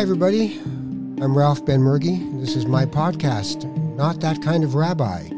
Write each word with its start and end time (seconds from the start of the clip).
Hi, 0.00 0.04
everybody. 0.04 0.58
I'm 1.20 1.36
Ralph 1.36 1.62
Benmergui. 1.66 2.40
This 2.40 2.56
is 2.56 2.64
my 2.64 2.86
podcast, 2.86 3.66
Not 3.96 4.18
That 4.20 4.40
Kind 4.40 4.64
of 4.64 4.74
Rabbi. 4.74 5.28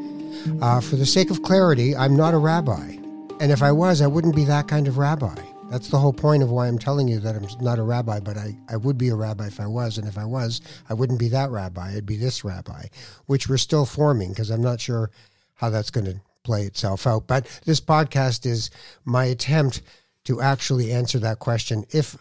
Uh, 0.61 0.81
for 0.81 0.95
the 0.95 1.05
sake 1.05 1.33
of 1.33 1.43
clarity, 1.43 1.97
I'm 1.97 2.17
not 2.17 2.33
a 2.33 2.39
rabbi. 2.39 2.93
And 3.41 3.51
if 3.51 3.61
I 3.61 3.73
was, 3.73 4.01
I 4.01 4.07
wouldn't 4.07 4.37
be 4.37 4.45
that 4.45 4.69
kind 4.69 4.87
of 4.87 4.99
rabbi. 4.99 5.35
That's 5.69 5.89
the 5.89 5.99
whole 5.99 6.13
point 6.13 6.45
of 6.45 6.53
why 6.53 6.69
I'm 6.69 6.79
telling 6.79 7.09
you 7.09 7.19
that 7.19 7.35
I'm 7.35 7.45
not 7.61 7.81
a 7.81 7.83
rabbi, 7.83 8.21
but 8.21 8.39
I, 8.39 8.57
I 8.69 8.77
would 8.77 8.97
be 8.97 9.09
a 9.09 9.17
rabbi 9.17 9.49
if 9.49 9.59
I 9.59 9.67
was. 9.67 9.99
And 9.99 10.07
if 10.07 10.17
I 10.17 10.25
was, 10.25 10.61
I 10.89 10.95
wouldn't 10.95 11.19
be 11.19 11.29
that 11.31 11.51
rabbi. 11.51 11.97
I'd 11.97 12.07
be 12.07 12.17
this 12.17 12.45
rabbi, 12.45 12.85
which 13.27 13.49
we're 13.49 13.57
still 13.57 13.85
forming 13.85 14.29
because 14.29 14.51
I'm 14.51 14.63
not 14.63 14.81
sure 14.81 15.11
how 15.55 15.71
that's 15.71 15.91
going 15.91 16.07
to 16.07 16.21
play 16.45 16.63
itself 16.67 17.05
out. 17.05 17.27
But 17.27 17.49
this 17.65 17.81
podcast 17.81 18.47
is 18.47 18.71
my 19.05 19.25
attempt 19.25 19.83
to 20.27 20.41
actually 20.41 20.93
answer 20.93 21.19
that 21.19 21.41
question. 21.41 21.85
If 21.91 22.17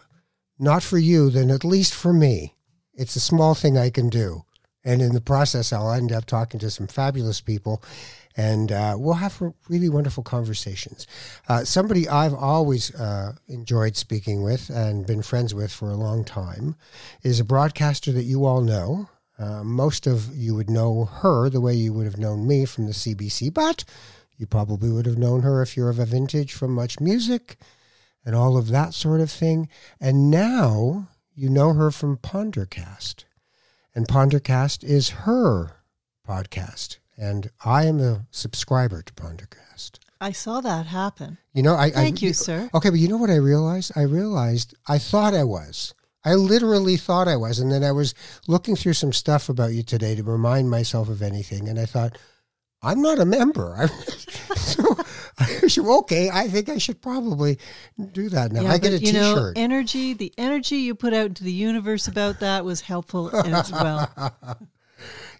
not 0.58 0.82
for 0.82 0.98
you, 0.98 1.30
then 1.30 1.50
at 1.50 1.64
least 1.64 1.94
for 1.94 2.12
me. 2.12 2.54
It's 2.94 3.16
a 3.16 3.20
small 3.20 3.54
thing 3.54 3.78
I 3.78 3.90
can 3.90 4.08
do. 4.08 4.42
And 4.84 5.00
in 5.00 5.14
the 5.14 5.20
process, 5.20 5.72
I'll 5.72 5.92
end 5.92 6.12
up 6.12 6.26
talking 6.26 6.58
to 6.60 6.70
some 6.70 6.88
fabulous 6.88 7.40
people 7.40 7.82
and 8.36 8.72
uh, 8.72 8.94
we'll 8.98 9.14
have 9.14 9.40
really 9.68 9.88
wonderful 9.88 10.22
conversations. 10.22 11.06
Uh, 11.48 11.64
somebody 11.64 12.08
I've 12.08 12.34
always 12.34 12.94
uh, 12.94 13.34
enjoyed 13.48 13.96
speaking 13.96 14.42
with 14.42 14.70
and 14.70 15.06
been 15.06 15.22
friends 15.22 15.54
with 15.54 15.72
for 15.72 15.90
a 15.90 15.96
long 15.96 16.24
time 16.24 16.76
is 17.22 17.40
a 17.40 17.44
broadcaster 17.44 18.12
that 18.12 18.24
you 18.24 18.44
all 18.44 18.60
know. 18.60 19.08
Uh, 19.38 19.64
most 19.64 20.06
of 20.06 20.34
you 20.34 20.54
would 20.54 20.70
know 20.70 21.04
her 21.04 21.50
the 21.50 21.60
way 21.60 21.74
you 21.74 21.92
would 21.92 22.06
have 22.06 22.18
known 22.18 22.46
me 22.46 22.64
from 22.64 22.86
the 22.86 22.92
CBC, 22.92 23.52
but 23.52 23.84
you 24.36 24.46
probably 24.46 24.90
would 24.90 25.06
have 25.06 25.18
known 25.18 25.42
her 25.42 25.62
if 25.62 25.76
you're 25.76 25.90
of 25.90 25.98
a 25.98 26.06
vintage 26.06 26.52
from 26.52 26.72
Much 26.72 27.00
Music 27.00 27.56
and 28.24 28.34
all 28.34 28.56
of 28.56 28.68
that 28.68 28.94
sort 28.94 29.20
of 29.20 29.30
thing. 29.30 29.68
And 30.00 30.30
now 30.30 31.08
you 31.34 31.48
know 31.48 31.72
her 31.74 31.90
from 31.90 32.16
Pondercast. 32.16 33.24
And 33.94 34.08
Pondercast 34.08 34.84
is 34.84 35.10
her 35.10 35.82
podcast 36.26 36.98
and 37.16 37.50
I 37.64 37.84
am 37.86 38.00
a 38.00 38.26
subscriber 38.30 39.02
to 39.02 39.12
Pondercast. 39.12 39.98
I 40.20 40.32
saw 40.32 40.60
that 40.60 40.86
happen. 40.86 41.38
You 41.52 41.62
know, 41.62 41.76
I 41.76 41.90
thank 41.90 42.22
I, 42.22 42.26
you, 42.26 42.32
sir. 42.32 42.70
Okay, 42.74 42.90
but 42.90 42.98
you 42.98 43.08
know 43.08 43.16
what 43.16 43.30
I 43.30 43.36
realized? 43.36 43.92
I 43.96 44.02
realized 44.02 44.74
I 44.88 44.98
thought 44.98 45.34
I 45.34 45.44
was. 45.44 45.94
I 46.24 46.34
literally 46.34 46.96
thought 46.96 47.26
I 47.26 47.36
was, 47.36 47.58
and 47.58 47.70
then 47.72 47.82
I 47.82 47.90
was 47.90 48.14
looking 48.46 48.76
through 48.76 48.92
some 48.92 49.12
stuff 49.12 49.48
about 49.48 49.72
you 49.72 49.82
today 49.82 50.14
to 50.14 50.22
remind 50.22 50.70
myself 50.70 51.08
of 51.08 51.22
anything, 51.22 51.68
and 51.68 51.78
I 51.78 51.86
thought, 51.86 52.16
I'm 52.82 53.00
not 53.00 53.18
a 53.20 53.24
member. 53.24 53.88
so, 54.56 54.96
okay, 55.98 56.30
I 56.32 56.48
think 56.48 56.68
I 56.68 56.78
should 56.78 57.00
probably 57.00 57.58
do 58.12 58.28
that 58.30 58.52
now. 58.52 58.62
Yeah, 58.62 58.72
I 58.72 58.78
get 58.78 58.92
a 58.92 58.98
you 58.98 59.12
T-shirt. 59.12 59.56
Know, 59.56 59.62
energy, 59.62 60.14
the 60.14 60.32
energy 60.36 60.76
you 60.76 60.94
put 60.94 61.14
out 61.14 61.26
into 61.26 61.44
the 61.44 61.52
universe 61.52 62.08
about 62.08 62.40
that 62.40 62.64
was 62.64 62.80
helpful 62.80 63.34
as 63.46 63.70
well. 63.70 64.10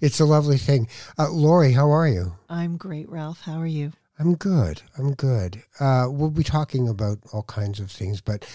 it's 0.01 0.21
a 0.21 0.25
lovely 0.25 0.59
thing. 0.59 0.89
Uh, 1.19 1.31
Laurie, 1.31 1.73
how 1.73 1.91
are 1.91 2.09
you? 2.09 2.35
I'm 2.49 2.77
great, 2.77 3.09
Ralph. 3.09 3.41
How 3.43 3.59
are 3.59 3.67
you? 3.67 3.93
I'm 4.19 4.37
good. 4.37 4.83
I'm 4.97 5.15
good. 5.15 5.63
Uh, 5.81 6.07
we'll 6.09 6.31
be 6.31 6.45
talking 6.45 6.89
about 6.89 7.19
all 7.33 7.43
kinds 7.43 7.81
of 7.81 7.91
things, 7.91 8.21
but 8.21 8.47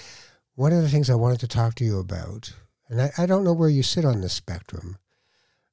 one 0.55 0.71
of 0.71 0.81
the 0.81 0.89
things 0.89 1.09
I 1.09 1.15
wanted 1.15 1.39
to 1.41 1.47
talk 1.47 1.75
to 1.75 1.83
you 1.83 1.99
about, 1.99 2.53
and 2.89 3.01
I, 3.01 3.11
I 3.17 3.25
don't 3.25 3.43
know 3.43 3.53
where 3.53 3.69
you 3.69 3.83
sit 3.83 4.05
on 4.05 4.21
the 4.21 4.29
spectrum, 4.29 4.97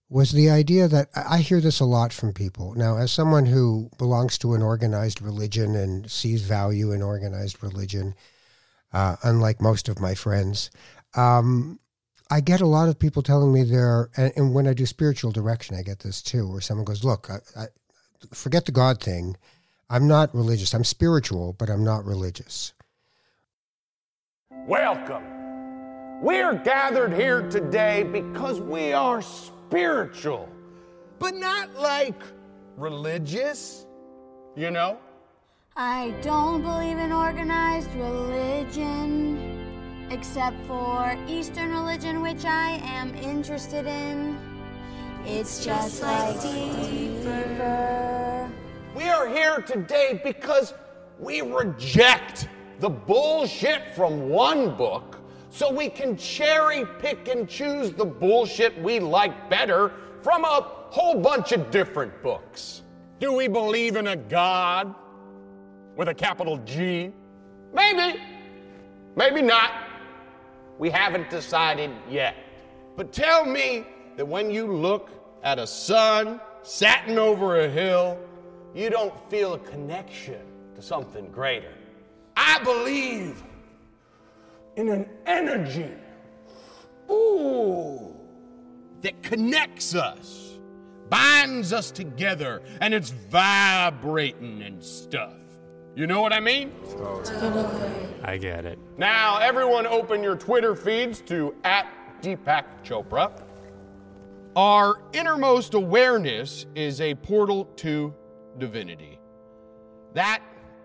was 0.08 0.32
the 0.32 0.50
idea 0.50 0.86
that 0.86 1.08
I 1.14 1.38
hear 1.38 1.60
this 1.60 1.80
a 1.80 1.84
lot 1.84 2.12
from 2.12 2.32
people. 2.32 2.74
Now, 2.74 2.98
as 2.98 3.10
someone 3.10 3.46
who 3.46 3.90
belongs 3.98 4.38
to 4.38 4.54
an 4.54 4.62
organized 4.62 5.22
religion 5.22 5.74
and 5.74 6.10
sees 6.10 6.42
value 6.42 6.92
in 6.92 7.02
organized 7.02 7.62
religion, 7.62 8.14
uh, 8.92 9.16
unlike 9.22 9.60
most 9.60 9.88
of 9.88 10.00
my 10.00 10.14
friends, 10.14 10.70
um, 11.16 11.80
I 12.30 12.40
get 12.40 12.60
a 12.60 12.66
lot 12.66 12.88
of 12.88 12.98
people 12.98 13.22
telling 13.22 13.52
me 13.52 13.64
they're, 13.64 14.10
and, 14.16 14.32
and, 14.36 14.54
when 14.54 14.66
I 14.66 14.72
do 14.72 14.86
spiritual 14.86 15.30
direction, 15.30 15.76
I 15.76 15.82
get 15.82 16.00
this 16.00 16.22
too, 16.22 16.48
where 16.50 16.60
someone 16.60 16.84
goes, 16.84 17.04
"Look, 17.04 17.28
I, 17.30 17.38
I, 17.60 17.66
forget 18.32 18.64
the 18.64 18.72
God 18.72 19.00
thing. 19.00 19.36
I'm 19.90 20.08
not 20.08 20.34
religious. 20.34 20.74
I'm 20.74 20.84
spiritual, 20.84 21.52
but 21.52 21.68
I'm 21.68 21.84
not 21.84 22.04
religious." 22.04 22.72
Welcome. 24.66 25.22
We 26.22 26.40
are 26.40 26.54
gathered 26.54 27.12
here 27.12 27.42
today 27.50 28.02
because 28.02 28.58
we 28.60 28.92
are 28.92 29.20
spiritual, 29.20 29.53
but 31.18 31.34
not 31.34 31.74
like 31.74 32.20
religious. 32.76 33.86
You 34.56 34.70
know. 34.70 34.98
I 35.76 36.14
don't 36.22 36.62
believe 36.62 36.98
in 36.98 37.10
organized 37.10 37.92
religion 37.94 39.64
except 40.10 40.56
for 40.66 41.16
Eastern 41.26 41.70
religion, 41.70 42.22
which 42.22 42.44
I 42.44 42.80
am 42.84 43.14
interested 43.16 43.86
in. 43.86 44.38
It's 45.26 45.64
just 45.64 46.02
like 46.02 46.40
deeper. 46.42 48.50
We 48.94 49.08
are 49.08 49.26
here 49.26 49.62
today 49.62 50.20
because 50.22 50.74
we 51.18 51.40
reject 51.40 52.46
the 52.78 52.90
bullshit 52.90 53.94
from 53.96 54.28
one 54.28 54.76
book 54.76 55.13
so 55.54 55.70
we 55.70 55.88
can 55.88 56.16
cherry 56.16 56.84
pick 56.98 57.28
and 57.28 57.48
choose 57.48 57.92
the 57.92 58.04
bullshit 58.04 58.76
we 58.82 58.98
like 58.98 59.48
better 59.48 59.92
from 60.20 60.44
a 60.44 60.62
whole 60.90 61.20
bunch 61.20 61.52
of 61.52 61.70
different 61.70 62.24
books. 62.24 62.82
Do 63.20 63.32
we 63.32 63.46
believe 63.46 63.94
in 63.94 64.08
a 64.08 64.16
God 64.16 64.92
with 65.94 66.08
a 66.08 66.14
capital 66.14 66.56
G? 66.64 67.12
Maybe. 67.72 68.20
Maybe 69.14 69.42
not. 69.42 69.70
We 70.80 70.90
haven't 70.90 71.30
decided 71.30 71.92
yet. 72.10 72.34
But 72.96 73.12
tell 73.12 73.44
me 73.44 73.86
that 74.16 74.26
when 74.26 74.50
you 74.50 74.66
look 74.66 75.10
at 75.44 75.60
a 75.60 75.68
sun 75.68 76.40
satin 76.64 77.16
over 77.16 77.60
a 77.60 77.68
hill, 77.68 78.18
you 78.74 78.90
don't 78.90 79.14
feel 79.30 79.54
a 79.54 79.58
connection 79.60 80.40
to 80.74 80.82
something 80.82 81.30
greater. 81.30 81.72
I 82.36 82.58
believe 82.64 83.40
in 84.76 84.88
an 84.88 85.08
energy, 85.26 85.90
ooh, 87.10 88.14
that 89.02 89.22
connects 89.22 89.94
us, 89.94 90.58
binds 91.08 91.72
us 91.72 91.90
together, 91.90 92.62
and 92.80 92.94
it's 92.94 93.10
vibrating 93.10 94.62
and 94.62 94.82
stuff. 94.82 95.34
You 95.94 96.06
know 96.08 96.20
what 96.20 96.32
I 96.32 96.40
mean? 96.40 96.72
Totally. 96.90 97.68
I 98.24 98.36
get 98.36 98.64
it. 98.64 98.78
Now, 98.98 99.38
everyone 99.38 99.86
open 99.86 100.22
your 100.22 100.36
Twitter 100.36 100.74
feeds 100.74 101.20
to 101.22 101.54
at 101.62 101.86
Deepak 102.20 102.64
Chopra. 102.84 103.30
Our 104.56 105.00
innermost 105.12 105.74
awareness 105.74 106.66
is 106.74 107.00
a 107.00 107.14
portal 107.14 107.66
to 107.76 108.14
divinity. 108.58 109.20
That 110.14 110.42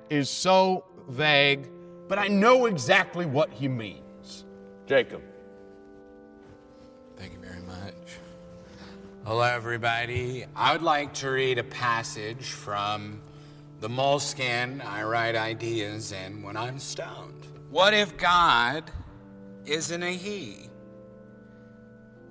is 0.09 0.29
so 0.29 0.85
vague, 1.07 1.69
but 2.09 2.17
I 2.17 2.27
know 2.27 2.65
exactly 2.65 3.25
what 3.25 3.53
he 3.53 3.69
means. 3.69 4.43
Jacob. 4.87 5.21
Thank 7.15 7.33
you 7.33 7.39
very 7.39 7.61
much. 7.61 8.17
Hello, 9.23 9.43
everybody. 9.43 10.45
I 10.55 10.73
would 10.73 10.81
like 10.81 11.13
to 11.15 11.29
read 11.29 11.59
a 11.59 11.63
passage 11.63 12.47
from 12.47 13.21
the 13.79 13.87
moleskin 13.87 14.81
I 14.81 15.03
write 15.03 15.35
ideas 15.35 16.11
in 16.11 16.41
when 16.41 16.57
I'm 16.57 16.79
stoned. 16.79 17.47
What 17.69 17.93
if 17.93 18.17
God 18.17 18.89
isn't 19.65 20.01
a 20.01 20.11
he? 20.11 20.69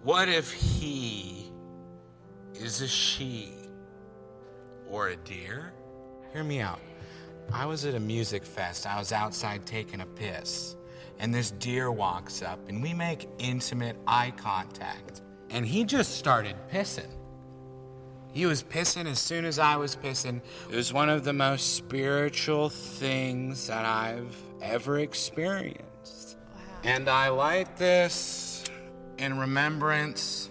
What 0.03 0.29
if 0.29 0.53
he 0.53 1.53
is 2.55 2.81
a 2.81 2.89
she 2.89 3.53
or 4.89 5.09
a 5.09 5.17
deer? 5.17 5.73
Hear 6.33 6.43
me 6.43 6.61
out. 6.61 6.81
I 7.53 7.67
was 7.67 7.85
at 7.85 7.95
a 7.95 8.01
music 8.01 8.45
fest. 8.45 8.87
I 8.87 8.99
was 8.99 9.13
outside 9.13 9.65
taking 9.67 10.01
a 10.01 10.07
piss. 10.07 10.77
And 11.19 11.35
this 11.35 11.51
deer 11.53 11.91
walks 11.91 12.43
up, 12.43 12.61
and 12.69 12.81
we 12.83 12.95
make 12.95 13.29
intimate 13.39 13.97
eye 14.07 14.33
contact. 14.37 15.23
And 15.51 15.67
he 15.67 15.85
just 15.85 16.17
started 16.17 16.55
pissing. 16.73 17.11
He 18.33 18.47
was 18.47 18.63
pissing 18.63 19.11
as 19.11 19.19
soon 19.19 19.45
as 19.45 19.59
I 19.59 19.77
was 19.77 19.97
pissing. 19.97 20.41
It 20.71 20.77
was 20.77 20.93
one 20.93 21.09
of 21.09 21.25
the 21.25 21.33
most 21.33 21.75
spiritual 21.75 22.69
things 22.69 23.67
that 23.67 23.85
I've 23.85 24.37
ever 24.63 25.01
experienced. 25.01 26.37
Wow. 26.55 26.61
And 26.85 27.09
I 27.09 27.31
light 27.31 27.77
this 27.77 28.65
in 29.17 29.39
remembrance 29.39 30.51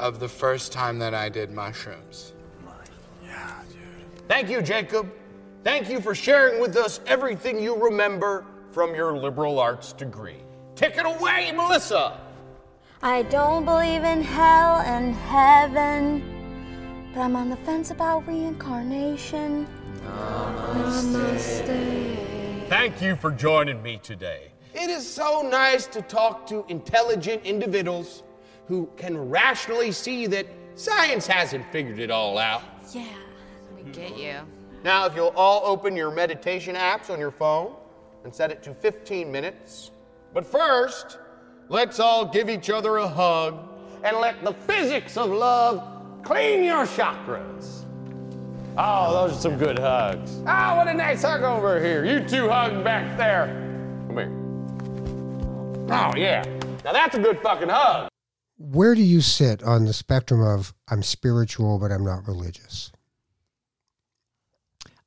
of 0.00 0.18
the 0.18 0.28
first 0.28 0.72
time 0.72 0.98
that 0.98 1.14
I 1.14 1.28
did 1.28 1.52
mushrooms. 1.52 2.32
Yeah, 3.22 3.62
dude. 3.70 4.28
Thank 4.28 4.48
you, 4.48 4.60
Jacob. 4.60 5.12
Thank 5.64 5.88
you 5.88 5.98
for 5.98 6.14
sharing 6.14 6.60
with 6.60 6.76
us 6.76 7.00
everything 7.06 7.58
you 7.58 7.74
remember 7.74 8.44
from 8.70 8.94
your 8.94 9.16
liberal 9.16 9.58
arts 9.58 9.94
degree. 9.94 10.36
Take 10.76 10.98
it 10.98 11.06
away, 11.06 11.52
Melissa. 11.56 12.20
I 13.00 13.22
don't 13.22 13.64
believe 13.64 14.04
in 14.04 14.20
hell 14.20 14.80
and 14.80 15.14
heaven. 15.14 17.10
But 17.14 17.22
I'm 17.22 17.34
on 17.34 17.48
the 17.48 17.56
fence 17.56 17.90
about 17.90 18.28
reincarnation. 18.28 19.66
Namaste. 20.04 21.64
Namaste. 21.64 22.68
Thank 22.68 23.00
you 23.00 23.16
for 23.16 23.30
joining 23.30 23.82
me 23.82 23.98
today. 24.02 24.50
It 24.74 24.90
is 24.90 25.10
so 25.10 25.40
nice 25.40 25.86
to 25.86 26.02
talk 26.02 26.46
to 26.48 26.66
intelligent 26.68 27.42
individuals 27.46 28.22
who 28.68 28.90
can 28.98 29.30
rationally 29.30 29.92
see 29.92 30.26
that 30.26 30.46
science 30.74 31.26
hasn't 31.26 31.64
figured 31.72 32.00
it 32.00 32.10
all 32.10 32.36
out. 32.36 32.62
Yeah, 32.92 33.06
we 33.74 33.90
get 33.92 34.18
you. 34.18 34.40
Now, 34.84 35.06
if 35.06 35.16
you'll 35.16 35.32
all 35.34 35.62
open 35.64 35.96
your 35.96 36.10
meditation 36.10 36.76
apps 36.76 37.08
on 37.08 37.18
your 37.18 37.30
phone 37.30 37.74
and 38.22 38.34
set 38.34 38.50
it 38.50 38.62
to 38.64 38.74
15 38.74 39.32
minutes. 39.32 39.90
But 40.34 40.44
first, 40.44 41.18
let's 41.70 41.98
all 41.98 42.26
give 42.26 42.50
each 42.50 42.68
other 42.68 42.98
a 42.98 43.08
hug 43.08 43.66
and 44.04 44.18
let 44.18 44.44
the 44.44 44.52
physics 44.52 45.16
of 45.16 45.30
love 45.30 46.22
clean 46.22 46.62
your 46.62 46.84
chakras. 46.84 47.86
Oh, 48.76 49.26
those 49.26 49.38
are 49.38 49.40
some 49.40 49.56
good 49.56 49.78
hugs. 49.78 50.42
Oh, 50.46 50.76
what 50.76 50.88
a 50.88 50.92
nice 50.92 51.22
hug 51.22 51.42
over 51.44 51.82
here. 51.82 52.04
You 52.04 52.28
two 52.28 52.50
hug 52.50 52.84
back 52.84 53.16
there. 53.16 53.46
Come 54.08 54.18
here. 54.18 55.96
Oh, 55.96 56.12
yeah. 56.14 56.44
Now 56.84 56.92
that's 56.92 57.14
a 57.14 57.20
good 57.20 57.40
fucking 57.40 57.70
hug. 57.70 58.10
Where 58.58 58.94
do 58.94 59.02
you 59.02 59.22
sit 59.22 59.62
on 59.62 59.86
the 59.86 59.94
spectrum 59.94 60.42
of 60.42 60.74
I'm 60.90 61.02
spiritual, 61.02 61.78
but 61.78 61.90
I'm 61.90 62.04
not 62.04 62.28
religious? 62.28 62.92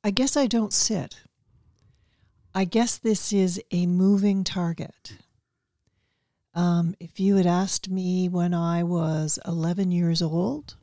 I 0.08 0.10
guess 0.10 0.38
I 0.38 0.46
don't 0.46 0.72
sit. 0.72 1.20
I 2.54 2.64
guess 2.64 2.96
this 2.96 3.30
is 3.30 3.62
a 3.70 3.84
moving 3.84 4.42
target. 4.42 5.12
Um, 6.54 6.94
if 6.98 7.20
you 7.20 7.36
had 7.36 7.44
asked 7.44 7.90
me 7.90 8.26
when 8.30 8.54
I 8.54 8.84
was 8.84 9.38
11 9.46 9.90
years 9.92 10.22
old 10.22 10.76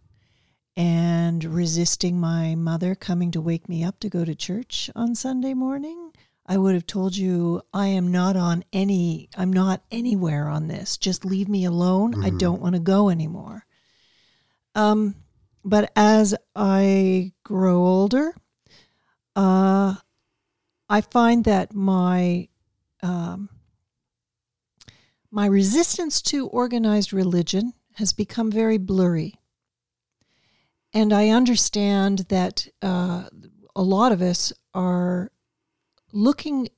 and 0.77 1.43
resisting 1.43 2.19
my 2.19 2.53
mother 2.53 2.93
coming 2.93 3.31
to 3.31 3.41
wake 3.41 3.67
me 3.67 3.83
up 3.83 3.99
to 4.01 4.09
go 4.09 4.25
to 4.25 4.35
church 4.35 4.91
on 4.95 5.15
Sunday 5.15 5.55
morning, 5.55 6.11
I 6.45 6.59
would 6.59 6.75
have 6.75 6.85
told 6.85 7.17
you 7.17 7.63
I 7.73 7.87
am 7.87 8.11
not 8.11 8.35
on 8.35 8.63
any, 8.71 9.29
I'm 9.35 9.51
not 9.51 9.81
anywhere 9.89 10.49
on 10.49 10.67
this. 10.67 10.97
Just 10.97 11.25
leave 11.25 11.49
me 11.49 11.65
alone. 11.65 12.23
I 12.23 12.29
don't 12.29 12.61
want 12.61 12.75
to 12.75 12.79
go 12.79 13.09
anymore. 13.09 13.65
Um, 14.75 15.15
but 15.63 15.91
as 15.95 16.35
I 16.55 17.33
grow 17.43 17.77
older, 17.77 18.35
uh, 19.35 19.95
I 20.89 21.01
find 21.01 21.43
that 21.45 21.73
my 21.73 22.47
um, 23.01 23.49
my 25.31 25.45
resistance 25.47 26.21
to 26.23 26.47
organized 26.47 27.11
religion 27.11 27.73
has 27.93 28.13
become 28.13 28.51
very 28.51 28.77
blurry, 28.77 29.35
and 30.93 31.11
I 31.11 31.29
understand 31.29 32.19
that 32.29 32.67
uh, 32.81 33.25
a 33.75 33.83
lot 33.83 34.11
of 34.11 34.21
us 34.21 34.53
are 34.73 35.31
looking 36.13 36.69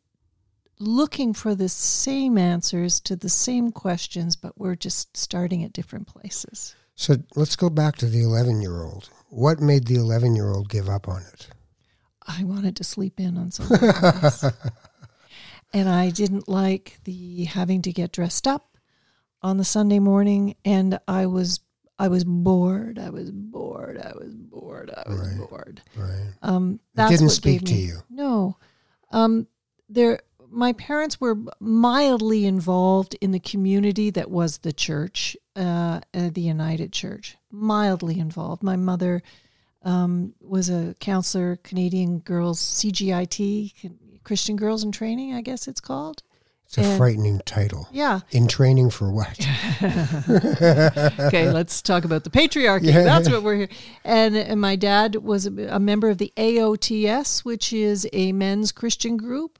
looking 0.79 1.33
for 1.33 1.55
the 1.55 1.69
same 1.69 2.37
answers 2.37 2.99
to 3.01 3.15
the 3.15 3.29
same 3.29 3.71
questions, 3.71 4.35
but 4.35 4.57
we're 4.57 4.75
just 4.75 5.15
starting 5.17 5.63
at 5.63 5.73
different 5.73 6.07
places. 6.07 6.75
So 6.95 7.15
let's 7.35 7.55
go 7.55 7.69
back 7.69 7.95
to 7.97 8.07
the 8.07 8.21
11 8.23 8.61
year 8.61 8.83
old. 8.83 9.09
What 9.29 9.59
made 9.59 9.85
the 9.87 9.95
11 9.95 10.35
year 10.35 10.49
old 10.49 10.69
give 10.69 10.89
up 10.89 11.07
on 11.07 11.23
it? 11.33 11.47
I 12.27 12.43
wanted 12.43 12.75
to 12.77 12.83
sleep 12.83 13.19
in 13.19 13.37
on 13.37 13.51
Sunday 13.51 13.91
and 15.73 15.89
I 15.89 16.09
didn't 16.09 16.47
like 16.47 16.97
the 17.03 17.45
having 17.45 17.81
to 17.83 17.91
get 17.93 18.11
dressed 18.11 18.47
up 18.47 18.77
on 19.41 19.57
the 19.57 19.63
Sunday 19.65 19.99
morning 19.99 20.55
and 20.65 20.99
I 21.07 21.25
was 21.27 21.59
I 21.99 22.09
was 22.09 22.23
bored. 22.23 22.99
I 22.99 23.09
was 23.09 23.31
bored. 23.31 23.97
I 23.97 24.13
was 24.15 24.35
bored. 24.35 24.91
I 24.95 25.09
was 25.09 25.19
Right. 25.39 25.49
bored. 25.49 25.81
Right. 25.95 26.33
Um 26.43 26.79
that's 26.95 27.11
didn't 27.11 27.27
what 27.27 27.33
speak 27.35 27.61
gave 27.61 27.67
to 27.69 27.73
me- 27.73 27.81
you. 27.85 27.99
No. 28.09 28.57
Um 29.11 29.47
there 29.89 30.21
my 30.49 30.73
parents 30.73 31.19
were 31.19 31.37
mildly 31.59 32.45
involved 32.45 33.15
in 33.19 33.31
the 33.31 33.39
community 33.39 34.09
that 34.11 34.31
was 34.31 34.59
the 34.59 34.71
church, 34.71 35.35
uh, 35.57 35.99
uh, 36.13 36.29
the 36.33 36.39
United 36.41 36.93
Church. 36.93 37.35
Mildly 37.51 38.17
involved. 38.17 38.63
My 38.63 38.77
mother 38.77 39.21
um, 39.87 40.33
was 40.41 40.69
a 40.69 40.95
counselor, 40.99 41.55
Canadian 41.63 42.19
Girls 42.19 42.59
CGIT, 42.59 43.73
Christian 44.23 44.57
Girls 44.57 44.83
in 44.83 44.91
Training, 44.91 45.33
I 45.33 45.41
guess 45.41 45.67
it's 45.67 45.79
called. 45.79 46.21
It's 46.65 46.77
a 46.77 46.81
And- 46.81 46.97
frightening 46.97 47.39
title. 47.45 47.87
Yeah. 47.93 48.19
In 48.31 48.47
training 48.47 48.89
for 48.89 49.09
what? 49.09 49.39
Okay, 51.27 51.49
let's 51.49 51.81
talk 51.81 52.03
about 52.03 52.23
the 52.25 52.29
patriarchy. 52.29 52.87
Yeah. 52.87 53.03
That's 53.03 53.29
what 53.29 53.43
we're 53.43 53.55
here. 53.55 53.69
And, 54.03 54.35
and 54.35 54.59
my 54.59 54.75
dad 54.75 55.15
was 55.15 55.45
a, 55.47 55.75
a 55.75 55.79
member 55.79 56.09
of 56.09 56.17
the 56.17 56.33
AOTS, 56.35 57.45
which 57.45 57.71
is 57.71 58.07
a 58.11 58.31
men's 58.33 58.71
Christian 58.73 59.15
group. 59.17 59.57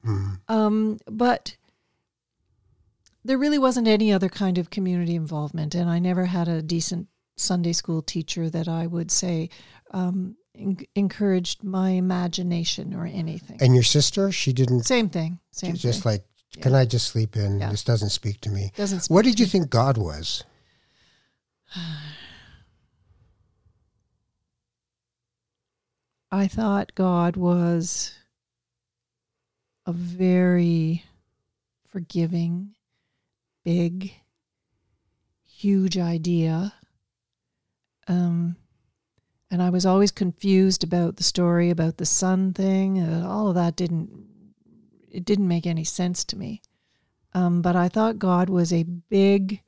Um, 0.50 1.00
but 1.10 1.56
there 3.24 3.38
really 3.38 3.60
wasn't 3.60 3.88
any 3.88 4.12
other 4.12 4.30
kind 4.30 4.58
of 4.58 4.70
community 4.70 5.16
involvement, 5.16 5.76
and 5.76 5.90
I 5.90 6.00
never 6.00 6.26
had 6.26 6.48
a 6.48 6.62
decent 6.62 7.08
Sunday 7.38 7.74
school 7.74 8.02
teacher 8.02 8.50
that 8.50 8.68
I 8.68 8.88
would 8.88 9.12
say 9.12 9.50
um, 9.92 10.36
en- 10.56 10.78
encouraged 10.96 11.64
my 11.64 11.92
imagination 11.92 12.94
or 12.94 13.06
anything. 13.06 13.58
And 13.62 13.74
your 13.74 13.84
sister, 13.84 14.32
she 14.32 14.54
didn't 14.54 14.84
Same 14.84 15.10
thing. 15.10 15.40
Same 15.52 15.72
she's 15.74 15.82
just 15.82 16.06
like, 16.06 16.24
can 16.62 16.74
I 16.74 16.86
just 16.86 17.08
sleep 17.08 17.36
in? 17.36 17.60
Yeah. 17.60 17.70
This 17.70 17.84
doesn't 17.84 18.10
speak 18.10 18.42
to 18.42 18.50
me. 18.50 18.72
Doesn't 18.76 19.06
what 19.08 19.26
did 19.26 19.40
you 19.40 19.46
me. 19.46 19.50
think 19.50 19.70
God 19.70 19.98
was? 19.98 20.44
I 26.30 26.48
thought 26.48 26.94
God 26.94 27.38
was 27.38 28.14
a 29.86 29.94
very 29.94 31.06
forgiving, 31.88 32.76
big, 33.64 34.14
huge 35.46 35.98
idea. 35.98 36.74
Um, 38.10 38.58
and 39.50 39.62
I 39.62 39.70
was 39.70 39.86
always 39.86 40.12
confused 40.12 40.84
about 40.84 41.18
the 41.18 41.24
story 41.24 41.70
about 41.70 41.98
the 41.98 42.06
sun 42.06 42.54
thing. 42.54 43.00
Uh, 43.00 43.26
all 43.28 43.48
of 43.50 43.56
that 43.56 43.76
didn't 43.76 44.10
it 45.12 45.26
didn't 45.26 45.48
make 45.48 45.66
any 45.66 45.84
sense 45.84 46.24
to 46.26 46.38
me. 46.38 46.62
Um, 47.34 47.62
but 47.62 47.76
I 47.76 47.88
thought 47.88 48.20
God 48.20 48.50
was 48.50 48.72
a 48.74 48.84
big, 48.84 49.62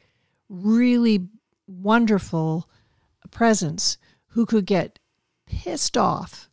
really 0.50 1.28
wonderful 1.68 2.70
presence 3.32 3.98
who 4.28 4.46
could 4.46 4.66
get 4.66 5.00
pissed 5.48 5.98
off 5.98 6.50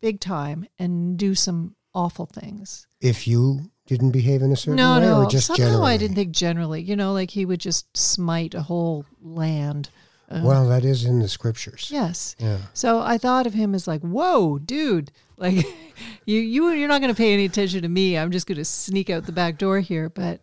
big 0.00 0.20
time 0.20 0.66
and 0.78 1.16
do 1.18 1.34
some 1.34 1.74
awful 1.94 2.26
things. 2.26 2.86
If 3.00 3.26
you 3.26 3.70
didn't 3.86 4.10
behave 4.12 4.42
in 4.42 4.52
a 4.52 4.56
certain 4.56 4.76
No, 4.76 4.94
way, 4.98 5.06
no. 5.06 5.22
or 5.22 5.30
just 5.30 5.46
Somehow 5.46 5.64
generally? 5.64 5.92
I 5.92 5.96
didn't 5.96 6.16
think 6.16 6.32
generally. 6.32 6.82
You 6.82 6.96
know, 6.96 7.12
like 7.12 7.30
he 7.30 7.44
would 7.44 7.60
just 7.60 7.94
smite 7.96 8.54
a 8.54 8.62
whole 8.62 9.04
land. 9.22 9.88
Uh, 10.30 10.40
Well, 10.42 10.68
that 10.68 10.84
is 10.84 11.04
in 11.04 11.18
the 11.20 11.28
scriptures. 11.28 11.88
yes. 11.92 12.34
Yeah. 12.38 12.58
So 12.72 13.00
I 13.00 13.18
thought 13.18 13.46
of 13.46 13.54
him 13.54 13.74
as 13.74 13.86
like, 13.86 14.00
"Whoa, 14.02 14.58
dude! 14.58 15.10
Like, 15.36 15.54
you 16.26 16.40
you 16.40 16.70
you're 16.70 16.88
not 16.88 17.00
going 17.02 17.12
to 17.14 17.16
pay 17.16 17.32
any 17.34 17.44
attention 17.44 17.82
to 17.82 17.88
me. 17.88 18.16
I'm 18.16 18.30
just 18.30 18.46
going 18.46 18.56
to 18.58 18.64
sneak 18.64 19.10
out 19.10 19.26
the 19.26 19.32
back 19.32 19.58
door 19.58 19.80
here." 19.80 20.08
But 20.08 20.40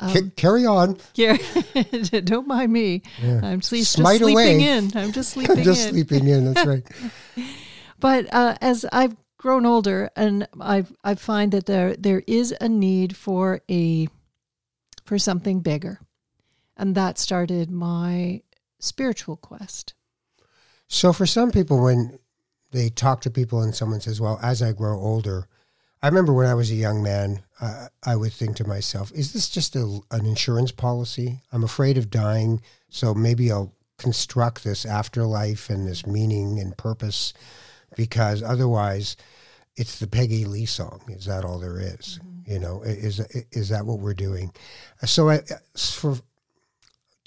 Ca- 0.00 0.30
carry 0.34 0.64
on. 0.66 0.96
yeah, 1.14 1.36
don't 2.24 2.48
mind 2.48 2.72
me. 2.72 3.02
I'm 3.22 3.60
sleep, 3.62 3.82
just 3.82 3.92
sleeping 3.92 4.30
away. 4.30 4.66
in. 4.68 4.90
I'm 4.96 5.12
just 5.12 5.30
sleeping 5.34 5.58
I'm 5.58 5.62
just 5.64 5.86
in. 5.88 5.94
sleeping 5.94 6.26
in. 6.28 6.52
That's 6.52 6.66
right. 6.66 6.82
But 7.98 8.32
uh, 8.32 8.56
as 8.60 8.86
I've 8.92 9.14
grown 9.36 9.66
older, 9.66 10.10
and 10.16 10.48
I 10.60 10.84
I 11.04 11.14
find 11.14 11.52
that 11.52 11.66
there 11.66 11.94
there 11.96 12.22
is 12.26 12.54
a 12.60 12.68
need 12.68 13.16
for 13.16 13.60
a 13.70 14.08
for 15.04 15.18
something 15.18 15.60
bigger, 15.60 16.00
and 16.76 16.94
that 16.94 17.18
started 17.18 17.70
my 17.70 18.42
spiritual 18.80 19.36
quest. 19.36 19.94
So 20.88 21.12
for 21.12 21.26
some 21.26 21.52
people, 21.52 21.80
when 21.80 22.18
they 22.72 22.88
talk 22.88 23.20
to 23.22 23.30
people 23.30 23.62
and 23.62 23.74
someone 23.74 24.00
says, 24.00 24.20
"Well, 24.20 24.40
as 24.42 24.60
I 24.60 24.72
grow 24.72 24.98
older," 24.98 25.46
I 26.02 26.08
remember 26.08 26.32
when 26.32 26.46
I 26.46 26.54
was 26.54 26.70
a 26.70 26.76
young 26.76 27.02
man, 27.02 27.42
uh, 27.60 27.88
I 28.02 28.16
would 28.16 28.32
think 28.32 28.56
to 28.56 28.66
myself, 28.66 29.12
"Is 29.12 29.32
this 29.32 29.48
just 29.48 29.76
a, 29.76 30.00
an 30.10 30.26
insurance 30.26 30.72
policy? 30.72 31.42
I'm 31.52 31.62
afraid 31.62 31.96
of 31.98 32.10
dying, 32.10 32.60
so 32.88 33.14
maybe 33.14 33.52
I'll 33.52 33.72
construct 33.98 34.64
this 34.64 34.86
afterlife 34.86 35.68
and 35.70 35.86
this 35.86 36.06
meaning 36.06 36.58
and 36.58 36.76
purpose, 36.76 37.34
because 37.96 38.42
otherwise, 38.42 39.16
it's 39.76 39.98
the 39.98 40.06
Peggy 40.06 40.44
Lee 40.44 40.66
song. 40.66 41.02
Is 41.08 41.26
that 41.26 41.44
all 41.44 41.58
there 41.58 41.78
is? 41.78 42.18
You 42.46 42.58
know, 42.58 42.82
is 42.82 43.20
is 43.52 43.68
that 43.68 43.86
what 43.86 44.00
we're 44.00 44.14
doing? 44.14 44.52
So, 45.04 45.28
I, 45.28 45.42
for 45.76 46.18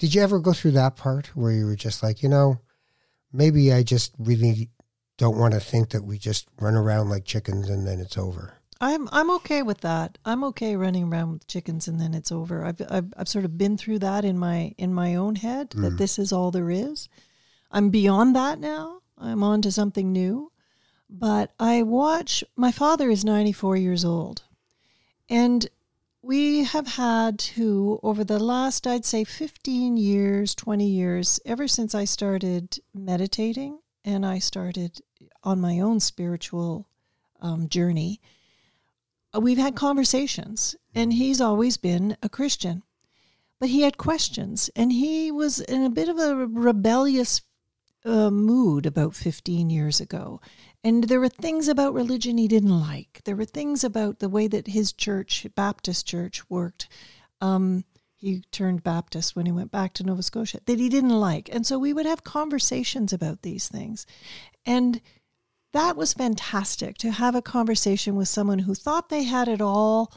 did 0.04 0.14
you 0.14 0.20
ever 0.20 0.38
go 0.38 0.52
through 0.52 0.72
that 0.72 0.96
part 0.96 1.28
where 1.28 1.50
you 1.50 1.64
were 1.64 1.76
just 1.76 2.02
like, 2.02 2.22
you 2.22 2.28
know, 2.28 2.60
maybe 3.32 3.72
I 3.72 3.82
just 3.82 4.12
really 4.18 4.68
don't 5.16 5.38
want 5.38 5.54
to 5.54 5.60
think 5.60 5.88
that 5.92 6.04
we 6.04 6.18
just 6.18 6.46
run 6.60 6.74
around 6.74 7.08
like 7.08 7.24
chickens 7.24 7.70
and 7.70 7.86
then 7.86 8.00
it's 8.00 8.18
over. 8.18 8.52
I'm 8.82 9.08
I'm 9.12 9.30
okay 9.30 9.62
with 9.62 9.80
that. 9.80 10.18
I'm 10.26 10.44
okay 10.44 10.76
running 10.76 11.04
around 11.04 11.32
with 11.32 11.46
chickens 11.46 11.88
and 11.88 11.98
then 11.98 12.12
it's 12.12 12.30
over. 12.30 12.66
I've 12.66 12.82
I've, 12.90 13.14
I've 13.16 13.28
sort 13.30 13.46
of 13.46 13.56
been 13.56 13.78
through 13.78 14.00
that 14.00 14.26
in 14.26 14.38
my 14.38 14.74
in 14.76 14.92
my 14.92 15.14
own 15.14 15.36
head 15.36 15.70
that 15.70 15.94
mm. 15.94 15.96
this 15.96 16.18
is 16.18 16.34
all 16.34 16.50
there 16.50 16.68
is. 16.68 17.08
I'm 17.70 17.88
beyond 17.88 18.36
that 18.36 18.58
now. 18.58 19.00
I'm 19.16 19.42
on 19.42 19.62
to 19.62 19.72
something 19.72 20.12
new. 20.12 20.52
But 21.08 21.54
I 21.58 21.82
watch 21.82 22.44
my 22.56 22.72
father 22.72 23.08
is 23.08 23.24
94 23.24 23.78
years 23.78 24.04
old. 24.04 24.42
And 25.30 25.66
we 26.24 26.64
have 26.64 26.86
had 26.86 27.38
to 27.38 28.00
over 28.02 28.24
the 28.24 28.38
last 28.38 28.86
I'd 28.86 29.04
say 29.04 29.24
15 29.24 29.98
years, 29.98 30.54
20 30.54 30.86
years, 30.86 31.38
ever 31.44 31.68
since 31.68 31.94
I 31.94 32.06
started 32.06 32.78
meditating 32.94 33.78
and 34.06 34.24
I 34.24 34.38
started 34.38 35.00
on 35.42 35.60
my 35.60 35.80
own 35.80 36.00
spiritual 36.00 36.88
um, 37.42 37.68
journey. 37.68 38.22
uh, 39.34 39.40
We've 39.40 39.58
had 39.58 39.76
conversations, 39.76 40.74
and 40.94 41.12
he's 41.12 41.42
always 41.42 41.76
been 41.76 42.16
a 42.22 42.30
Christian, 42.30 42.82
but 43.60 43.68
he 43.68 43.82
had 43.82 43.98
questions, 43.98 44.70
and 44.74 44.92
he 44.92 45.30
was 45.30 45.60
in 45.60 45.84
a 45.84 45.90
bit 45.90 46.08
of 46.08 46.18
a 46.18 46.46
rebellious 46.46 47.42
uh, 48.06 48.30
mood 48.30 48.86
about 48.86 49.14
15 49.14 49.68
years 49.68 50.00
ago. 50.00 50.40
And 50.84 51.04
there 51.04 51.20
were 51.20 51.30
things 51.30 51.66
about 51.66 51.94
religion 51.94 52.36
he 52.36 52.46
didn't 52.46 52.78
like. 52.78 53.22
There 53.24 53.36
were 53.36 53.46
things 53.46 53.82
about 53.82 54.18
the 54.18 54.28
way 54.28 54.46
that 54.48 54.66
his 54.66 54.92
church, 54.92 55.46
Baptist 55.54 56.06
church, 56.06 56.48
worked. 56.50 56.88
Um, 57.40 57.84
he 58.14 58.42
turned 58.52 58.82
Baptist 58.82 59.34
when 59.34 59.46
he 59.46 59.52
went 59.52 59.70
back 59.70 59.94
to 59.94 60.04
Nova 60.04 60.22
Scotia 60.22 60.60
that 60.66 60.78
he 60.78 60.90
didn't 60.90 61.18
like. 61.18 61.48
And 61.50 61.66
so 61.66 61.78
we 61.78 61.94
would 61.94 62.04
have 62.04 62.22
conversations 62.22 63.14
about 63.14 63.40
these 63.40 63.66
things. 63.66 64.06
And 64.66 65.00
that 65.72 65.96
was 65.96 66.12
fantastic 66.12 66.98
to 66.98 67.10
have 67.10 67.34
a 67.34 67.42
conversation 67.42 68.14
with 68.14 68.28
someone 68.28 68.60
who 68.60 68.74
thought 68.74 69.08
they 69.08 69.24
had 69.24 69.48
it 69.48 69.62
all 69.62 70.12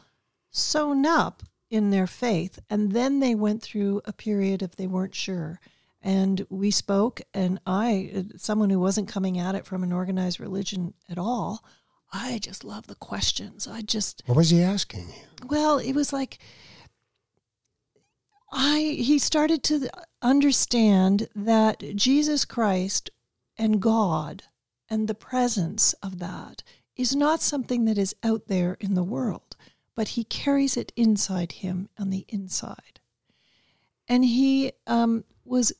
sewn 0.50 1.06
up 1.06 1.42
in 1.70 1.90
their 1.90 2.06
faith. 2.06 2.58
And 2.68 2.92
then 2.92 3.20
they 3.20 3.34
went 3.34 3.62
through 3.62 4.02
a 4.04 4.12
period 4.12 4.62
of 4.62 4.76
they 4.76 4.86
weren't 4.86 5.14
sure 5.14 5.60
and 6.02 6.46
we 6.48 6.70
spoke 6.70 7.20
and 7.34 7.58
i 7.66 8.24
someone 8.36 8.70
who 8.70 8.78
wasn't 8.80 9.08
coming 9.08 9.38
at 9.38 9.54
it 9.54 9.66
from 9.66 9.82
an 9.82 9.92
organized 9.92 10.38
religion 10.40 10.94
at 11.08 11.18
all 11.18 11.64
i 12.12 12.38
just 12.38 12.64
love 12.64 12.86
the 12.86 12.94
questions 12.94 13.66
i 13.66 13.80
just 13.82 14.22
What 14.26 14.36
was 14.36 14.50
he 14.50 14.62
asking 14.62 15.08
you? 15.08 15.46
well 15.48 15.78
it 15.78 15.92
was 15.94 16.12
like 16.12 16.38
i 18.52 18.96
he 18.98 19.18
started 19.18 19.62
to 19.64 19.88
understand 20.22 21.28
that 21.34 21.82
jesus 21.96 22.44
christ 22.44 23.10
and 23.56 23.80
god 23.82 24.44
and 24.88 25.06
the 25.08 25.14
presence 25.14 25.92
of 25.94 26.18
that 26.18 26.62
is 26.96 27.14
not 27.14 27.42
something 27.42 27.84
that 27.84 27.98
is 27.98 28.14
out 28.22 28.46
there 28.46 28.76
in 28.80 28.94
the 28.94 29.02
world 29.04 29.56
but 29.94 30.08
he 30.08 30.22
carries 30.24 30.76
it 30.76 30.92
inside 30.96 31.50
him 31.52 31.88
on 31.98 32.10
the 32.10 32.24
inside 32.28 33.00
and 34.08 34.24
he 34.24 34.72
um, 34.86 35.24
was 35.44 35.72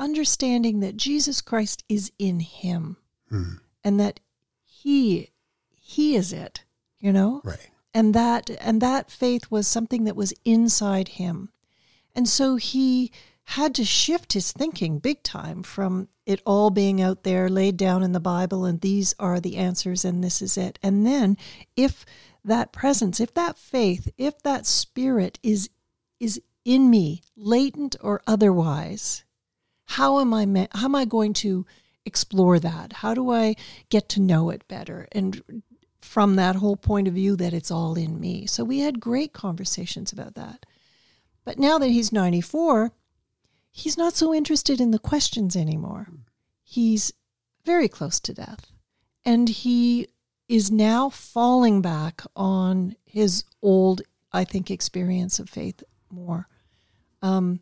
understanding 0.00 0.80
that 0.80 0.96
Jesus 0.96 1.40
Christ 1.40 1.84
is 1.88 2.10
in 2.18 2.40
him 2.40 2.96
Hmm. 3.28 3.54
and 3.84 4.00
that 4.00 4.18
he 4.64 5.30
he 5.70 6.16
is 6.16 6.32
it, 6.32 6.64
you 6.98 7.12
know? 7.12 7.40
Right. 7.44 7.70
And 7.94 8.14
that 8.14 8.50
and 8.60 8.80
that 8.80 9.10
faith 9.10 9.50
was 9.50 9.66
something 9.68 10.04
that 10.04 10.16
was 10.16 10.32
inside 10.44 11.08
him. 11.08 11.50
And 12.14 12.28
so 12.28 12.56
he 12.56 13.12
had 13.44 13.74
to 13.74 13.84
shift 13.84 14.32
his 14.32 14.52
thinking 14.52 14.98
big 14.98 15.22
time 15.22 15.62
from 15.62 16.08
it 16.24 16.40
all 16.46 16.70
being 16.70 17.00
out 17.02 17.24
there 17.24 17.48
laid 17.48 17.76
down 17.76 18.02
in 18.02 18.12
the 18.12 18.20
Bible 18.20 18.64
and 18.64 18.80
these 18.80 19.14
are 19.18 19.40
the 19.40 19.56
answers 19.56 20.04
and 20.04 20.22
this 20.22 20.40
is 20.40 20.56
it. 20.56 20.78
And 20.82 21.04
then 21.06 21.36
if 21.76 22.06
that 22.44 22.72
presence, 22.72 23.20
if 23.20 23.34
that 23.34 23.58
faith, 23.58 24.08
if 24.16 24.40
that 24.42 24.66
spirit 24.66 25.38
is 25.42 25.68
is 26.20 26.40
in 26.64 26.90
me, 26.90 27.22
latent 27.36 27.96
or 28.00 28.22
otherwise, 28.26 29.24
how 29.90 30.20
am 30.20 30.32
I 30.32 30.46
me- 30.46 30.68
how 30.70 30.84
am 30.84 30.94
I 30.94 31.04
going 31.04 31.32
to 31.34 31.66
explore 32.04 32.60
that? 32.60 32.92
How 32.92 33.12
do 33.12 33.30
I 33.32 33.56
get 33.88 34.08
to 34.10 34.20
know 34.20 34.50
it 34.50 34.66
better? 34.68 35.08
And 35.10 35.62
from 36.00 36.36
that 36.36 36.56
whole 36.56 36.76
point 36.76 37.08
of 37.08 37.14
view 37.14 37.34
that 37.36 37.52
it's 37.52 37.72
all 37.72 37.96
in 37.96 38.20
me. 38.20 38.46
So 38.46 38.62
we 38.62 38.78
had 38.78 39.00
great 39.00 39.32
conversations 39.32 40.12
about 40.12 40.34
that. 40.36 40.64
But 41.44 41.58
now 41.58 41.76
that 41.78 41.88
he's 41.88 42.12
94, 42.12 42.92
he's 43.72 43.98
not 43.98 44.14
so 44.14 44.32
interested 44.32 44.80
in 44.80 44.92
the 44.92 44.98
questions 44.98 45.56
anymore. 45.56 46.06
He's 46.62 47.12
very 47.64 47.88
close 47.88 48.20
to 48.20 48.34
death. 48.34 48.70
And 49.24 49.48
he 49.48 50.06
is 50.48 50.70
now 50.70 51.10
falling 51.10 51.82
back 51.82 52.22
on 52.36 52.94
his 53.04 53.42
old, 53.60 54.02
I 54.32 54.44
think, 54.44 54.70
experience 54.70 55.40
of 55.40 55.50
faith 55.50 55.82
more. 56.10 56.46
Um, 57.22 57.60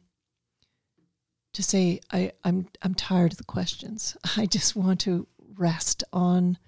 to 1.52 1.62
say 1.62 2.00
I, 2.12 2.32
I'm 2.44 2.68
I'm 2.82 2.94
tired 2.94 3.32
of 3.32 3.38
the 3.38 3.44
questions. 3.44 4.16
I 4.36 4.46
just 4.46 4.76
want 4.76 5.00
to 5.00 5.26
rest 5.56 6.04
on 6.12 6.58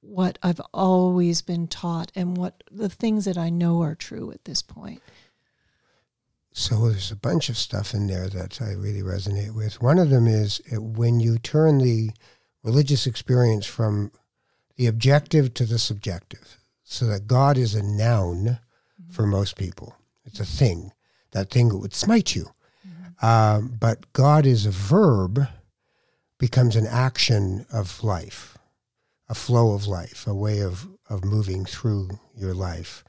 what 0.00 0.38
I've 0.42 0.60
always 0.72 1.42
been 1.42 1.66
taught 1.66 2.12
and 2.14 2.36
what 2.36 2.62
the 2.70 2.88
things 2.88 3.24
that 3.24 3.36
I 3.36 3.50
know 3.50 3.82
are 3.82 3.94
true 3.94 4.30
at 4.30 4.44
this 4.44 4.62
point. 4.62 5.02
So 6.52 6.88
there's 6.88 7.10
a 7.10 7.16
bunch 7.16 7.48
of 7.48 7.56
stuff 7.56 7.94
in 7.94 8.06
there 8.06 8.28
that 8.28 8.60
I 8.60 8.72
really 8.72 9.02
resonate 9.02 9.54
with. 9.54 9.80
One 9.80 9.98
of 9.98 10.10
them 10.10 10.26
is 10.26 10.60
uh, 10.70 10.80
when 10.80 11.18
you 11.18 11.38
turn 11.38 11.78
the 11.78 12.10
religious 12.62 13.06
experience 13.06 13.66
from 13.66 14.12
the 14.76 14.86
objective 14.86 15.54
to 15.54 15.64
the 15.64 15.78
subjective, 15.78 16.58
so 16.84 17.06
that 17.06 17.26
God 17.26 17.56
is 17.56 17.74
a 17.74 17.82
noun 17.82 18.58
for 19.10 19.26
most 19.26 19.56
people. 19.56 19.96
It's 20.24 20.40
a 20.40 20.44
thing, 20.44 20.92
that 21.32 21.50
thing 21.50 21.68
that 21.70 21.78
would 21.78 21.94
smite 21.94 22.34
you. 22.34 22.50
Um, 23.22 23.76
but 23.78 24.12
God 24.12 24.44
is 24.44 24.66
a 24.66 24.70
verb, 24.70 25.46
becomes 26.38 26.74
an 26.74 26.86
action 26.88 27.64
of 27.72 28.02
life, 28.02 28.58
a 29.28 29.34
flow 29.34 29.74
of 29.74 29.86
life, 29.86 30.26
a 30.26 30.34
way 30.34 30.60
of, 30.60 30.88
of 31.08 31.24
moving 31.24 31.64
through 31.64 32.18
your 32.34 32.52
life. 32.52 33.04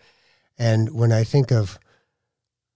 And 0.57 0.93
when 0.93 1.11
I 1.11 1.23
think 1.23 1.51
of 1.51 1.79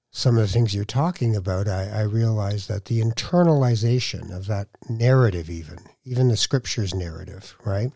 some 0.09 0.35
of 0.35 0.41
the 0.41 0.47
things 0.47 0.73
you're 0.73 0.83
talking 0.83 1.35
about, 1.35 1.67
I, 1.67 1.89
I 1.89 2.01
realize 2.01 2.65
that 2.67 2.85
the 2.85 3.01
internalization 3.01 4.35
of 4.35 4.47
that 4.47 4.67
narrative, 4.89 5.47
even, 5.47 5.77
even 6.03 6.29
the 6.29 6.37
scriptures 6.37 6.95
narrative, 6.95 7.55
right? 7.63 7.91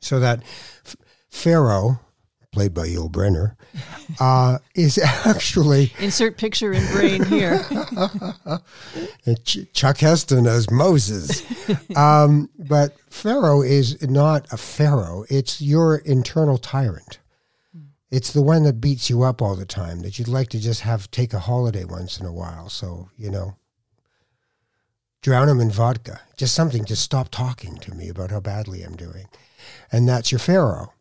So 0.00 0.20
that 0.20 0.44
Pharaoh, 1.28 1.98
played 2.58 2.74
by 2.74 2.88
Yul 2.88 3.08
Brynner, 3.08 3.54
uh, 4.18 4.58
is 4.74 4.98
actually 5.24 5.92
Insert 6.00 6.38
picture 6.38 6.72
in 6.72 6.84
brain 6.90 7.24
here. 7.26 7.64
Ch- 9.44 9.72
Chuck 9.72 9.98
Heston 9.98 10.48
as 10.48 10.68
Moses. 10.68 11.44
um, 11.96 12.50
but 12.58 12.96
Pharaoh 13.10 13.62
is 13.62 14.02
not 14.02 14.52
a 14.52 14.56
Pharaoh, 14.56 15.24
it's 15.30 15.62
your 15.62 15.98
internal 15.98 16.58
tyrant. 16.58 17.20
It's 18.10 18.32
the 18.32 18.42
one 18.42 18.64
that 18.64 18.80
beats 18.80 19.08
you 19.08 19.22
up 19.22 19.40
all 19.40 19.54
the 19.54 19.64
time 19.64 20.00
that 20.00 20.18
you'd 20.18 20.26
like 20.26 20.48
to 20.48 20.58
just 20.58 20.80
have 20.80 21.08
take 21.12 21.32
a 21.32 21.38
holiday 21.38 21.84
once 21.84 22.18
in 22.18 22.26
a 22.26 22.32
while. 22.32 22.68
So, 22.68 23.08
you 23.16 23.30
know, 23.30 23.54
drown 25.22 25.48
him 25.48 25.60
in 25.60 25.70
vodka. 25.70 26.22
Just 26.36 26.56
something, 26.56 26.84
just 26.84 27.02
stop 27.02 27.28
talking 27.28 27.76
to 27.76 27.94
me 27.94 28.08
about 28.08 28.32
how 28.32 28.40
badly 28.40 28.82
I'm 28.82 28.96
doing. 28.96 29.28
And 29.92 30.08
that's 30.08 30.32
your 30.32 30.40
Pharaoh 30.40 30.92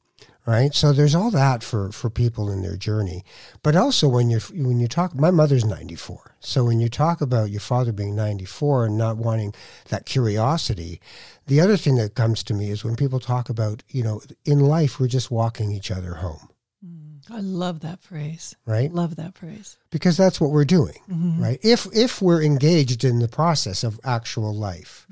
right? 0.47 0.73
So 0.73 0.91
there's 0.93 1.13
all 1.13 1.29
that 1.31 1.61
for 1.63 1.91
for 1.91 2.09
people 2.09 2.49
in 2.49 2.61
their 2.63 2.77
journey, 2.77 3.23
but 3.61 3.75
also 3.75 4.07
when 4.07 4.29
you 4.31 4.39
when 4.53 4.79
you 4.79 4.87
talk, 4.87 5.13
my 5.13 5.29
mother's 5.29 5.65
94, 5.65 6.35
so 6.39 6.63
when 6.63 6.79
you 6.79 6.89
talk 6.89 7.21
about 7.21 7.51
your 7.51 7.59
father 7.61 7.91
being 7.91 8.15
94 8.15 8.85
and 8.87 8.97
not 8.97 9.17
wanting 9.17 9.53
that 9.89 10.05
curiosity, 10.05 10.99
the 11.45 11.59
other 11.61 11.77
thing 11.77 11.97
that 11.97 12.15
comes 12.15 12.41
to 12.43 12.53
me 12.55 12.69
is 12.71 12.83
when 12.83 12.95
people 12.95 13.19
talk 13.19 13.49
about 13.49 13.83
you 13.89 14.01
know 14.03 14.21
in 14.45 14.59
life 14.61 14.99
we're 14.99 15.07
just 15.07 15.29
walking 15.29 15.71
each 15.71 15.91
other 15.91 16.15
home, 16.15 16.49
I 17.29 17.41
love 17.41 17.81
that 17.81 17.99
phrase. 18.01 18.55
right? 18.65 18.89
Love 18.91 19.17
that 19.17 19.35
phrase. 19.37 19.75
Because 19.89 20.15
that's 20.15 20.39
what 20.39 20.51
we're 20.51 20.63
doing, 20.77 20.95
Mm-hmm. 21.09 21.43
right? 21.43 21.59
If 21.61 21.85
if 21.93 22.21
we're 22.21 22.41
engaged 22.41 23.03
in 23.03 23.19
the 23.19 23.27
process 23.27 23.83
of 23.83 23.99
actual 24.05 24.55
life, 24.55 25.05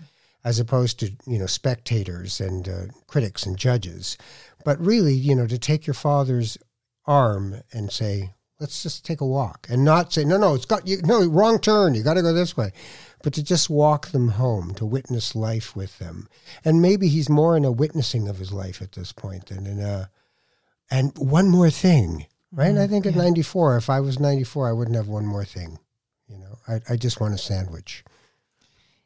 as 0.46 0.60
opposed 0.60 1.00
to 1.02 1.12
you 1.28 1.38
know 1.40 1.48
spectators 1.48 2.40
and 2.40 2.70
uh, 2.70 2.82
critics 3.08 3.46
and 3.46 3.58
judges, 3.58 4.18
but 4.66 4.78
really 4.86 5.14
you 5.14 5.34
know 5.34 5.48
to 5.48 5.58
take 5.58 5.88
your 5.88 5.94
father's 5.94 6.58
arm 7.06 7.62
and 7.72 7.92
say 7.92 8.34
let's 8.60 8.84
just 8.84 9.06
take 9.06 9.22
a 9.22 9.26
walk 9.26 9.66
and 9.70 9.86
not 9.86 10.12
say 10.12 10.26
no 10.26 10.38
no 10.38 10.54
it's 10.54 10.66
got 10.66 10.86
you 10.86 11.02
no 11.04 11.26
wrong 11.28 11.58
turn 11.60 11.96
you 11.96 12.04
got 12.04 12.16
to 12.16 12.22
go 12.22 12.34
this 12.34 12.58
way 12.58 12.72
but 13.24 13.34
to 13.34 13.42
just 13.42 13.72
walk 13.72 14.10
them 14.10 14.28
home 14.28 14.76
to 14.76 14.86
witness 14.86 15.36
life 15.36 15.76
with 15.76 15.98
them. 15.98 16.30
And 16.64 16.80
maybe 16.80 17.08
he's 17.08 17.28
more 17.28 17.58
in 17.58 17.66
a 17.66 17.72
witnessing 17.72 18.28
of 18.28 18.38
his 18.38 18.54
life 18.54 18.84
at 18.84 18.92
this 18.92 19.12
point 19.12 19.48
than 19.48 19.66
in 19.66 19.80
a 19.80 20.12
and 20.92 21.12
one 21.18 21.50
more 21.50 21.72
thing 21.72 22.28
right? 22.52 22.78
I 22.78 22.86
mm, 22.86 22.90
think 22.90 23.08
at 23.08 23.16
94 23.16 23.78
if 23.78 23.90
i 23.90 24.00
was 24.00 24.20
94 24.20 24.70
i 24.70 24.72
wouldn't 24.72 24.96
have 24.96 25.08
one 25.08 25.26
more 25.26 25.44
thing 25.44 25.80
you 26.28 26.38
know? 26.38 26.58
I, 26.68 26.94
I 26.94 26.96
just 26.96 27.20
want 27.20 27.34
a 27.34 27.38
sandwich. 27.38 28.04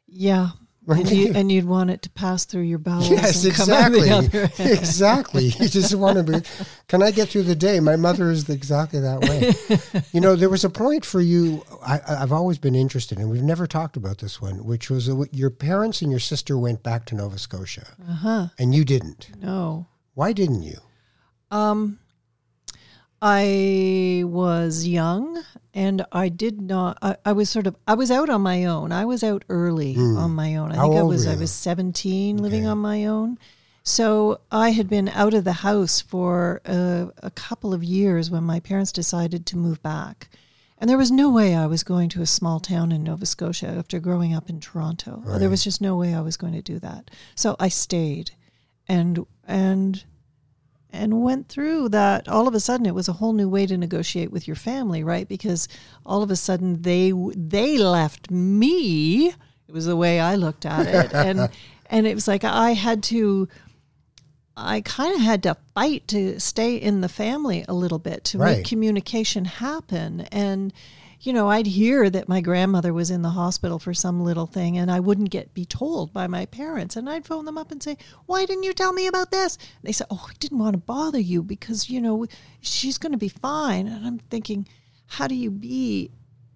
Yeah. 0.06 0.50
And, 0.88 1.10
you, 1.10 1.32
and 1.34 1.52
you'd 1.52 1.66
want 1.66 1.90
it 1.90 2.02
to 2.02 2.10
pass 2.10 2.44
through 2.44 2.62
your 2.62 2.78
bowels. 2.78 3.10
Yes, 3.10 3.44
and 3.44 3.54
come 3.54 3.70
out 3.70 3.92
the 3.92 3.98
exactly. 3.98 4.64
exactly. 4.72 5.44
You 5.46 5.68
just 5.68 5.94
want 5.94 6.16
to 6.16 6.22
be. 6.24 6.48
Can 6.88 7.02
I 7.02 7.10
get 7.10 7.28
through 7.28 7.42
the 7.44 7.54
day? 7.54 7.80
My 7.80 7.96
mother 7.96 8.30
is 8.30 8.48
exactly 8.48 8.98
that 9.00 9.20
way. 9.20 10.02
you 10.12 10.20
know, 10.20 10.36
there 10.36 10.48
was 10.48 10.64
a 10.64 10.70
point 10.70 11.04
for 11.04 11.20
you. 11.20 11.64
I, 11.86 12.00
I've 12.08 12.32
always 12.32 12.58
been 12.58 12.74
interested, 12.74 13.18
and 13.18 13.30
we've 13.30 13.42
never 13.42 13.66
talked 13.66 13.96
about 13.96 14.18
this 14.18 14.40
one, 14.40 14.64
which 14.64 14.90
was 14.90 15.08
uh, 15.08 15.24
your 15.30 15.50
parents 15.50 16.02
and 16.02 16.10
your 16.10 16.20
sister 16.20 16.56
went 16.58 16.82
back 16.82 17.04
to 17.06 17.14
Nova 17.14 17.38
Scotia, 17.38 17.86
Uh 18.08 18.12
huh. 18.12 18.46
and 18.58 18.74
you 18.74 18.84
didn't. 18.84 19.30
No. 19.40 19.86
Why 20.14 20.32
didn't 20.32 20.62
you? 20.62 20.78
Um, 21.50 21.98
I 23.22 24.22
was 24.24 24.86
young 24.86 25.42
and 25.74 26.04
I 26.12 26.28
did 26.28 26.60
not 26.60 26.98
I, 27.02 27.16
I 27.24 27.32
was 27.32 27.50
sort 27.50 27.66
of 27.66 27.76
I 27.86 27.94
was 27.94 28.10
out 28.10 28.28
on 28.28 28.42
my 28.42 28.64
own. 28.64 28.92
I 28.92 29.04
was 29.04 29.22
out 29.22 29.44
early 29.48 29.96
on 29.96 30.32
my 30.32 30.56
own. 30.56 30.72
I. 30.72 30.76
How 30.76 30.88
think 30.88 30.96
I 30.96 31.02
was 31.02 31.26
I 31.26 31.36
was 31.36 31.52
17 31.52 32.38
living 32.38 32.66
on 32.66 32.78
my 32.78 33.06
own. 33.06 33.38
So 33.82 34.40
I 34.52 34.70
had 34.70 34.88
been 34.88 35.08
out 35.08 35.34
of 35.34 35.44
the 35.44 35.52
house 35.52 36.00
for 36.00 36.60
a, 36.66 37.08
a 37.22 37.30
couple 37.30 37.72
of 37.72 37.82
years 37.82 38.30
when 38.30 38.44
my 38.44 38.60
parents 38.60 38.92
decided 38.92 39.46
to 39.46 39.56
move 39.56 39.82
back. 39.82 40.28
And 40.78 40.88
there 40.88 40.98
was 40.98 41.10
no 41.10 41.30
way 41.30 41.54
I 41.54 41.66
was 41.66 41.82
going 41.82 42.08
to 42.10 42.22
a 42.22 42.26
small 42.26 42.60
town 42.60 42.92
in 42.92 43.02
Nova 43.02 43.26
Scotia 43.26 43.68
after 43.68 43.98
growing 43.98 44.34
up 44.34 44.48
in 44.48 44.60
Toronto. 44.60 45.22
There 45.38 45.50
was 45.50 45.64
just 45.64 45.80
no 45.80 45.96
way 45.96 46.14
I 46.14 46.20
was 46.20 46.36
going 46.36 46.54
to 46.54 46.62
do 46.62 46.78
that. 46.78 47.10
So 47.34 47.56
I 47.60 47.68
stayed 47.68 48.30
and 48.88 49.26
and 49.46 50.04
and 50.92 51.22
went 51.22 51.48
through 51.48 51.88
that 51.88 52.28
all 52.28 52.46
of 52.48 52.54
a 52.54 52.60
sudden 52.60 52.86
it 52.86 52.94
was 52.94 53.08
a 53.08 53.12
whole 53.14 53.32
new 53.32 53.48
way 53.48 53.66
to 53.66 53.76
negotiate 53.76 54.30
with 54.32 54.46
your 54.46 54.56
family 54.56 55.02
right? 55.04 55.28
Because 55.28 55.68
all 56.04 56.22
of 56.22 56.30
a 56.30 56.36
sudden 56.36 56.82
they 56.82 57.12
they 57.36 57.78
left 57.78 58.30
me 58.30 59.28
it 59.28 59.72
was 59.72 59.86
the 59.86 59.96
way 59.96 60.18
i 60.20 60.34
looked 60.34 60.66
at 60.66 60.86
it. 60.86 61.12
And 61.26 61.48
and 61.86 62.06
it 62.06 62.14
was 62.14 62.26
like 62.28 62.44
i 62.44 62.72
had 62.72 63.02
to 63.04 63.48
i 64.56 64.80
kind 64.82 65.14
of 65.14 65.20
had 65.20 65.42
to 65.44 65.56
fight 65.74 66.06
to 66.08 66.38
stay 66.40 66.74
in 66.76 67.00
the 67.00 67.08
family 67.08 67.64
a 67.68 67.74
little 67.74 67.98
bit 67.98 68.24
to 68.24 68.38
Right. 68.38 68.58
make 68.58 68.66
communication 68.66 69.44
happen. 69.46 70.22
And 70.32 70.72
you 71.20 71.32
know 71.32 71.48
i'd 71.48 71.66
hear 71.66 72.08
that 72.08 72.28
my 72.28 72.40
grandmother 72.40 72.92
was 72.92 73.10
in 73.10 73.22
the 73.22 73.30
hospital 73.30 73.78
for 73.78 73.92
some 73.92 74.24
little 74.24 74.46
thing 74.46 74.78
and 74.78 74.90
i 74.90 74.98
wouldn't 74.98 75.30
get 75.30 75.52
be 75.54 75.64
told 75.64 76.12
by 76.12 76.26
my 76.26 76.46
parents. 76.46 76.96
And 76.96 77.08
i'd 77.08 77.26
phone 77.26 77.44
them 77.44 77.58
up 77.58 77.70
and 77.70 77.82
say 77.82 77.96
why 78.26 78.46
didn't 78.46 78.64
you 78.64 78.72
tell 78.72 78.92
me 78.92 79.06
about 79.06 79.30
this? 79.30 79.56
And 79.56 79.88
they 79.88 79.92
said 79.92 80.06
oh 80.10 80.26
i 80.28 80.32
didn't 80.38 80.58
want 80.58 80.74
to 80.74 80.78
bother 80.78 81.20
you 81.20 81.42
because 81.42 81.90
you 81.90 82.00
know 82.00 82.26
she's 82.60 82.98
going 82.98 83.12
to 83.12 83.18
be 83.18 83.28
fine. 83.28 83.86
And 83.86 84.06
i'm 84.06 84.18
thinking 84.18 84.66
how 85.06 85.26
do 85.26 85.34
you 85.34 85.50
be 85.50 86.10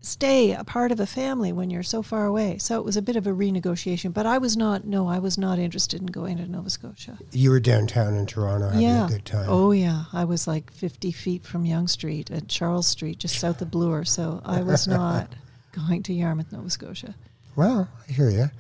stay 0.05 0.53
a 0.53 0.63
part 0.65 0.93
of 0.93 1.01
a 1.01 1.07
family 1.07 1.53
when 1.53 1.71
you're 1.71 1.83
so 1.83 2.03
far 2.03 2.27
away 2.27 2.59
so 2.59 2.79
it 2.79 2.85
was 2.85 2.97
a 2.97 3.03
bit 3.03 3.17
of 3.17 3.27
a 3.27 3.31
renegotiation 3.31 4.13
but 4.13 4.27
i 4.27 4.37
was 4.39 4.57
not 4.57 4.85
no 4.85 5.09
i 5.09 5.19
was 5.19 5.39
not 5.39 5.59
interested 5.59 6.01
in 6.01 6.07
going 6.07 6.37
to 6.37 6.47
nova 6.51 6.69
scotia 6.69 7.17
You 7.33 7.51
were 7.51 7.61
downtown 7.61 8.15
in 8.17 8.27
Toronto 8.27 8.67
having 8.69 8.83
yeah 8.83 9.07
a 9.07 9.09
good 9.09 9.25
time. 9.25 9.47
oh 9.49 9.71
yeah 9.73 10.05
i 10.13 10.25
was 10.25 10.47
like 10.47 10.71
50 10.73 11.11
feet 11.13 11.45
from 11.45 11.65
Yonge 11.65 11.89
street 11.91 12.31
at 12.31 12.49
charles 12.49 12.87
street 12.87 13.19
just 13.19 13.39
south 13.39 13.63
of 13.63 13.71
bloor 13.71 14.05
so 14.05 14.43
i 14.45 14.61
was 14.63 14.87
not 15.01 15.29
going 15.73 16.03
to 16.03 16.13
yarmouth 16.13 16.53
nova 16.53 16.69
scotia 16.71 17.15
Well, 17.57 17.89
I 18.09 18.13
hear 18.13 18.31
you. 18.31 18.51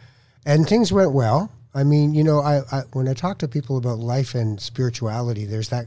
And 0.46 0.66
things 0.68 0.92
went 0.92 1.12
well. 1.12 1.50
I 1.74 1.82
mean, 1.84 2.14
you 2.14 2.22
know, 2.22 2.38
I, 2.40 2.60
I 2.70 2.82
when 2.92 3.08
I 3.08 3.14
talk 3.14 3.38
to 3.38 3.48
people 3.48 3.76
about 3.76 3.98
life 3.98 4.34
and 4.34 4.60
spirituality, 4.60 5.44
there's 5.46 5.70
that 5.70 5.86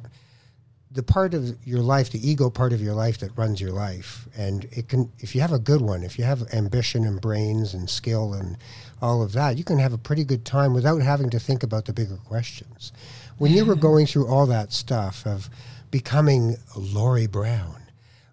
the 0.97 1.03
part 1.03 1.35
of 1.35 1.55
your 1.63 1.81
life, 1.81 2.09
the 2.09 2.27
ego 2.27 2.49
part 2.49 2.73
of 2.73 2.81
your 2.81 2.95
life 2.95 3.19
that 3.19 3.29
runs 3.37 3.61
your 3.61 3.69
life, 3.69 4.27
and 4.35 4.65
it 4.71 4.89
can 4.89 5.11
if 5.19 5.35
you 5.35 5.41
have 5.41 5.53
a 5.53 5.59
good 5.59 5.79
one, 5.79 6.01
if 6.01 6.17
you 6.17 6.25
have 6.25 6.51
ambition 6.55 7.05
and 7.05 7.21
brains 7.21 7.75
and 7.75 7.87
skill 7.87 8.33
and 8.33 8.57
all 8.99 9.21
of 9.21 9.31
that, 9.33 9.59
you 9.59 9.63
can 9.63 9.77
have 9.77 9.93
a 9.93 9.97
pretty 9.99 10.23
good 10.23 10.43
time 10.43 10.73
without 10.73 11.03
having 11.03 11.29
to 11.29 11.37
think 11.37 11.61
about 11.61 11.85
the 11.85 11.93
bigger 11.93 12.17
questions. 12.17 12.91
When 13.37 13.51
you 13.51 13.63
were 13.63 13.75
going 13.75 14.07
through 14.07 14.27
all 14.27 14.47
that 14.47 14.73
stuff 14.73 15.23
of 15.27 15.51
becoming 15.91 16.57
Laurie 16.75 17.27
Brown, 17.27 17.79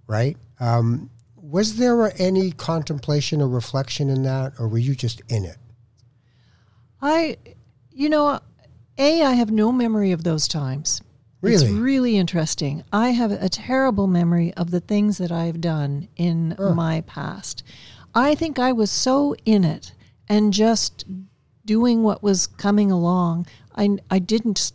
right? 0.07 0.39
Um, 0.59 1.11
was 1.37 1.77
there 1.77 2.19
any 2.19 2.51
contemplation 2.53 3.43
or 3.43 3.49
reflection 3.49 4.09
in 4.09 4.23
that, 4.23 4.55
or 4.59 4.69
were 4.69 4.79
you 4.79 4.95
just 4.95 5.21
in 5.29 5.45
it? 5.45 5.59
I, 7.03 7.37
you 7.93 8.09
know, 8.09 8.41
A, 8.97 9.23
I 9.23 9.33
have 9.33 9.51
no 9.51 9.71
memory 9.71 10.13
of 10.13 10.25
those 10.25 10.49
times. 10.49 11.03
It's 11.47 11.63
Really? 11.65 11.79
really 11.79 12.17
interesting. 12.17 12.85
I 12.93 13.11
have 13.11 13.31
a 13.33 13.49
terrible 13.49 14.07
memory 14.07 14.55
of 14.55 14.71
the 14.71 14.81
things 14.81 15.19
that 15.19 15.31
I've 15.33 15.61
done 15.61 16.09
in 16.17 16.55
my 16.59 17.03
past. 17.03 17.63
I 18.15 18.35
think 18.35 18.59
I 18.59 18.73
was 18.73 18.91
so 18.91 19.35
in 19.45 19.65
it 19.65 19.93
and 20.29 20.53
just 20.53 21.05
doing 21.65 22.03
what 22.03 22.23
was 22.23 22.47
coming 22.47 22.91
along. 22.91 23.47
I, 23.77 23.99
I 24.11 24.19
didn't 24.21 24.73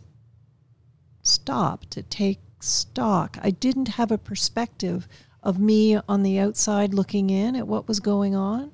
stop 1.22 1.86
to 1.90 2.02
take 2.02 2.38
stock. 2.60 3.38
I 3.42 3.50
didn't 3.50 3.88
have 3.88 4.10
a 4.10 4.18
perspective 4.18 5.08
of 5.42 5.58
me 5.58 5.98
on 6.08 6.22
the 6.22 6.38
outside 6.38 6.92
looking 6.92 7.30
in 7.30 7.56
at 7.56 7.66
what 7.66 7.88
was 7.88 8.00
going 8.00 8.34
on. 8.34 8.70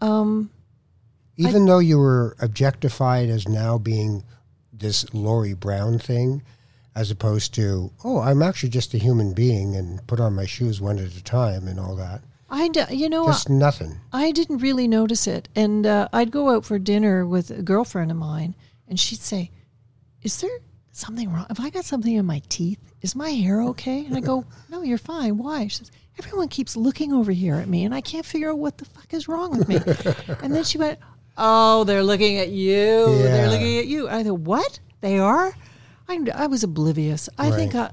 Um, 0.00 0.50
Even 1.38 1.64
though 1.64 1.78
you 1.78 1.98
were 1.98 2.36
objectified 2.40 3.30
as 3.30 3.48
now 3.48 3.78
being 3.78 4.22
this 4.72 5.12
Laurie 5.14 5.54
Brown 5.54 5.98
thing, 5.98 6.42
as 6.96 7.10
opposed 7.10 7.52
to, 7.54 7.92
oh, 8.04 8.20
I'm 8.20 8.42
actually 8.42 8.70
just 8.70 8.94
a 8.94 8.98
human 8.98 9.34
being 9.34 9.76
and 9.76 10.04
put 10.06 10.18
on 10.18 10.34
my 10.34 10.46
shoes 10.46 10.80
one 10.80 10.98
at 10.98 11.14
a 11.14 11.22
time 11.22 11.68
and 11.68 11.78
all 11.78 11.94
that. 11.96 12.22
I, 12.48 12.68
d- 12.68 12.84
you 12.90 13.10
know, 13.10 13.26
Just 13.26 13.50
nothing. 13.50 14.00
I 14.14 14.32
didn't 14.32 14.58
really 14.58 14.88
notice 14.88 15.26
it. 15.26 15.48
And 15.54 15.84
uh, 15.86 16.08
I'd 16.12 16.30
go 16.30 16.48
out 16.50 16.64
for 16.64 16.78
dinner 16.78 17.26
with 17.26 17.50
a 17.50 17.60
girlfriend 17.60 18.10
of 18.10 18.16
mine, 18.16 18.54
and 18.88 18.98
she'd 18.98 19.20
say, 19.20 19.50
Is 20.22 20.40
there 20.40 20.58
something 20.92 21.30
wrong? 21.30 21.44
Have 21.48 21.60
I 21.60 21.68
got 21.68 21.84
something 21.84 22.14
in 22.14 22.24
my 22.24 22.40
teeth? 22.48 22.78
Is 23.02 23.14
my 23.14 23.30
hair 23.30 23.60
okay? 23.62 24.06
And 24.06 24.16
I 24.16 24.20
go, 24.20 24.46
No, 24.70 24.82
you're 24.82 24.96
fine. 24.96 25.36
Why? 25.36 25.66
She 25.66 25.76
says, 25.76 25.90
Everyone 26.18 26.48
keeps 26.48 26.76
looking 26.76 27.12
over 27.12 27.30
here 27.30 27.56
at 27.56 27.68
me, 27.68 27.84
and 27.84 27.94
I 27.94 28.00
can't 28.00 28.24
figure 28.24 28.50
out 28.50 28.58
what 28.58 28.78
the 28.78 28.86
fuck 28.86 29.12
is 29.12 29.28
wrong 29.28 29.58
with 29.58 29.68
me. 29.68 29.76
and 30.42 30.54
then 30.54 30.64
she 30.64 30.78
went, 30.78 30.98
Oh, 31.36 31.84
they're 31.84 32.02
looking 32.04 32.38
at 32.38 32.48
you. 32.48 33.18
They're 33.18 33.50
looking 33.50 33.78
at 33.78 33.86
you. 33.86 34.08
I 34.08 34.22
thought, 34.22 34.40
What? 34.40 34.78
They 35.02 35.18
are? 35.18 35.52
I, 36.08 36.20
I 36.34 36.46
was 36.46 36.62
oblivious. 36.62 37.28
I 37.38 37.50
think, 37.50 37.74
I, 37.74 37.90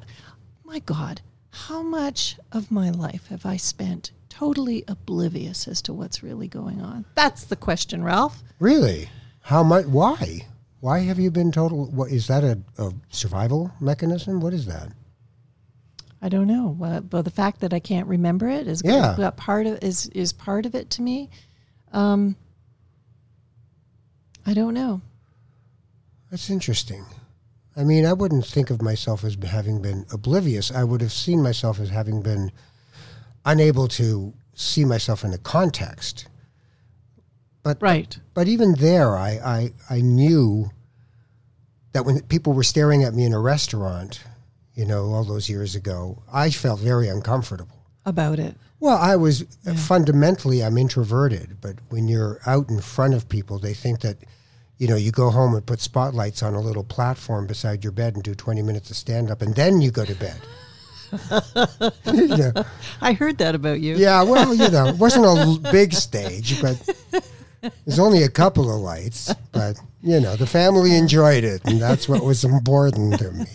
my 0.63 0.79
God, 0.79 1.21
how 1.49 1.81
much 1.81 2.37
of 2.51 2.71
my 2.71 2.89
life 2.89 3.27
have 3.27 3.45
I 3.45 3.57
spent 3.57 4.11
totally 4.29 4.83
oblivious 4.87 5.67
as 5.67 5.81
to 5.83 5.93
what's 5.93 6.23
really 6.23 6.47
going 6.47 6.81
on? 6.81 7.05
That's 7.15 7.45
the 7.45 7.55
question, 7.55 8.03
Ralph. 8.03 8.43
Really? 8.59 9.09
How 9.41 9.63
much? 9.63 9.85
Why? 9.85 10.47
Why 10.79 10.99
have 10.99 11.19
you 11.19 11.31
been 11.31 11.51
total? 11.51 11.85
What 11.85 12.11
is 12.11 12.27
that? 12.27 12.43
A, 12.43 12.59
a 12.77 12.91
survival 13.09 13.71
mechanism? 13.79 14.41
What 14.41 14.53
is 14.53 14.65
that? 14.65 14.89
I 16.21 16.29
don't 16.29 16.47
know. 16.47 16.77
Uh, 16.81 17.01
but 17.01 17.23
the 17.23 17.31
fact 17.31 17.59
that 17.61 17.73
I 17.73 17.79
can't 17.79 18.07
remember 18.07 18.47
it 18.47 18.67
is 18.67 18.81
Yeah. 18.83 19.29
part 19.35 19.65
of 19.67 19.83
is 19.83 20.07
is 20.07 20.31
part 20.33 20.65
of 20.65 20.73
it 20.73 20.89
to 20.91 21.01
me. 21.01 21.29
Um, 21.91 22.35
I 24.45 24.53
don't 24.53 24.73
know. 24.73 25.01
That's 26.31 26.49
interesting. 26.49 27.05
I 27.75 27.83
mean, 27.83 28.05
I 28.05 28.13
wouldn't 28.13 28.45
think 28.45 28.69
of 28.69 28.81
myself 28.81 29.23
as 29.23 29.35
having 29.43 29.81
been 29.81 30.05
oblivious. 30.11 30.71
I 30.71 30.83
would 30.83 31.01
have 31.01 31.11
seen 31.11 31.41
myself 31.41 31.79
as 31.79 31.89
having 31.89 32.21
been 32.21 32.51
unable 33.45 33.87
to 33.89 34.33
see 34.53 34.85
myself 34.85 35.23
in 35.23 35.33
a 35.33 35.37
context. 35.37 36.27
But 37.63 37.81
Right. 37.81 38.17
but 38.33 38.47
even 38.47 38.75
there, 38.75 39.17
I, 39.17 39.31
I 39.43 39.73
I 39.89 40.01
knew 40.01 40.69
that 41.93 42.05
when 42.05 42.21
people 42.23 42.53
were 42.53 42.63
staring 42.63 43.03
at 43.03 43.13
me 43.13 43.23
in 43.23 43.33
a 43.33 43.39
restaurant, 43.39 44.21
you 44.75 44.85
know, 44.85 45.13
all 45.13 45.23
those 45.23 45.49
years 45.49 45.75
ago, 45.75 46.21
I 46.31 46.49
felt 46.49 46.79
very 46.79 47.07
uncomfortable. 47.07 47.77
About 48.05 48.37
it. 48.39 48.55
Well, 48.79 48.97
I 48.97 49.15
was 49.15 49.45
fundamentally 49.77 50.61
I'm 50.61 50.77
introverted, 50.77 51.57
but 51.61 51.77
when 51.89 52.09
you're 52.09 52.41
out 52.45 52.69
in 52.69 52.81
front 52.81 53.13
of 53.13 53.29
people, 53.29 53.57
they 53.57 53.73
think 53.73 54.01
that 54.01 54.17
you 54.83 54.89
know 54.89 54.97
you 54.97 55.13
go 55.13 55.29
home 55.29 55.55
and 55.55 55.65
put 55.65 55.79
spotlights 55.79 56.43
on 56.43 56.55
a 56.55 56.59
little 56.59 56.83
platform 56.83 57.47
beside 57.47 57.85
your 57.85 57.93
bed 57.93 58.15
and 58.15 58.23
do 58.23 58.35
20 58.35 58.61
minutes 58.61 58.91
of 58.91 58.97
stand 58.97 59.31
up 59.31 59.41
and 59.41 59.55
then 59.55 59.79
you 59.79 59.91
go 59.91 60.03
to 60.03 60.13
bed. 60.15 60.41
you 62.13 62.27
know, 62.27 62.51
I 62.99 63.13
heard 63.13 63.37
that 63.37 63.55
about 63.55 63.79
you. 63.79 63.95
yeah, 63.95 64.21
well, 64.23 64.53
you 64.53 64.69
know, 64.69 64.87
it 64.87 64.97
wasn't 64.97 65.25
a 65.25 65.71
big 65.71 65.93
stage, 65.93 66.61
but 66.61 66.75
there's 67.85 67.97
only 67.97 68.23
a 68.23 68.29
couple 68.29 68.69
of 68.75 68.81
lights, 68.81 69.33
but 69.53 69.79
you 70.01 70.19
know, 70.19 70.35
the 70.35 70.47
family 70.47 70.97
enjoyed 70.97 71.45
it 71.45 71.61
and 71.63 71.81
that's 71.81 72.09
what 72.09 72.21
was 72.21 72.43
important 72.43 73.19
to 73.19 73.31
me. 73.31 73.45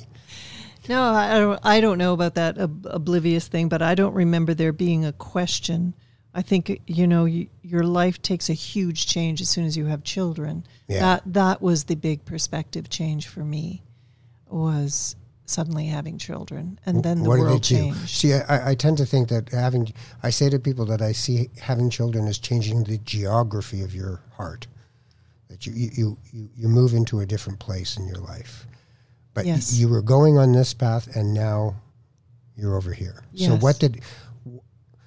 No, 0.89 1.03
I 1.03 1.37
I 1.37 1.39
don't. 1.39 1.61
I 1.63 1.81
don't 1.83 1.99
know 1.99 2.15
about 2.15 2.37
that 2.37 2.57
ob- 2.59 2.87
oblivious 2.89 3.47
thing, 3.49 3.69
but 3.69 3.83
I 3.83 3.95
don't 3.95 4.15
remember 4.15 4.55
there 4.55 4.73
being 4.73 5.05
a 5.05 5.13
question. 5.13 5.93
I 6.35 6.43
think 6.43 6.81
you 6.87 7.07
know 7.07 7.25
you, 7.25 7.49
your 7.63 7.85
life 7.85 8.21
takes 8.23 8.49
a 8.49 8.53
huge 8.53 9.07
change 9.07 9.41
as 9.41 9.49
soon 9.49 9.65
as 9.65 9.77
you 9.77 9.87
have 9.87 10.05
children. 10.05 10.65
Yeah. 10.87 11.01
That 11.01 11.23
that 11.27 11.63
was 11.63 11.85
the 11.85 11.95
big 11.97 12.25
perspective 12.25 12.89
change 12.91 13.29
for 13.29 13.45
me, 13.45 13.83
was 14.49 15.17
suddenly 15.47 15.87
having 15.87 16.19
children, 16.19 16.79
and 16.85 17.03
then 17.03 17.23
the 17.23 17.29
what 17.29 17.39
world 17.39 17.63
did 17.63 17.73
it 17.73 17.77
do? 17.77 17.77
changed. 17.95 18.09
See, 18.11 18.35
I, 18.35 18.71
I 18.71 18.75
tend 18.75 18.99
to 18.99 19.07
think 19.07 19.29
that 19.31 19.49
having, 19.49 19.91
I 20.23 20.29
say 20.29 20.51
to 20.51 20.59
people 20.59 20.85
that 20.87 21.01
I 21.01 21.13
see 21.13 21.49
having 21.61 21.89
children 21.89 22.27
is 22.29 22.39
changing 22.39 22.85
the 22.85 22.99
geography 22.99 23.83
of 23.83 23.95
your 23.95 24.21
heart. 24.37 24.67
That 25.49 25.67
you 25.67 25.73
you 25.73 26.19
you, 26.31 26.51
you, 26.55 26.69
move 26.69 26.93
into 26.93 27.21
a 27.21 27.27
different 27.27 27.59
place 27.59 27.97
in 27.97 28.07
your 28.07 28.19
life. 28.19 28.67
But 29.33 29.47
y- 29.47 29.53
Yes. 29.53 29.73
you 29.75 29.89
were 29.89 30.03
going 30.03 30.37
on 30.37 30.53
this 30.53 30.75
path, 30.75 31.09
and 31.17 31.33
now 31.33 31.77
you're 32.55 32.77
over 32.77 32.93
here. 32.93 33.25
So 33.35 33.57
what 33.57 33.79
did 33.79 34.03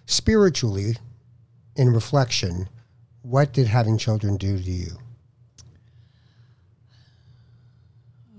spiritually, 0.08 0.98
in 1.76 1.94
reflection, 1.94 2.70
what 3.22 3.54
did 3.54 3.68
having 3.68 3.98
children 3.98 4.38
do 4.38 4.58
to 4.58 4.72
you? 4.72 4.98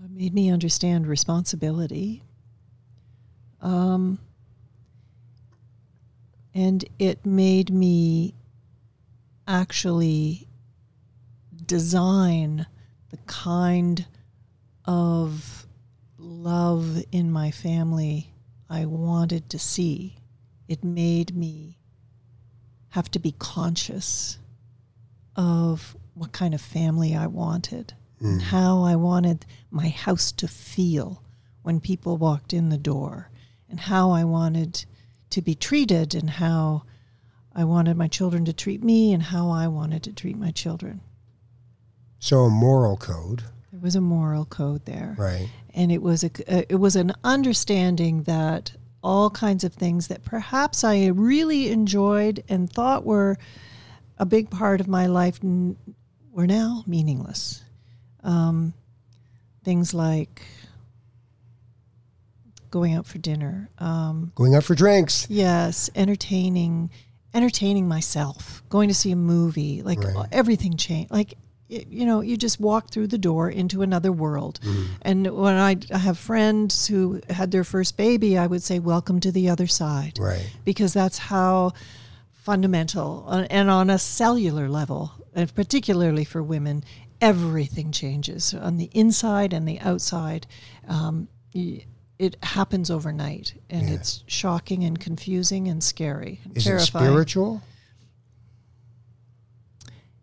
It 0.05 0.11
made 0.11 0.35
me 0.35 0.51
understand 0.51 1.07
responsibility. 1.07 2.23
Um, 3.61 4.19
and 6.55 6.85
it 6.99 7.25
made 7.25 7.71
me 7.71 8.35
actually 9.47 10.49
design 11.67 12.67
the 13.11 13.17
kind 13.27 14.07
of 14.85 15.67
love 16.19 17.03
in 17.13 17.31
my 17.31 17.51
family 17.51 18.33
I 18.69 18.85
wanted 18.87 19.49
to 19.51 19.59
see. 19.59 20.17
It 20.69 20.83
made 20.83 21.37
me 21.37 21.79
have 22.93 23.11
to 23.11 23.19
be 23.19 23.33
conscious 23.39 24.39
of 25.37 25.97
what 26.15 26.33
kind 26.33 26.55
of 26.55 26.61
family 26.61 27.15
I 27.15 27.27
wanted 27.27 27.95
and 28.21 28.41
how 28.41 28.83
I 28.85 28.95
wanted 28.97 29.45
my 29.71 29.89
house 29.89 30.31
to 30.33 30.47
feel 30.47 31.23
when 31.63 31.81
people 31.81 32.17
walked 32.17 32.53
in 32.53 32.69
the 32.69 32.79
door 32.79 33.31
and 33.69 33.81
how 33.81 34.11
I 34.13 34.23
wanted 34.25 34.85
to 35.31 35.43
be 35.43 35.55
treated 35.57 36.15
and 36.15 36.31
how 36.31 36.85
I 37.55 37.65
wanted 37.65 37.97
my 37.97 38.07
children 38.09 38.45
to 38.45 38.53
treat 38.53 38.85
me 38.85 39.13
and 39.13 39.23
how 39.23 39.51
I 39.51 39.67
wanted 39.67 40.03
to 40.05 40.13
treat 40.13 40.37
my 40.37 40.53
children. 40.53 41.01
So 42.21 42.41
a 42.45 42.51
moral 42.51 42.97
code, 42.97 43.43
There 43.73 43.81
was 43.81 43.97
a 43.97 44.01
moral 44.01 44.45
code 44.45 44.85
there. 44.85 45.17
right? 45.19 45.49
and 45.75 45.91
it 45.91 46.03
was 46.03 46.23
a 46.23 46.31
uh, 46.47 46.63
it 46.69 46.77
was 46.77 46.95
an 46.97 47.13
understanding 47.25 48.23
that 48.25 48.73
all 49.03 49.31
kinds 49.31 49.65
of 49.65 49.73
things 49.75 50.09
that 50.09 50.25
perhaps 50.25 50.85
I 50.85 51.07
really 51.07 51.71
enjoyed 51.71 52.45
and 52.49 52.71
thought 52.71 53.05
were 53.05 53.37
a 54.19 54.25
big 54.27 54.49
part 54.51 54.81
of 54.81 54.87
my 54.89 55.07
life 55.07 55.41
n- 55.43 55.77
were 56.31 56.47
now 56.47 56.85
meaningless. 56.87 57.63
Um, 58.23 58.73
things 59.65 59.93
like 59.93 60.43
going 62.71 62.95
out 62.95 63.07
for 63.07 63.19
dinner, 63.19 63.69
um, 63.79 64.33
Going 64.35 64.55
out 64.55 64.65
for 64.65 64.75
drinks. 64.75 65.27
yes, 65.29 65.91
entertaining, 65.95 66.91
entertaining 67.35 67.87
myself, 67.89 68.63
going 68.71 68.89
to 68.89 68.95
see 68.95 69.11
a 69.11 69.17
movie, 69.17 69.83
like 69.83 70.03
Right. 70.03 70.27
everything 70.33 70.77
changed. 70.77 71.11
Like 71.11 71.35
you 71.89 72.05
know, 72.07 72.21
you 72.21 72.37
just 72.37 72.61
walk 72.61 72.91
through 72.91 73.07
the 73.09 73.19
door 73.19 73.49
into 73.51 73.83
another 73.83 74.13
world. 74.13 74.61
Mm-hmm. 74.63 74.93
And 75.03 75.37
when 75.37 75.55
I, 75.55 75.77
I 75.93 75.99
have 75.99 76.19
friends 76.19 76.87
who 76.87 77.21
had 77.31 77.51
their 77.51 77.65
first 77.65 77.97
baby, 77.97 78.37
I 78.37 78.47
would 78.47 78.63
say, 78.63 78.79
"Welcome 78.79 79.21
to 79.21 79.33
the 79.33 79.49
other 79.49 79.67
side," 79.67 80.19
Right. 80.21 80.51
because 80.65 80.93
that's 80.93 81.19
how 81.19 81.73
fundamental 82.33 83.25
uh, 83.29 83.47
and 83.51 83.71
on 83.71 83.89
a 83.91 83.99
cellular 83.99 84.69
level, 84.69 85.13
and 85.35 85.55
particularly 85.55 86.25
for 86.25 86.43
women, 86.43 86.85
everything 87.21 87.93
changes 87.93 88.53
on 88.53 88.77
the 88.77 88.91
inside 88.93 89.53
and 89.53 89.67
the 89.67 89.79
outside. 89.81 90.47
Um, 90.89 91.29
it 92.19 92.37
happens 92.43 92.91
overnight, 92.91 93.55
and 93.71 93.89
it's 93.89 94.23
shocking 94.27 94.85
and 94.85 94.99
confusing 94.99 95.69
and 95.69 95.83
scary, 95.83 96.41
and 96.45 96.57
Is 96.57 96.65
terrifying. 96.65 97.05
it 97.05 97.09
spiritual? 97.09 97.63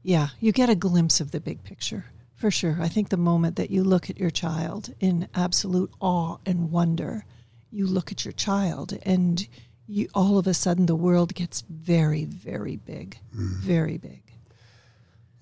Yeah, 0.10 0.30
you 0.40 0.52
get 0.52 0.72
a 0.72 0.76
glimpse 0.76 1.22
of 1.22 1.30
the 1.30 1.40
big 1.40 1.64
picture 1.64 2.04
for 2.34 2.50
sure. 2.50 2.80
I 2.82 2.88
think 2.88 3.10
the 3.10 3.16
moment 3.18 3.58
that 3.58 3.70
you 3.70 3.84
look 3.84 4.10
at 4.10 4.18
your 4.18 4.32
child 4.32 4.92
in 5.00 5.28
absolute 5.36 5.92
awe 6.00 6.38
and 6.48 6.72
wonder, 6.72 7.26
you 7.70 7.86
look 7.86 8.12
at 8.12 8.26
your 8.26 8.32
child 8.32 8.98
and 9.04 9.48
you 9.88 10.10
all 10.16 10.40
of 10.40 10.48
a 10.48 10.56
sudden 10.56 10.88
the 10.88 10.96
world 10.96 11.36
gets 11.36 11.62
very, 11.70 12.26
very 12.26 12.76
big, 12.76 13.20
very 13.34 14.00
big. 14.00 14.24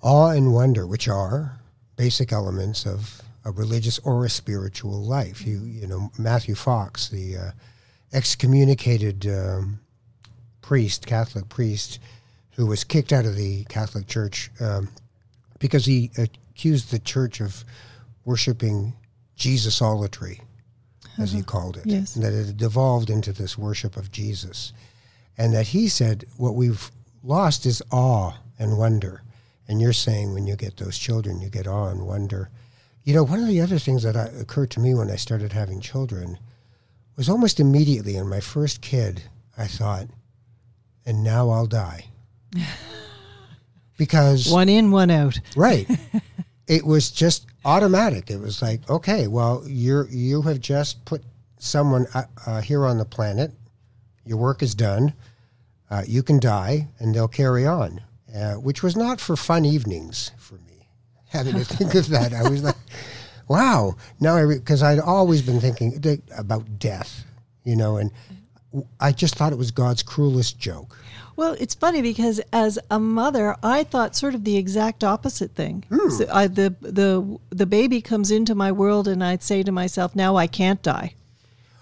Awe 0.02 0.32
and 0.32 0.54
wonder, 0.54 0.86
which 0.86 1.08
are 1.08 1.62
basic 1.96 2.34
elements 2.34 2.86
of 2.86 3.22
a 3.46 3.52
religious 3.52 4.00
or 4.00 4.26
a 4.26 4.30
spiritual 4.30 5.02
life. 5.02 5.48
You, 5.48 5.64
you 5.64 5.88
know, 5.88 6.12
Matthew 6.20 6.56
Fox, 6.56 7.08
the 7.08 7.38
uh, 7.38 7.52
excommunicated 8.12 9.28
um, 9.28 9.80
priest, 10.60 11.06
Catholic 11.06 11.48
priest, 11.48 12.00
who 12.58 12.66
was 12.66 12.84
kicked 12.84 13.14
out 13.14 13.26
of 13.26 13.36
the 13.36 13.64
Catholic 13.66 14.08
Church 14.08 14.50
um, 14.60 14.90
because 15.60 15.86
he 15.86 16.12
accused 16.18 16.92
the 16.92 17.00
church 17.00 17.40
of 17.40 17.64
worshiping 18.26 18.94
Jesusolatry, 19.38 20.42
as 21.20 21.32
he 21.32 21.44
called 21.44 21.78
it. 21.78 21.86
Yes. 21.86 22.16
And 22.16 22.26
that 22.26 22.34
it 22.34 22.48
had 22.48 22.58
devolved 22.58 23.12
into 23.12 23.32
this 23.32 23.58
worship 23.58 23.96
of 23.96 24.12
Jesus. 24.12 24.74
And 25.38 25.54
that 25.54 25.68
he 25.68 25.88
said, 25.88 26.26
what 26.38 26.56
we've 26.56 26.92
lost 27.24 27.68
is 27.68 27.84
awe 27.92 28.34
and 28.58 28.78
wonder. 28.78 29.22
And 29.68 29.80
you're 29.80 29.94
saying 29.94 30.34
when 30.34 30.48
you 30.48 30.56
get 30.56 30.78
those 30.78 30.98
children, 30.98 31.40
you 31.40 31.50
get 31.50 31.68
awe 31.68 31.90
and 31.90 32.08
wonder. 32.08 32.50
You 33.04 33.14
know, 33.14 33.24
one 33.24 33.40
of 33.40 33.48
the 33.48 33.62
other 33.62 33.78
things 33.78 34.02
that 34.02 34.16
I, 34.16 34.26
occurred 34.40 34.72
to 34.72 34.80
me 34.80 34.96
when 34.96 35.12
I 35.12 35.16
started 35.16 35.54
having 35.54 35.80
children 35.80 36.40
was 37.16 37.30
almost 37.30 37.60
immediately 37.60 38.16
in 38.16 38.28
my 38.28 38.40
first 38.40 38.82
kid, 38.82 39.24
I 39.56 39.68
thought, 39.68 40.08
and 41.06 41.24
now 41.24 41.52
I'll 41.52 41.68
die. 41.68 42.06
Because 43.98 44.52
One 44.52 44.70
in, 44.70 44.92
one 44.92 45.10
out. 45.10 45.40
Right. 45.56 45.90
it 46.68 46.86
was 46.86 47.10
just 47.10 47.48
automatic. 47.66 48.30
It 48.30 48.40
was 48.40 48.62
like, 48.62 48.88
okay, 48.90 49.28
well, 49.28 49.64
you're 49.66 50.08
you 50.10 50.44
have 50.44 50.60
just 50.60 51.04
put 51.06 51.24
someone 51.60 52.06
uh, 52.14 52.24
uh, 52.46 52.62
here 52.62 52.86
on 52.86 53.00
the 53.00 53.06
planet. 53.06 53.52
Your 54.24 54.38
work 54.38 54.62
is 54.62 54.76
done. 54.76 55.14
Uh, 55.90 56.04
you 56.06 56.22
can 56.22 56.40
die, 56.40 56.90
and 57.00 57.16
they'll 57.16 57.28
carry 57.28 57.66
on. 57.66 58.02
Uh, 58.36 58.56
which 58.56 58.84
was 58.84 58.96
not 58.96 59.20
for 59.20 59.36
fun 59.36 59.66
evenings 59.66 60.32
for 60.38 60.56
me. 60.56 60.88
Having 61.30 61.56
to 61.56 61.66
think 61.66 61.96
of 61.96 62.10
that, 62.10 62.34
I 62.34 62.48
was 62.48 62.62
like, 62.62 62.76
wow. 63.48 63.96
Now 64.20 64.36
I 64.36 64.46
because 64.46 64.84
I'd 64.84 65.00
always 65.00 65.42
been 65.42 65.60
thinking 65.60 66.00
th- 66.02 66.20
about 66.38 66.78
death, 66.78 67.24
you 67.64 67.76
know, 67.76 67.98
and 67.98 68.12
I 69.00 69.12
just 69.12 69.36
thought 69.36 69.54
it 69.54 69.58
was 69.58 69.72
God's 69.72 70.04
cruelest 70.04 70.60
joke. 70.60 70.98
Well, 71.38 71.56
it's 71.60 71.76
funny 71.76 72.02
because 72.02 72.42
as 72.52 72.80
a 72.90 73.00
mother, 73.00 73.56
I 73.62 73.84
thought 73.84 74.16
sort 74.16 74.34
of 74.36 74.44
the 74.44 74.58
exact 74.58 75.04
opposite 75.04 75.52
thing. 75.56 75.86
Hmm. 75.90 76.10
So 76.10 76.26
I, 76.34 76.48
the 76.48 76.76
the 76.82 77.38
the 77.52 77.68
baby 77.68 78.02
comes 78.02 78.32
into 78.32 78.56
my 78.56 78.72
world, 78.72 79.08
and 79.08 79.24
I'd 79.24 79.44
say 79.44 79.62
to 79.64 79.72
myself, 79.72 80.16
"Now 80.16 80.36
I 80.36 80.48
can't 80.48 80.82
die, 80.82 81.14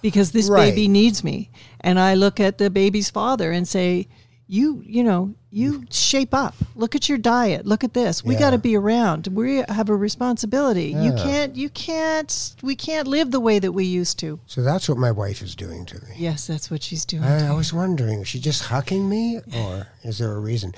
because 0.01 0.31
this 0.31 0.49
Right. 0.49 0.69
baby 0.69 0.87
needs 0.89 1.23
me." 1.23 1.49
And 1.79 1.97
I 1.99 2.13
look 2.15 2.39
at 2.39 2.57
the 2.57 2.69
baby's 2.69 3.09
father 3.09 3.51
and 3.51 3.65
say, 3.65 4.07
"You, 4.47 4.83
you 4.85 5.03
know, 5.03 5.33
you 5.55 5.85
shape 5.89 6.33
up. 6.33 6.53
Look 6.75 6.95
at 6.95 7.07
your 7.07 7.17
diet. 7.17 7.65
Look 7.65 7.83
at 7.85 7.93
this. 7.93 8.23
We 8.25 8.33
Yeah. 8.33 8.39
got 8.41 8.49
to 8.51 8.57
be 8.57 8.75
around. 8.75 9.27
We 9.27 9.63
have 9.69 9.89
a 9.89 9.95
responsibility. 9.95 10.87
You 10.87 11.13
can't. 11.13 11.55
You 11.55 11.69
can't. 11.69 12.55
We 12.61 12.75
can't 12.75 13.07
live 13.07 13.31
the 13.31 13.39
way 13.39 13.59
that 13.59 13.71
we 13.71 13.85
used 13.85 14.19
to." 14.19 14.39
So 14.47 14.61
that's 14.63 14.89
what 14.89 14.97
my 14.97 15.11
wife 15.11 15.41
is 15.41 15.55
doing 15.55 15.85
to 15.85 15.95
me. 16.03 16.11
Yes, 16.17 16.45
that's 16.45 16.69
what 16.69 16.83
she's 16.83 17.05
doing. 17.05 17.23
I, 17.23 17.47
I 17.47 17.51
was 17.53 17.71
wondering, 17.71 18.19
is 18.21 18.27
she 18.27 18.39
just 18.39 18.63
hucking 18.63 19.07
me, 19.07 19.39
or 19.57 19.87
is 20.03 20.17
there 20.17 20.33
a 20.33 20.39
reason? 20.39 20.73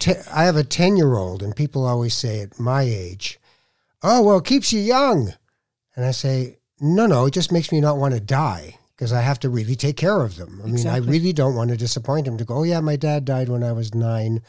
Te- 0.00 0.14
I 0.32 0.44
have 0.44 0.56
a 0.56 0.64
ten-year-old, 0.64 1.42
and 1.42 1.54
people 1.54 1.86
always 1.86 2.14
say 2.14 2.40
at 2.40 2.58
my 2.58 2.82
age, 2.82 3.38
"Oh, 4.02 4.22
well, 4.22 4.38
it 4.38 4.44
keeps 4.44 4.72
you 4.72 4.80
young," 4.80 5.34
and 5.94 6.04
I 6.04 6.10
say, 6.10 6.58
"No, 6.80 7.06
no, 7.06 7.26
it 7.26 7.30
just 7.32 7.52
makes 7.52 7.70
me 7.70 7.80
not 7.80 7.96
want 7.96 8.14
to 8.14 8.20
die 8.20 8.78
because 8.96 9.12
I 9.12 9.20
have 9.20 9.38
to 9.40 9.50
really 9.50 9.76
take 9.76 9.96
care 9.96 10.22
of 10.22 10.36
them. 10.36 10.60
I 10.64 10.68
mean, 10.68 10.86
I 10.86 10.98
really 10.98 11.32
don't 11.32 11.54
want 11.54 11.70
to 11.70 11.76
disappoint 11.76 12.26
him. 12.26 12.38
To 12.38 12.44
go, 12.44 12.58
oh 12.58 12.62
yeah, 12.62 12.80
my 12.80 12.96
dad 12.96 13.24
died 13.24 13.48
when 13.48 13.62
I 13.62 13.72
was 13.72 13.94
nine. 13.94 14.40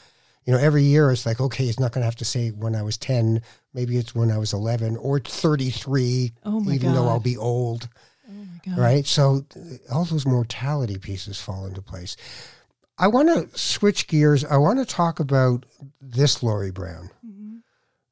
You 0.46 0.54
know, 0.54 0.60
every 0.60 0.84
year 0.84 1.12
it's 1.12 1.26
like, 1.26 1.42
okay, 1.42 1.66
he's 1.66 1.80
not 1.80 1.92
going 1.92 2.02
to 2.02 2.06
have 2.06 2.16
to 2.18 2.26
say 2.26 2.50
when 2.50 2.74
I 2.74 2.82
was 2.82 2.98
ten. 2.98 3.42
Maybe 3.74 3.98
it's 3.98 4.16
when 4.16 4.32
I 4.32 4.38
was 4.38 4.54
eleven 4.54 4.96
or 4.96 5.20
thirty-three. 5.20 6.32
Oh, 6.46 6.62
my 6.62 6.74
even 6.74 6.94
though 6.94 7.08
I'll 7.08 7.20
be 7.20 7.36
old." 7.36 7.90
Oh 8.30 8.46
God. 8.66 8.78
right? 8.78 9.06
So 9.06 9.46
all 9.92 10.06
those 10.06 10.26
mortality 10.26 10.98
pieces 10.98 11.40
fall 11.40 11.66
into 11.66 11.82
place. 11.82 12.16
I 12.98 13.08
want 13.08 13.28
to 13.28 13.58
switch 13.58 14.08
gears. 14.08 14.44
I 14.46 14.58
want 14.58 14.80
to 14.80 14.86
talk 14.86 15.20
about 15.20 15.66
this 16.02 16.42
Laurie 16.42 16.72
Brown 16.72 17.10
mm-hmm. 17.26 17.58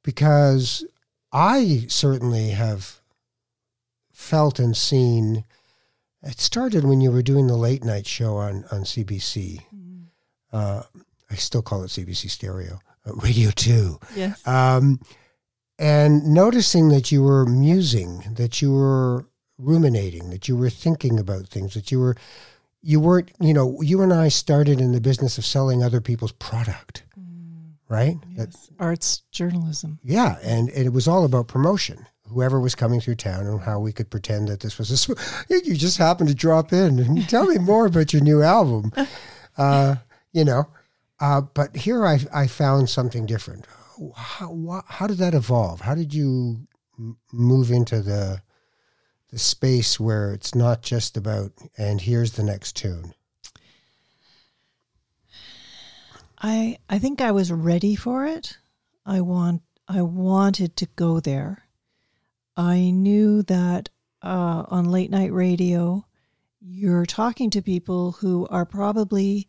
because 0.04 0.86
I 1.32 1.86
certainly 1.88 2.50
have 2.50 3.00
felt 4.12 4.60
and 4.60 4.76
seen. 4.76 5.46
It 6.26 6.40
started 6.40 6.84
when 6.84 7.02
you 7.02 7.12
were 7.12 7.22
doing 7.22 7.48
the 7.48 7.56
late 7.56 7.84
night 7.84 8.08
show 8.08 8.38
on 8.38 8.66
on 8.72 8.82
CBC. 8.82 9.62
Uh, 10.52 10.84
I 11.30 11.36
still 11.36 11.62
call 11.62 11.84
it 11.84 11.88
CBC 11.90 12.30
Stereo, 12.30 12.80
uh, 13.06 13.14
Radio 13.16 13.52
Two 13.52 14.00
Yes. 14.16 14.46
um, 14.48 15.00
and 15.78 16.26
noticing 16.34 16.90
that 16.90 17.12
you 17.12 17.22
were 17.24 17.46
musing, 17.46 18.24
that 18.36 18.62
you 18.62 18.72
were 18.74 19.26
ruminating, 19.58 20.30
that 20.30 20.48
you 20.48 20.56
were 20.56 20.70
thinking 20.70 21.20
about 21.20 21.48
things, 21.48 21.74
that 21.74 21.92
you 21.92 22.00
were 22.00 22.16
you 22.82 23.00
weren't, 23.00 23.32
you 23.40 23.54
know, 23.54 23.82
you 23.82 24.02
and 24.04 24.14
I 24.14 24.28
started 24.30 24.80
in 24.80 24.92
the 24.92 25.02
business 25.02 25.38
of 25.40 25.46
selling 25.46 25.84
other 25.84 26.00
people's 26.02 26.32
product, 26.34 27.04
right? 27.90 28.18
That- 28.36 28.56
Arts 28.80 29.24
journalism. 29.32 30.00
yeah, 30.04 30.38
and 30.44 30.70
it 30.70 30.90
was 30.94 31.08
all 31.08 31.26
about 31.26 31.48
promotion. 31.48 32.06
Whoever 32.28 32.60
was 32.60 32.74
coming 32.76 33.00
through 33.00 33.16
town 33.16 33.46
and 33.46 33.62
how 33.62 33.80
we 33.80 33.92
could 33.94 34.10
pretend 34.10 34.48
that 34.48 34.60
this 34.60 34.78
was 34.78 34.90
a. 34.92 34.98
sw- 34.98 35.12
You 35.50 35.76
just 35.76 35.98
happened 35.98 36.30
to 36.30 36.36
drop 36.36 36.74
in 36.74 37.00
and 37.00 37.30
tell 37.30 37.46
me 37.46 37.58
more 37.60 37.86
about 37.86 38.14
your 38.14 38.22
new 38.24 38.42
album. 38.42 38.92
Uh, 39.58 39.96
you 40.34 40.44
know, 40.44 40.68
uh, 41.22 41.40
but 41.40 41.74
here 41.78 42.06
I 42.06 42.20
I 42.34 42.46
found 42.46 42.90
something 42.90 43.26
different. 43.26 43.66
How 44.18 44.52
wha- 44.52 44.82
how 44.90 45.08
did 45.08 45.18
that 45.20 45.34
evolve? 45.34 45.80
How 45.80 45.96
did 45.96 46.14
you 46.14 46.68
m- 47.00 47.16
move 47.32 47.72
into 47.72 48.02
the 48.02 48.42
the 49.32 49.40
space 49.40 49.98
where 49.98 50.34
it's 50.34 50.54
not 50.54 50.82
just 50.82 51.16
about 51.16 51.54
and 51.78 52.02
here's 52.02 52.34
the 52.34 52.44
next 52.44 52.76
tune? 52.76 53.14
I 56.42 56.78
I 56.90 57.00
think 57.00 57.22
I 57.22 57.32
was 57.32 57.52
ready 57.52 57.96
for 57.96 58.26
it. 58.26 58.58
I 59.06 59.22
want 59.22 59.62
I 59.88 60.02
wanted 60.02 60.76
to 60.78 60.88
go 60.98 61.20
there. 61.22 61.65
I 62.58 62.92
knew 62.92 63.44
that 63.44 63.90
uh, 64.22 64.64
on 64.68 64.86
late 64.86 65.12
night 65.12 65.34
radio, 65.34 66.06
you're 66.60 67.06
talking 67.06 67.50
to 67.52 67.62
people 67.62 68.14
who 68.14 68.48
are 68.50 68.66
probably, 68.66 69.48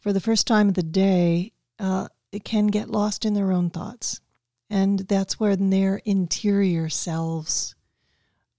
for 0.00 0.12
the 0.12 0.20
first 0.20 0.46
time 0.46 0.68
of 0.68 0.74
the 0.74 0.82
day, 0.82 1.52
uh, 1.78 2.08
can 2.44 2.66
get 2.66 2.90
lost 2.90 3.24
in 3.24 3.34
their 3.34 3.52
own 3.52 3.70
thoughts, 3.70 4.20
and 4.68 5.00
that's 5.00 5.40
where 5.40 5.56
their 5.56 5.96
interior 6.04 6.88
selves 6.88 7.74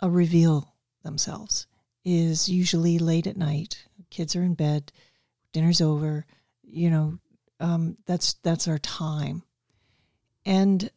uh, 0.02 0.10
reveal 0.10 0.74
themselves. 1.04 1.68
Is 2.06 2.50
usually 2.50 2.98
late 2.98 3.28
at 3.28 3.38
night. 3.38 3.86
Kids 4.10 4.36
are 4.36 4.42
in 4.42 4.56
bed, 4.56 4.92
dinner's 5.54 5.82
over. 5.82 6.26
You 6.64 6.90
know, 6.90 7.20
um, 7.60 7.98
that's 8.06 8.34
that's 8.36 8.68
our 8.68 8.80
time, 8.80 9.44
and 10.46 10.90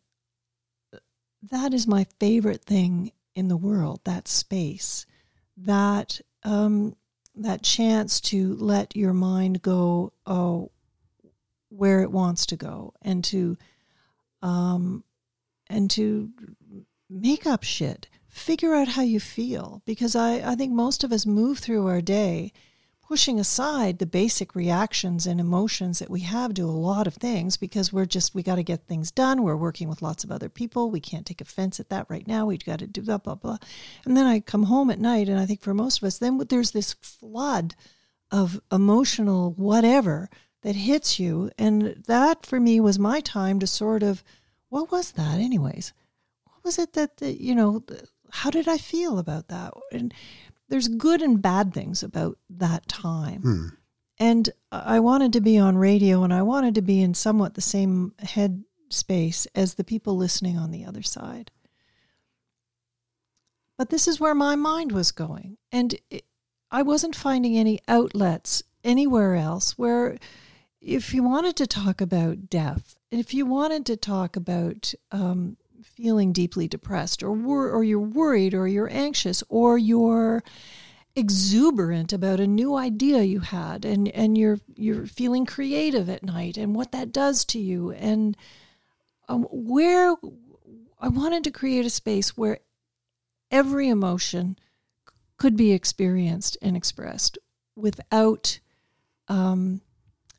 that 1.51 1.75
is 1.75 1.87
my 1.87 2.07
favorite 2.21 2.65
thing 2.65 3.13
in 3.35 3.49
the 3.49 3.57
world. 3.57 4.01
That 4.05 4.29
space, 4.29 5.07
that 5.57 6.21
um, 6.45 6.97
that 7.35 7.63
chance 7.63 8.21
to 8.21 8.55
let 8.57 8.97
your 8.97 9.13
mind 9.13 9.63
go 9.63 10.13
oh 10.27 10.71
where 11.69 12.03
it 12.03 12.11
wants 12.11 12.47
to 12.47 12.57
go, 12.57 12.95
and 13.03 13.25
to 13.25 13.57
um, 14.43 15.05
and 15.69 15.91
to 15.93 16.31
make 17.09 17.47
up 17.47 17.63
shit, 17.63 18.09
figure 18.29 18.75
out 18.75 18.89
how 18.89 19.03
you 19.03 19.21
feel. 19.21 19.83
Because 19.85 20.15
I, 20.15 20.53
I 20.53 20.55
think 20.55 20.73
most 20.73 21.03
of 21.05 21.13
us 21.13 21.27
move 21.27 21.59
through 21.59 21.87
our 21.87 22.01
day 22.01 22.53
pushing 23.13 23.39
aside 23.39 23.99
the 23.99 24.07
basic 24.07 24.55
reactions 24.55 25.27
and 25.27 25.39
emotions 25.39 25.99
that 25.99 26.09
we 26.09 26.21
have 26.21 26.55
to 26.55 26.63
a 26.63 26.65
lot 26.65 27.07
of 27.07 27.13
things 27.13 27.59
because 27.59 27.93
we're 27.93 28.07
just 28.07 28.35
we 28.35 28.43
got 28.43 28.55
to 28.55 28.63
get 28.63 28.87
things 28.87 29.11
done. 29.11 29.43
We're 29.43 29.55
working 29.55 29.87
with 29.87 30.01
lots 30.01 30.25
of 30.25 30.33
other 30.33 30.49
people. 30.49 30.91
We 30.91 30.99
can't 30.99 31.27
take 31.27 31.43
offense 31.43 31.79
at 31.79 31.91
that 31.91 32.07
right 32.09 32.27
now. 32.27 32.47
We've 32.47 32.65
got 32.65 32.79
to 32.79 32.87
do 32.87 33.03
blah 33.03 33.19
blah 33.19 33.35
blah. 33.35 33.59
And 34.07 34.17
then 34.17 34.25
i 34.25 34.41
come 34.41 34.63
home 34.63 34.89
at 34.89 34.99
night 34.99 35.29
and 35.29 35.39
i 35.39 35.45
think 35.45 35.61
for 35.61 35.75
most 35.75 35.99
of 35.99 36.05
us 36.07 36.17
then 36.17 36.39
there's 36.49 36.71
this 36.71 36.95
flood 36.95 37.75
of 38.31 38.59
emotional 38.73 39.53
whatever 39.59 40.31
that 40.63 40.75
hits 40.75 41.21
you. 41.21 41.51
And 41.59 42.03
that 42.07 42.47
for 42.47 42.59
me 42.59 42.81
was 42.81 42.99
my 42.99 43.21
time 43.21 43.59
to 43.59 43.67
sort 43.67 44.03
of 44.03 44.25
what 44.71 44.91
was 44.91 45.13
that 45.13 45.39
anyways? 45.39 45.93
What 46.45 46.65
was 46.65 46.79
it 46.79 46.95
that, 46.95 47.19
that 47.19 47.43
you 47.43 47.55
know 47.55 47.85
how 48.31 48.49
did 48.49 48.69
i 48.69 48.79
feel 48.79 49.19
about 49.19 49.49
that? 49.49 49.75
And 49.93 50.15
there's 50.73 50.89
good 50.89 51.21
and 51.21 51.43
bad 51.43 51.75
things 51.75 52.03
about 52.03 52.39
that 52.49 52.89
time. 52.89 53.43
Hmm. 53.43 53.67
And 54.19 54.49
I 54.71 55.01
wanted 55.01 55.35
to 55.35 55.43
be 55.43 55.59
on 55.59 55.77
radio 55.77 56.23
and 56.23 56.33
I 56.33 56.41
wanted 56.41 56.75
to 56.77 56.81
be 56.81 57.03
in 57.03 57.13
somewhat 57.13 57.53
the 57.53 57.61
same 57.61 58.15
head 58.21 58.65
space 58.89 59.47
as 59.55 59.75
the 59.75 59.85
people 59.85 60.17
listening 60.17 60.57
on 60.57 60.71
the 60.71 60.87
other 60.87 61.03
side. 61.03 61.51
But 63.77 63.91
this 63.91 64.09
is 64.09 64.19
where 64.19 64.35
my 64.35 64.57
mind 64.57 64.93
was 64.93 65.13
going. 65.13 65.59
And 65.71 65.95
it, 66.09 66.25
I 66.71 66.81
wasn't 66.81 67.17
finding 67.17 67.59
any 67.59 67.79
outlets 67.87 68.63
anywhere 68.83 69.35
else 69.35 69.77
where, 69.77 70.17
if 70.81 71.13
you 71.13 71.23
wanted 71.23 71.55
to 71.57 71.67
talk 71.67 72.01
about 72.01 72.49
death, 72.49 72.97
if 73.11 73.35
you 73.35 73.45
wanted 73.45 73.85
to 73.87 73.97
talk 73.99 74.37
about 74.37 74.95
um, 75.11 75.59
feeling 75.83 76.33
deeply 76.33 76.69
depressed 76.69 77.23
or 77.23 77.33
wor- 77.33 77.71
or 77.71 77.85
you're 77.85 77.99
worried 77.99 78.55
or 78.55 78.67
you're 78.67 78.91
anxious 78.91 79.43
or 79.49 79.79
you're 79.79 80.43
exuberant 81.15 82.13
about 82.13 82.41
a 82.41 82.47
new 82.47 82.75
idea 82.75 83.23
you 83.23 83.41
had 83.41 83.85
and 83.85 84.09
and 84.09 84.39
you're 84.39 84.59
you're 84.75 85.07
feeling 85.07 85.45
creative 85.45 86.09
at 86.09 86.23
night 86.23 86.57
and 86.57 86.75
what 86.75 86.93
that 86.93 87.13
does 87.13 87.45
to 87.45 87.59
you. 87.59 87.91
And 87.93 88.37
um, 89.29 89.45
where 89.51 90.15
I 90.99 91.09
wanted 91.09 91.45
to 91.45 91.51
create 91.51 91.87
a 91.87 91.91
space 91.91 92.37
where 92.37 92.59
every 93.51 93.89
emotion 93.89 94.59
could 95.37 95.57
be 95.57 95.73
experienced 95.73 96.57
and 96.63 96.77
expressed 96.77 97.39
without 97.77 98.61
um, 99.29 99.81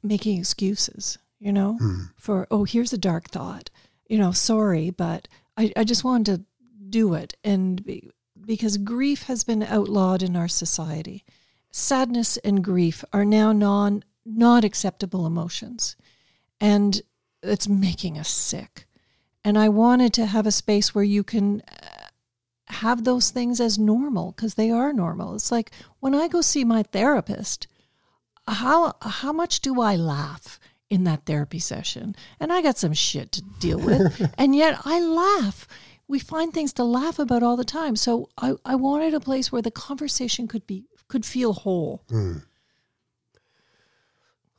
making 0.02 0.40
excuses 0.40 1.18
you 1.44 1.52
know 1.52 1.78
for 2.16 2.48
oh 2.50 2.64
here's 2.64 2.94
a 2.94 2.98
dark 2.98 3.30
thought 3.30 3.70
you 4.14 4.20
know 4.20 4.32
sorry 4.32 4.90
but 4.90 5.28
I, 5.58 5.72
I 5.76 5.84
just 5.84 6.04
wanted 6.04 6.26
to 6.26 6.46
do 6.90 7.14
it. 7.14 7.36
And 7.44 7.84
be, 7.84 8.10
because 8.46 8.78
grief 8.78 9.24
has 9.24 9.44
been 9.44 9.64
outlawed 9.64 10.24
in 10.24 10.36
our 10.36 10.48
society. 10.48 11.24
Sadness 11.72 12.38
and 12.38 12.64
grief 12.64 13.04
are 13.12 13.26
now 13.26 13.52
non 13.52 14.04
not 14.26 14.64
acceptable 14.64 15.26
emotions. 15.26 15.96
And 16.62 17.02
it's 17.42 17.68
making 17.68 18.18
us 18.18 18.30
sick. 18.30 18.88
And 19.44 19.58
i 19.58 19.68
wanted 19.68 20.14
to 20.14 20.26
have 20.26 20.48
a 20.48 20.52
space 20.52 20.96
where 20.96 21.04
you 21.04 21.24
can 21.24 21.62
uh, 21.62 22.08
have 22.68 23.04
those 23.04 23.30
things 23.30 23.60
as 23.60 23.78
normal 23.78 24.32
because 24.32 24.54
they 24.56 24.72
are 24.72 24.94
normal. 24.94 25.36
It's 25.36 25.52
like 25.52 25.72
when 26.00 26.16
i 26.16 26.28
go 26.28 26.42
see 26.42 26.64
my 26.64 26.84
therapist 26.84 27.68
how 28.48 28.94
how 29.02 29.32
much 29.32 29.62
do 29.62 29.82
i 29.82 29.96
laugh 29.96 30.60
in 30.90 31.04
that 31.06 31.26
therapy 31.26 31.60
session. 31.60 32.16
And 32.40 32.52
i 32.54 32.62
got 32.62 32.78
some 32.78 32.94
shit 32.94 33.32
to 33.34 33.42
deal 33.60 33.80
with. 33.80 34.32
And 34.38 34.56
yet 34.56 34.80
i 34.86 35.00
laugh. 35.00 35.68
We 36.08 36.20
find 36.20 36.54
things 36.54 36.74
to 36.74 36.84
laugh 36.84 37.18
about 37.18 37.44
all 37.44 37.58
the 37.58 37.64
time. 37.64 37.96
So 37.96 38.30
i, 38.38 38.54
I 38.66 38.76
wanted 38.76 39.14
a 39.14 39.20
place 39.20 39.52
where 39.52 39.62
the 39.62 39.72
conversation 39.72 40.48
could 40.48 40.68
be 40.68 40.86
could 41.08 41.26
feel 41.26 41.54
whole. 41.54 42.04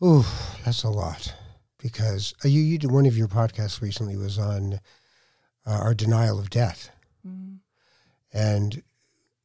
Oh, 0.01 0.59
that's 0.65 0.83
a 0.85 0.91
lot. 0.91 1.35
Because 1.79 2.35
uh, 2.45 2.49
you, 2.49 2.61
you 2.61 2.79
did 2.79 2.91
one 2.91 3.07
of 3.07 3.17
your 3.17 3.29
podcasts 3.29 3.81
recently 3.81 4.17
was 4.17 4.39
on 4.39 4.81
uh, 5.67 5.71
our 5.71 5.95
denial 5.95 6.39
of 6.39 6.51
death, 6.51 6.91
and 8.33 8.83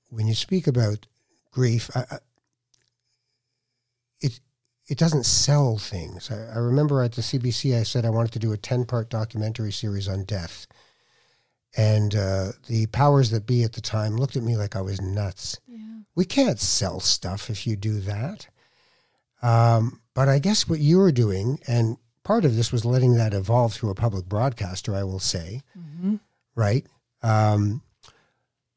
when 0.09 0.27
you 0.27 0.33
speak 0.33 0.67
about 0.67 1.07
grief, 1.51 1.89
I, 1.95 2.19
it 4.89 4.97
doesn't 4.97 5.25
sell 5.25 5.77
things. 5.77 6.29
I, 6.31 6.55
I 6.55 6.57
remember 6.57 7.01
at 7.03 7.13
the 7.13 7.21
CBC, 7.21 7.79
I 7.79 7.83
said 7.83 8.05
I 8.05 8.09
wanted 8.09 8.33
to 8.33 8.39
do 8.39 8.51
a 8.51 8.57
ten 8.57 8.85
part 8.85 9.09
documentary 9.09 9.71
series 9.71 10.07
on 10.07 10.23
death, 10.23 10.67
and 11.77 12.15
uh, 12.15 12.51
the 12.67 12.87
powers 12.87 13.29
that 13.29 13.45
be 13.45 13.63
at 13.63 13.73
the 13.73 13.81
time 13.81 14.17
looked 14.17 14.35
at 14.35 14.43
me 14.43 14.57
like 14.57 14.75
I 14.75 14.81
was 14.81 14.99
nuts. 14.99 15.59
We 16.15 16.25
can't 16.25 16.59
sell 16.59 16.99
stuff 16.99 17.49
if 17.49 17.65
you 17.65 17.75
do 17.75 17.99
that. 18.01 18.47
Um, 19.41 20.01
but 20.13 20.27
I 20.27 20.39
guess 20.39 20.67
what 20.67 20.79
you 20.79 20.97
were 20.97 21.11
doing, 21.13 21.59
and 21.67 21.97
part 22.23 22.43
of 22.43 22.55
this 22.55 22.71
was 22.71 22.83
letting 22.83 23.13
that 23.15 23.33
evolve 23.33 23.73
through 23.73 23.91
a 23.91 23.95
public 23.95 24.25
broadcaster, 24.25 24.93
I 24.95 25.03
will 25.03 25.19
say, 25.19 25.61
right? 26.55 26.85
Um, 27.23 27.81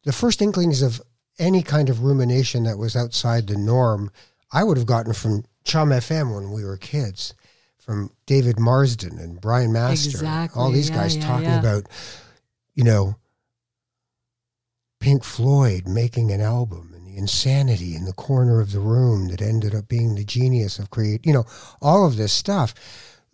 the 0.04 0.12
first 0.12 0.40
inklings 0.42 0.82
of 0.82 1.00
any 1.38 1.62
kind 1.62 1.88
of 1.88 2.02
rumination 2.04 2.64
that 2.64 2.78
was 2.78 2.94
outside 2.94 3.46
the 3.46 3.56
norm, 3.56 4.10
I 4.52 4.62
would 4.62 4.76
have 4.76 4.86
gotten 4.86 5.12
from 5.14 5.44
Chum 5.64 5.90
FM 5.90 6.34
when 6.34 6.50
we 6.52 6.64
were 6.64 6.76
kids, 6.76 7.34
from 7.78 8.10
David 8.26 8.58
Marsden 8.60 9.18
and 9.18 9.40
Brian 9.40 9.72
Master, 9.72 10.24
all 10.54 10.70
these 10.70 10.88
Yeah, 10.88 10.96
guys 10.96 11.16
yeah, 11.16 11.26
talking 11.26 11.44
yeah. 11.48 11.58
about, 11.60 11.88
you 12.74 12.84
know, 12.84 13.16
Pink 15.00 15.24
Floyd 15.24 15.88
making 15.88 16.30
an 16.30 16.40
album 16.40 16.92
and 16.94 17.04
the 17.04 17.16
insanity 17.16 17.96
in 17.96 18.04
the 18.04 18.12
corner 18.12 18.60
of 18.60 18.70
the 18.70 18.78
room 18.78 19.28
that 19.28 19.42
ended 19.42 19.74
up 19.74 19.88
being 19.88 20.14
the 20.14 20.24
genius 20.24 20.78
of 20.78 20.90
create, 20.90 21.26
you 21.26 21.32
know, 21.32 21.44
all 21.80 22.06
of 22.06 22.16
this 22.16 22.32
stuff. 22.32 22.72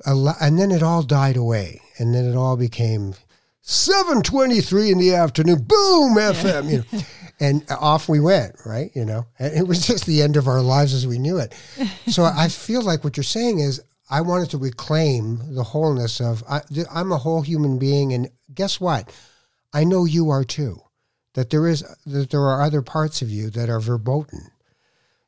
And 0.06 0.58
then 0.58 0.70
it 0.70 0.82
all 0.82 1.02
died 1.02 1.36
away. 1.36 1.82
And 1.98 2.14
then 2.14 2.24
it 2.24 2.34
all 2.36 2.56
became 2.56 3.14
723 3.60 4.90
in 4.92 4.98
the 4.98 5.14
afternoon, 5.14 5.64
boom, 5.64 6.14
FM, 6.16 6.70
you 6.70 6.78
know. 6.78 7.04
And 7.40 7.64
off 7.70 8.08
we 8.08 8.18
went, 8.20 8.56
right? 8.66 8.90
You 8.94 9.04
know, 9.04 9.26
and 9.38 9.54
it 9.56 9.66
was 9.68 9.86
just 9.86 10.06
the 10.06 10.22
end 10.22 10.36
of 10.36 10.48
our 10.48 10.60
lives 10.60 10.92
as 10.92 11.06
we 11.06 11.18
knew 11.18 11.38
it. 11.38 11.54
So 12.08 12.24
I 12.24 12.48
feel 12.48 12.82
like 12.82 13.04
what 13.04 13.16
you're 13.16 13.24
saying 13.24 13.60
is 13.60 13.80
I 14.10 14.22
wanted 14.22 14.50
to 14.50 14.58
reclaim 14.58 15.54
the 15.54 15.62
wholeness 15.62 16.20
of 16.20 16.42
I, 16.48 16.62
I'm 16.92 17.12
a 17.12 17.18
whole 17.18 17.42
human 17.42 17.78
being, 17.78 18.12
and 18.14 18.30
guess 18.54 18.80
what? 18.80 19.12
I 19.74 19.84
know 19.84 20.04
you 20.06 20.30
are 20.30 20.44
too. 20.44 20.80
That 21.34 21.50
there 21.50 21.68
is 21.68 21.84
that 22.06 22.30
there 22.30 22.40
are 22.40 22.62
other 22.62 22.82
parts 22.82 23.20
of 23.22 23.30
you 23.30 23.50
that 23.50 23.68
are 23.68 23.78
verboten. 23.80 24.50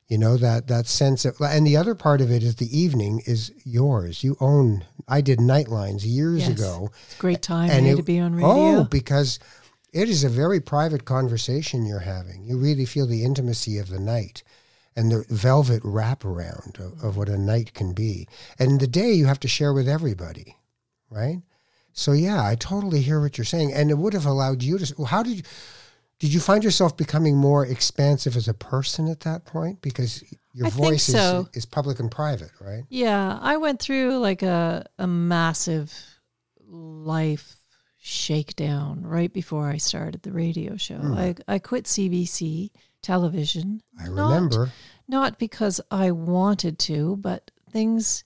You 0.07 0.17
know 0.17 0.35
that 0.37 0.67
that 0.67 0.87
sense 0.87 1.23
of, 1.23 1.39
and 1.39 1.65
the 1.65 1.77
other 1.77 1.95
part 1.95 2.19
of 2.19 2.29
it 2.31 2.43
is 2.43 2.55
the 2.55 2.75
evening 2.77 3.21
is 3.25 3.51
yours. 3.63 4.23
You 4.23 4.35
own. 4.41 4.83
I 5.07 5.21
did 5.21 5.39
Nightlines 5.39 6.01
years 6.03 6.39
Yes. 6.41 6.49
ago, 6.49 6.89
it's 7.05 7.15
a 7.15 7.21
great 7.21 7.41
time 7.41 7.69
and 7.69 7.87
it- 7.87 7.95
to 7.95 8.03
be 8.03 8.19
on 8.19 8.33
radio 8.35 8.49
Oh, 8.51 8.83
because 8.83 9.39
it 9.93 10.09
is 10.09 10.23
a 10.23 10.29
very 10.29 10.59
private 10.59 11.05
conversation 11.05 11.85
you're 11.85 11.99
having. 11.99 12.43
You 12.43 12.57
really 12.57 12.85
feel 12.85 13.07
the 13.07 13.23
intimacy 13.23 13.77
of 13.77 13.89
the 13.89 13.99
night 13.99 14.43
and 14.95 15.11
the 15.11 15.25
velvet 15.29 15.81
wraparound 15.83 16.79
of, 16.79 17.03
of 17.03 17.17
what 17.17 17.29
a 17.29 17.37
night 17.37 17.73
can 17.73 17.93
be. 17.93 18.27
And 18.59 18.79
the 18.79 18.87
day 18.87 19.11
you 19.13 19.25
have 19.25 19.39
to 19.41 19.47
share 19.47 19.73
with 19.73 19.87
everybody, 19.87 20.57
right? 21.09 21.41
So 21.93 22.13
yeah, 22.13 22.45
I 22.45 22.55
totally 22.55 23.01
hear 23.01 23.19
what 23.19 23.37
you're 23.37 23.45
saying, 23.45 23.73
and 23.73 23.89
it 23.89 23.97
would 23.97 24.13
have 24.13 24.25
allowed 24.25 24.63
you 24.63 24.77
to. 24.77 25.03
How 25.05 25.23
did 25.23 25.37
you? 25.37 25.43
Did 26.19 26.33
you 26.33 26.39
find 26.39 26.63
yourself 26.63 26.95
becoming 26.95 27.35
more 27.35 27.65
expansive 27.65 28.37
as 28.37 28.47
a 28.47 28.53
person 28.53 29.07
at 29.07 29.21
that 29.21 29.43
point? 29.43 29.81
Because 29.81 30.23
your 30.53 30.67
I 30.67 30.69
voice 30.69 31.03
so. 31.03 31.49
is, 31.51 31.63
is 31.63 31.65
public 31.65 31.99
and 31.99 32.11
private, 32.11 32.51
right? 32.61 32.83
Yeah, 32.89 33.39
I 33.41 33.57
went 33.57 33.81
through 33.81 34.19
like 34.19 34.41
a 34.41 34.85
a 34.99 35.07
massive 35.07 35.93
life 36.67 37.57
shakedown 38.03 39.03
right 39.03 39.31
before 39.31 39.67
I 39.69 39.77
started 39.77 40.23
the 40.23 40.31
radio 40.31 40.75
show. 40.75 40.99
I 41.03 41.35
I 41.47 41.59
quit 41.59 41.85
CBC 41.85 42.71
television. 43.03 43.81
I 43.99 44.07
Not- 44.09 44.29
remember. 44.33 44.71
not 45.07 45.37
because 45.37 45.79
I 45.91 46.09
wanted 46.11 46.79
to, 46.79 47.15
but 47.17 47.51
things 47.69 48.23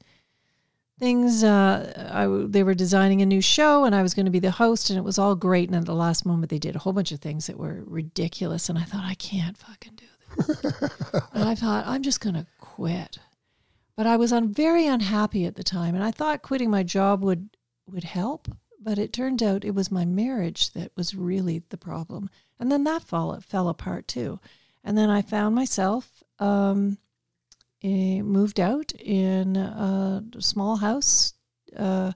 things 0.98 1.44
uh 1.44 2.10
I 2.14 2.26
they 2.48 2.64
were 2.64 2.74
designing 2.74 3.22
a 3.22 3.26
new 3.26 3.42
show 3.42 3.84
and 3.84 3.94
I 3.94 4.02
was 4.02 4.14
going 4.14 4.28
to 4.28 4.32
be 4.32 4.40
the 4.40 4.50
host 4.52 4.90
and 4.90 4.98
it 4.98 5.04
was 5.04 5.20
all 5.20 5.36
great 5.36 5.68
and 5.68 5.76
at 5.78 5.86
the 5.86 5.94
last 5.94 6.26
moment 6.26 6.50
they 6.50 6.58
did 6.58 6.78
a 6.78 6.80
whole 6.80 6.94
bunch 6.94 7.12
of 7.12 7.20
things 7.20 7.48
that 7.48 7.58
were 7.60 7.84
ridiculous 7.86 8.70
and 8.70 8.78
I 8.80 8.84
thought 8.84 9.04
I 9.04 9.16
can't 9.16 9.58
fucking 9.58 9.96
do 9.98 10.06
this. 10.38 10.64
and 11.34 11.44
I 11.44 11.54
thought 11.54 11.86
I'm 11.86 12.02
just 12.02 12.22
going 12.22 12.36
to 12.36 12.48
quit. 12.60 13.20
But 13.98 14.08
I 14.08 14.16
was 14.16 14.32
un- 14.32 14.54
very 14.54 14.88
unhappy 14.88 15.46
at 15.46 15.56
the 15.56 15.64
time 15.64 15.96
and 15.96 16.04
I 16.04 16.12
thought 16.12 16.42
quitting 16.44 16.70
my 16.72 16.84
job 16.84 17.24
would 17.26 17.50
would 17.92 18.04
help, 18.06 18.48
but 18.86 19.00
it 19.00 19.12
turned 19.12 19.42
out 19.42 19.66
it 19.66 19.74
was 19.74 19.92
my 19.92 20.06
marriage 20.06 20.72
that 20.74 20.92
was 20.96 21.16
really 21.16 21.64
the 21.70 21.78
problem. 21.78 22.30
And 22.60 22.72
then 22.72 22.84
that 22.84 23.02
fall, 23.02 23.34
it 23.34 23.44
fell 23.44 23.68
apart 23.68 24.08
too. 24.08 24.40
And 24.84 24.96
then 24.96 25.10
I 25.10 25.24
found 25.24 25.56
myself 25.56 26.24
um, 26.38 27.00
eh, 27.84 28.22
moved 28.22 28.60
out 28.60 28.92
in 28.92 29.56
a 29.56 30.24
small 30.38 30.76
house, 30.76 31.34
uh, 31.76 32.12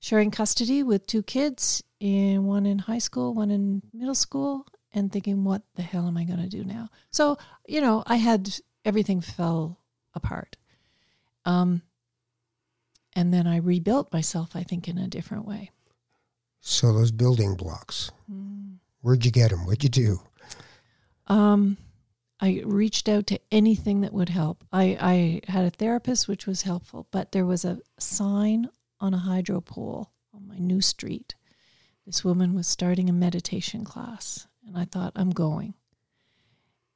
sharing 0.00 0.30
custody 0.30 0.82
with 0.82 1.06
two 1.06 1.22
kids, 1.22 1.84
and 2.00 2.46
one 2.46 2.64
in 2.64 2.78
high 2.78 2.98
school, 2.98 3.34
one 3.34 3.50
in 3.50 3.82
middle 3.92 4.14
school, 4.14 4.66
and 4.94 5.12
thinking, 5.12 5.44
what 5.44 5.60
the 5.74 5.82
hell 5.82 6.08
am 6.08 6.16
I 6.16 6.24
going 6.24 6.40
to 6.40 6.48
do 6.48 6.64
now? 6.64 6.88
So, 7.10 7.36
you 7.66 7.82
know, 7.82 8.02
I 8.06 8.16
had 8.16 8.48
everything 8.86 9.20
fell 9.20 9.78
apart. 10.14 10.56
Um, 11.44 11.82
and 13.14 13.32
then 13.32 13.46
I 13.46 13.56
rebuilt 13.58 14.10
myself, 14.10 14.56
I 14.56 14.62
think, 14.62 14.88
in 14.88 14.96
a 14.96 15.06
different 15.06 15.44
way. 15.44 15.70
So 16.66 16.94
those 16.94 17.12
building 17.12 17.56
blocks, 17.56 18.10
Mm. 18.30 18.78
where'd 19.02 19.24
you 19.26 19.30
get 19.30 19.50
them? 19.50 19.66
What'd 19.66 19.82
you 19.84 19.90
do? 19.90 20.22
Um, 21.26 21.76
I 22.40 22.62
reached 22.64 23.06
out 23.06 23.26
to 23.28 23.40
anything 23.52 24.00
that 24.00 24.14
would 24.14 24.30
help. 24.30 24.64
I, 24.72 24.96
I 24.98 25.52
had 25.52 25.66
a 25.66 25.70
therapist, 25.70 26.26
which 26.26 26.46
was 26.46 26.62
helpful, 26.62 27.06
but 27.10 27.32
there 27.32 27.44
was 27.44 27.66
a 27.66 27.80
sign 27.98 28.70
on 28.98 29.12
a 29.12 29.18
hydro 29.18 29.60
pole 29.60 30.10
on 30.32 30.48
my 30.48 30.56
new 30.56 30.80
street. 30.80 31.34
This 32.06 32.24
woman 32.24 32.54
was 32.54 32.66
starting 32.66 33.10
a 33.10 33.12
meditation 33.14 33.84
class, 33.84 34.46
and 34.66 34.76
I 34.76 34.86
thought, 34.86 35.12
I'm 35.16 35.30
going. 35.30 35.74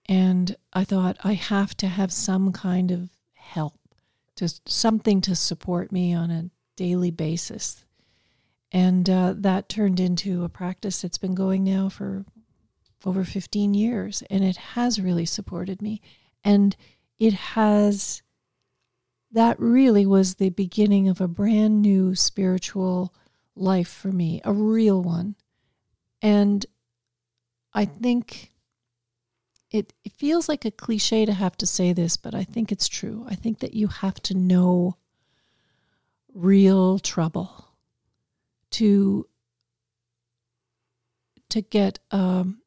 And 0.07 0.57
I 0.72 0.85
thought, 0.85 1.18
I 1.22 1.35
have 1.35 1.76
to 1.78 1.88
have 1.88 2.11
some 2.11 2.52
kind 2.52 2.90
of 2.90 3.11
help, 3.35 3.78
to 4.37 4.48
something 4.66 5.20
to 5.22 5.35
support 5.35 5.92
me 5.92 6.14
on 6.14 6.31
a 6.31 6.50
daily 6.74 7.11
basis. 7.11 7.85
And 8.70 9.09
uh, 9.09 9.35
that 9.38 9.68
turned 9.68 9.98
into 9.98 10.44
a 10.44 10.48
practice 10.48 11.00
that's 11.00 11.18
been 11.18 11.35
going 11.35 11.64
now 11.64 11.88
for 11.88 12.24
over 13.04 13.24
15 13.24 13.74
years 13.74 14.22
and 14.28 14.44
it 14.44 14.57
has 14.57 15.00
really 15.00 15.24
supported 15.24 15.81
me. 15.81 16.00
And 16.44 16.76
it 17.18 17.33
has 17.33 18.22
that 19.33 19.61
really 19.61 20.07
was 20.07 20.35
the 20.35 20.50
beginning 20.50 21.09
of 21.09 21.20
a 21.20 21.28
brand 21.28 21.83
new 21.83 22.14
spiritual 22.14 23.14
life 23.54 23.88
for 23.88 24.11
me 24.11 24.40
a 24.44 24.52
real 24.52 25.02
one. 25.02 25.35
And 26.22 26.64
i 27.74 27.85
think 27.85 28.50
it, 29.70 29.92
it 30.02 30.12
feels 30.12 30.48
like 30.48 30.64
a 30.64 30.70
cliche 30.70 31.26
to 31.26 31.33
have 31.33 31.57
to 31.59 31.66
say 31.66 31.92
this 31.92 32.16
but 32.16 32.35
i 32.35 32.42
think 32.42 32.72
it's 32.72 32.88
true. 32.88 33.26
I 33.28 33.35
think 33.35 33.61
that 33.61 33.74
you 33.74 33.88
have 33.88 34.20
to 34.22 34.35
know 34.35 34.96
real 36.35 36.98
trouble 36.98 37.67
to 38.72 39.26
to 41.50 41.61
get 41.62 41.98
um, 42.11 42.61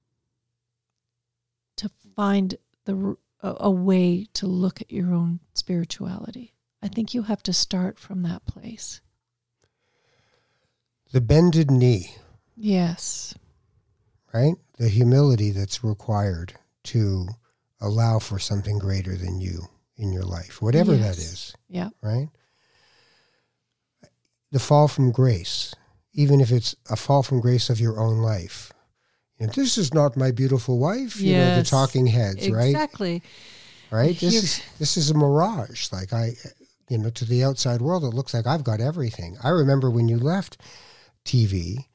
to 1.78 1.90
find 2.16 2.56
the 2.86 3.16
a, 3.42 3.56
a 3.62 3.72
way 3.72 4.28
to 4.34 4.48
look 4.48 4.82
at 4.82 4.92
your 4.92 5.14
own 5.14 5.40
spirituality. 5.54 6.54
I 6.82 6.88
think 6.88 7.14
you 7.14 7.24
have 7.24 7.44
to 7.44 7.54
start 7.54 8.00
from 8.00 8.24
that 8.24 8.46
place. 8.46 9.02
The 11.12 11.22
bended 11.22 11.70
knee, 11.70 12.16
Yes. 12.56 13.36
right? 14.34 14.56
The 14.78 14.88
humility 14.90 15.52
that's 15.52 15.84
required 15.84 16.54
to 16.86 17.28
allow 17.80 18.18
for 18.20 18.40
something 18.40 18.80
greater 18.80 19.16
than 19.16 19.40
you 19.42 19.68
in 19.98 20.12
your 20.14 20.24
life, 20.24 20.62
whatever 20.62 20.94
that 20.94 21.18
Yes. 21.18 21.34
is, 21.34 21.54
Yeah. 21.68 21.90
right? 22.02 22.30
The 24.52 24.60
fall 24.60 24.88
from 24.88 25.12
grace, 25.12 25.76
even 26.14 26.42
if 26.42 26.52
it's 26.52 26.76
a 26.90 26.96
fall 26.96 27.24
from 27.24 27.40
grace 27.40 27.70
of 27.70 27.80
your 27.80 28.00
own 28.00 28.18
life. 28.18 28.74
You 29.40 29.48
know, 29.48 29.54
this 29.56 29.78
is 29.78 29.94
not 29.94 30.18
my 30.18 30.32
beautiful 30.32 30.78
wife. 30.78 31.20
You 31.20 31.36
know, 31.36 31.56
the 31.56 31.64
talking 31.64 32.08
heads, 32.08 32.50
right? 32.50 32.66
Exactly. 32.66 33.24
right? 33.90 34.20
This 34.20 34.36
is 34.36 34.62
this 34.78 34.98
is 34.98 35.10
a 35.10 35.16
mirage. 35.16 35.92
Like 35.92 36.14
I, 36.14 36.34
you 36.90 37.00
know, 37.00 37.10
to 37.10 37.26
the 37.26 37.44
outside 37.44 37.82
world, 37.82 38.04
it 38.04 38.14
looks 38.14 38.34
like 38.34 38.46
I've 38.46 38.64
got 38.64 38.80
everything. 38.80 39.38
I 39.44 39.50
remember 39.50 39.90
when 39.90 40.08
you 40.08 40.20
left 40.20 40.58
TV, 41.26 41.86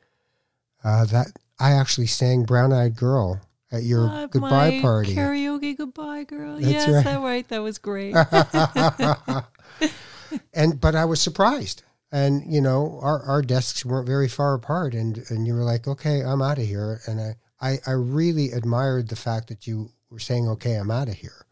uh, 0.83 1.05
that 1.07 1.29
I 1.61 1.73
actually 1.73 2.09
sang 2.09 2.45
"Brown 2.45 2.73
Eyed 2.73 2.97
Girl" 2.97 3.41
at 3.71 3.85
your 3.85 4.09
Uh, 4.09 4.27
goodbye 4.27 4.71
my 4.71 4.81
party. 4.81 5.15
Karaoke 5.15 5.77
goodbye 5.77 6.25
girl. 6.25 6.59
That's 6.59 6.73
yes, 6.73 6.89
right. 6.89 7.05
that 7.05 7.21
right. 7.21 7.49
That 7.49 7.63
was 7.63 7.79
great. 7.79 8.15
and 10.55 10.81
but 10.81 10.95
I 10.95 11.05
was 11.05 11.21
surprised. 11.21 11.83
And 12.12 12.42
you 12.47 12.61
know, 12.61 12.99
our, 13.03 13.23
our 13.23 13.42
desks 13.42 13.85
weren't 13.85 14.07
very 14.07 14.29
far 14.29 14.55
apart, 14.55 14.95
and 14.95 15.25
and 15.29 15.47
you 15.47 15.55
were 15.55 15.64
like, 15.64 15.88
"Okay, 15.88 16.23
I'm 16.23 16.42
out 16.42 16.59
of 16.59 16.64
here." 16.64 17.01
And 17.07 17.21
I, 17.21 17.37
I 17.61 17.79
I 17.87 17.90
really 17.92 18.53
admired 18.53 19.09
the 19.09 19.16
fact 19.16 19.49
that 19.49 19.66
you 19.66 19.90
were 20.11 20.21
saying, 20.21 20.49
"Okay, 20.49 20.75
I'm 20.75 20.90
out 20.90 21.09
of 21.09 21.14
here," 21.14 21.47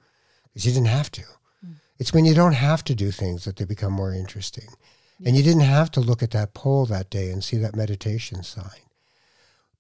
because 0.47 0.65
you 0.65 0.73
didn't 0.73 0.89
have 0.89 1.11
to. 1.13 1.25
It's 1.99 2.13
when 2.13 2.25
you 2.25 2.35
don't 2.35 2.55
have 2.55 2.83
to 2.85 2.95
do 2.95 3.11
things 3.11 3.45
that 3.45 3.57
they 3.57 3.65
become 3.65 3.93
more 3.93 4.13
interesting. 4.13 4.69
And 5.25 5.37
you 5.37 5.43
didn't 5.43 5.63
have 5.63 5.91
to 5.93 6.01
look 6.01 6.23
at 6.23 6.33
that 6.33 6.55
pole 6.55 6.87
that 6.87 7.09
day 7.09 7.31
and 7.31 7.43
see 7.43 7.57
that 7.59 7.77
meditation 7.77 8.43
sign. 8.43 8.83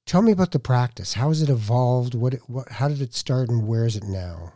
Tell 0.06 0.22
me 0.22 0.32
about 0.32 0.52
the 0.52 0.58
practice. 0.58 1.14
How 1.14 1.28
has 1.28 1.42
it 1.42 1.48
evolved? 1.48 2.14
What, 2.14 2.34
what 2.46 2.68
how 2.70 2.88
did 2.88 3.00
it 3.00 3.14
start 3.14 3.48
and 3.48 3.66
where 3.66 3.84
is 3.84 3.96
it 3.96 4.04
now? 4.04 4.52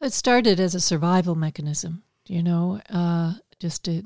It 0.00 0.12
started 0.12 0.58
as 0.58 0.74
a 0.74 0.80
survival 0.80 1.34
mechanism, 1.34 2.02
you 2.26 2.42
know, 2.42 2.80
uh, 2.88 3.34
just 3.58 3.84
to 3.84 4.04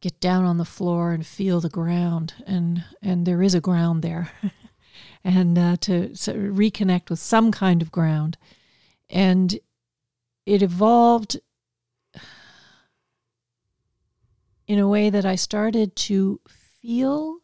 get 0.00 0.20
down 0.20 0.44
on 0.44 0.58
the 0.58 0.64
floor 0.64 1.12
and 1.12 1.26
feel 1.26 1.60
the 1.60 1.68
ground, 1.68 2.34
and 2.46 2.84
and 3.02 3.26
there 3.26 3.42
is 3.42 3.54
a 3.54 3.60
ground 3.60 4.02
there, 4.02 4.30
and 5.24 5.58
uh, 5.58 5.76
to 5.82 6.14
so 6.14 6.34
reconnect 6.34 7.10
with 7.10 7.18
some 7.18 7.50
kind 7.52 7.82
of 7.82 7.92
ground, 7.92 8.36
and 9.08 9.58
it 10.44 10.62
evolved 10.62 11.40
in 14.66 14.78
a 14.78 14.88
way 14.88 15.10
that 15.10 15.24
I 15.24 15.36
started 15.36 15.96
to 15.96 16.40
feel. 16.48 17.38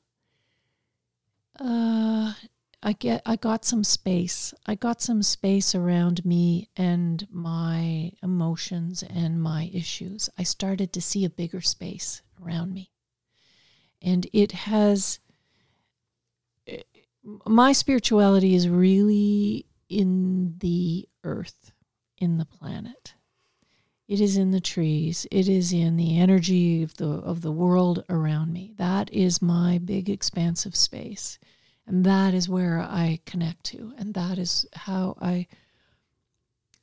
Uh, 1.59 2.35
I 2.85 2.93
get 2.95 3.23
I 3.25 3.37
got 3.37 3.65
some 3.65 3.85
space. 3.85 4.53
I 4.67 4.75
got 4.75 5.01
some 5.01 5.23
space 5.23 5.75
around 5.75 6.25
me 6.25 6.69
and 6.77 7.27
my 7.31 8.12
emotions 8.23 9.05
and 9.05 9.41
my 9.41 9.71
issues. 9.73 10.29
I 10.37 10.43
started 10.43 10.92
to 10.92 11.00
see 11.00 11.25
a 11.25 11.31
bigger 11.31 11.61
space 11.61 12.23
around 12.43 12.73
me. 12.73 12.90
And 14.01 14.27
it 14.33 14.53
has 14.53 15.21
my 17.45 17.73
spirituality 17.73 18.55
is 18.55 18.69
really 18.69 19.67
in 19.88 20.57
the 20.59 21.09
earth, 21.25 21.73
in 22.19 22.38
the 22.38 22.45
planet. 22.45 23.15
It 24.09 24.21
is 24.21 24.37
in 24.37 24.51
the 24.51 24.61
trees. 24.61 25.27
It 25.31 25.49
is 25.49 25.73
in 25.73 25.97
the 25.97 26.19
energy 26.19 26.83
of 26.83 26.95
the 26.97 27.09
of 27.09 27.40
the 27.40 27.53
world 27.53 28.05
around 28.09 28.53
me. 28.53 28.75
That 28.77 29.13
is 29.13 29.40
my 29.40 29.79
big 29.79 30.11
expansive 30.11 30.75
space. 30.75 31.38
And 31.87 32.05
that 32.05 32.35
is 32.35 32.49
where 32.49 32.81
I 32.81 33.21
connect 33.27 33.65
to. 33.67 33.95
And 33.97 34.15
that 34.15 34.38
is 34.38 34.67
how 34.75 35.17
I 35.21 35.47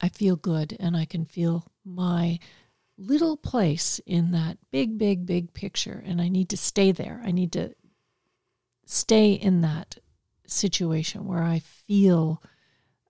I 0.01 0.09
feel 0.09 0.37
good 0.37 0.75
and 0.79 0.95
I 0.95 1.05
can 1.05 1.25
feel 1.25 1.65
my 1.83 2.39
little 2.99 3.37
place 3.37 3.99
in 4.05 4.31
that 4.31 4.57
big, 4.71 4.97
big, 4.97 5.25
big 5.25 5.53
picture. 5.53 6.03
And 6.05 6.21
I 6.21 6.27
need 6.27 6.49
to 6.49 6.57
stay 6.57 6.91
there. 6.91 7.21
I 7.23 7.31
need 7.31 7.53
to 7.53 7.73
stay 8.85 9.31
in 9.31 9.61
that 9.61 9.97
situation 10.45 11.25
where 11.25 11.43
I 11.43 11.59
feel 11.59 12.43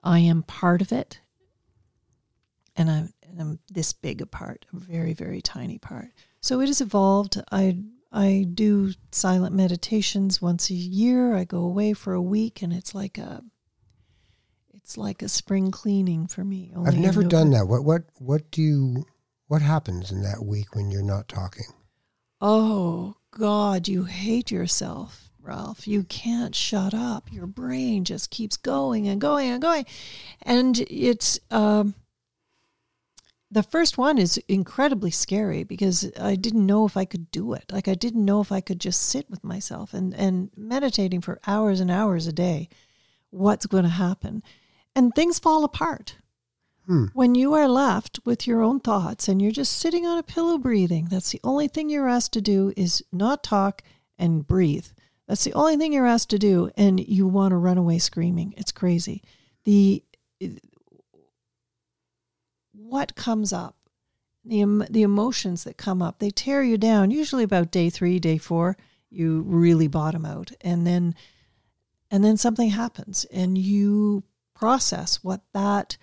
I 0.03 0.19
am 0.19 0.43
part 0.43 0.81
of 0.81 0.91
it 0.91 1.19
and 2.75 2.89
I'm, 2.89 3.13
and 3.23 3.41
I'm 3.41 3.59
this 3.71 3.91
big 3.93 4.21
a 4.21 4.25
part, 4.25 4.65
a 4.73 4.77
very, 4.77 5.13
very 5.13 5.41
tiny 5.41 5.77
part. 5.77 6.11
So 6.41 6.61
it 6.61 6.67
has 6.67 6.81
evolved. 6.81 7.41
I 7.51 7.77
I 8.11 8.45
do 8.53 8.93
silent 9.11 9.55
meditations 9.55 10.41
once 10.41 10.69
a 10.69 10.73
year. 10.73 11.35
I 11.35 11.43
go 11.43 11.59
away 11.59 11.93
for 11.93 12.13
a 12.13 12.21
week, 12.21 12.61
and 12.61 12.73
it's 12.73 12.95
like 12.95 13.17
a 13.17 13.43
It's 14.73 14.97
like 14.97 15.21
a 15.21 15.29
spring 15.29 15.69
cleaning 15.69 16.25
for 16.25 16.43
me. 16.43 16.73
I've 16.75 16.97
never 16.97 17.23
done 17.23 17.51
that. 17.51 17.67
What 17.67 17.83
what 17.83 18.03
what 18.17 18.49
do 18.49 18.61
you 18.61 19.05
what 19.49 19.61
happens 19.63 20.11
in 20.11 20.21
that 20.21 20.45
week 20.45 20.75
when 20.75 20.91
you're 20.91 21.01
not 21.01 21.27
talking? 21.27 21.65
Oh 22.39 23.15
God, 23.31 23.87
you 23.87 24.03
hate 24.03 24.51
yourself, 24.51 25.31
Ralph. 25.41 25.87
You 25.87 26.03
can't 26.03 26.55
shut 26.55 26.93
up. 26.93 27.33
Your 27.33 27.47
brain 27.47 28.05
just 28.05 28.29
keeps 28.29 28.55
going 28.57 29.07
and 29.07 29.19
going 29.19 29.49
and 29.49 29.61
going, 29.61 29.85
and 30.43 30.79
it's. 30.79 31.39
Um, 31.51 31.95
the 33.51 33.63
first 33.63 33.97
one 33.97 34.19
is 34.19 34.37
incredibly 34.47 35.09
scary 35.09 35.63
because 35.63 36.11
I 36.19 36.35
didn't 36.35 36.67
know 36.67 36.85
if 36.85 36.95
I 36.95 37.05
could 37.05 37.31
do 37.31 37.53
it. 37.53 37.65
Like 37.71 37.87
I 37.87 37.95
didn't 37.95 38.23
know 38.23 38.41
if 38.41 38.51
I 38.51 38.61
could 38.61 38.79
just 38.79 39.01
sit 39.01 39.27
with 39.31 39.43
myself 39.43 39.95
and 39.95 40.13
and 40.13 40.51
meditating 40.55 41.21
for 41.21 41.39
hours 41.47 41.79
and 41.79 41.89
hours 41.89 42.27
a 42.27 42.33
day. 42.33 42.69
What's 43.31 43.65
going 43.65 43.85
to 43.85 43.89
happen? 43.89 44.43
And 44.95 45.13
things 45.15 45.39
fall 45.39 45.63
apart. 45.63 46.17
Hmm. 46.89 47.05
When 47.13 47.35
you 47.35 47.53
are 47.53 47.67
left 47.67 48.19
with 48.25 48.47
your 48.47 48.63
own 48.63 48.79
thoughts 48.79 49.27
and 49.27 49.39
you're 49.39 49.51
just 49.51 49.77
sitting 49.77 50.07
on 50.07 50.17
a 50.17 50.23
pillow 50.23 50.57
breathing, 50.57 51.05
that's 51.05 51.31
the 51.31 51.39
only 51.43 51.67
thing 51.67 51.87
you're 51.87 52.09
asked 52.09 52.33
to 52.33 52.41
do 52.41 52.73
is 52.75 53.03
not 53.11 53.43
talk 53.43 53.83
and 54.17 54.45
breathe. 54.47 54.87
That's 55.27 55.43
the 55.43 55.53
only 55.53 55.77
thing 55.77 55.93
you're 55.93 56.07
asked 56.07 56.31
to 56.31 56.39
do 56.39 56.71
and 56.75 56.99
you 56.99 57.27
want 57.27 57.51
to 57.51 57.57
run 57.57 57.77
away 57.77 57.99
screaming. 57.99 58.55
It's 58.57 58.71
crazy. 58.71 59.21
The 59.65 60.03
what 62.73 63.13
comes 63.13 63.53
up, 63.53 63.75
the 64.43 64.63
the 64.89 65.03
emotions 65.03 65.65
that 65.65 65.77
come 65.77 66.01
up, 66.01 66.17
they 66.17 66.31
tear 66.31 66.63
you 66.63 66.79
down. 66.79 67.11
Usually 67.11 67.43
about 67.43 67.69
day 67.69 67.91
3, 67.91 68.17
day 68.17 68.39
4, 68.39 68.75
you 69.11 69.41
really 69.41 69.87
bottom 69.87 70.25
out 70.25 70.51
and 70.61 70.87
then 70.87 71.13
and 72.09 72.23
then 72.23 72.35
something 72.35 72.71
happens 72.71 73.25
and 73.25 73.59
you 73.59 74.23
process 74.55 75.23
what 75.23 75.41
that 75.53 75.97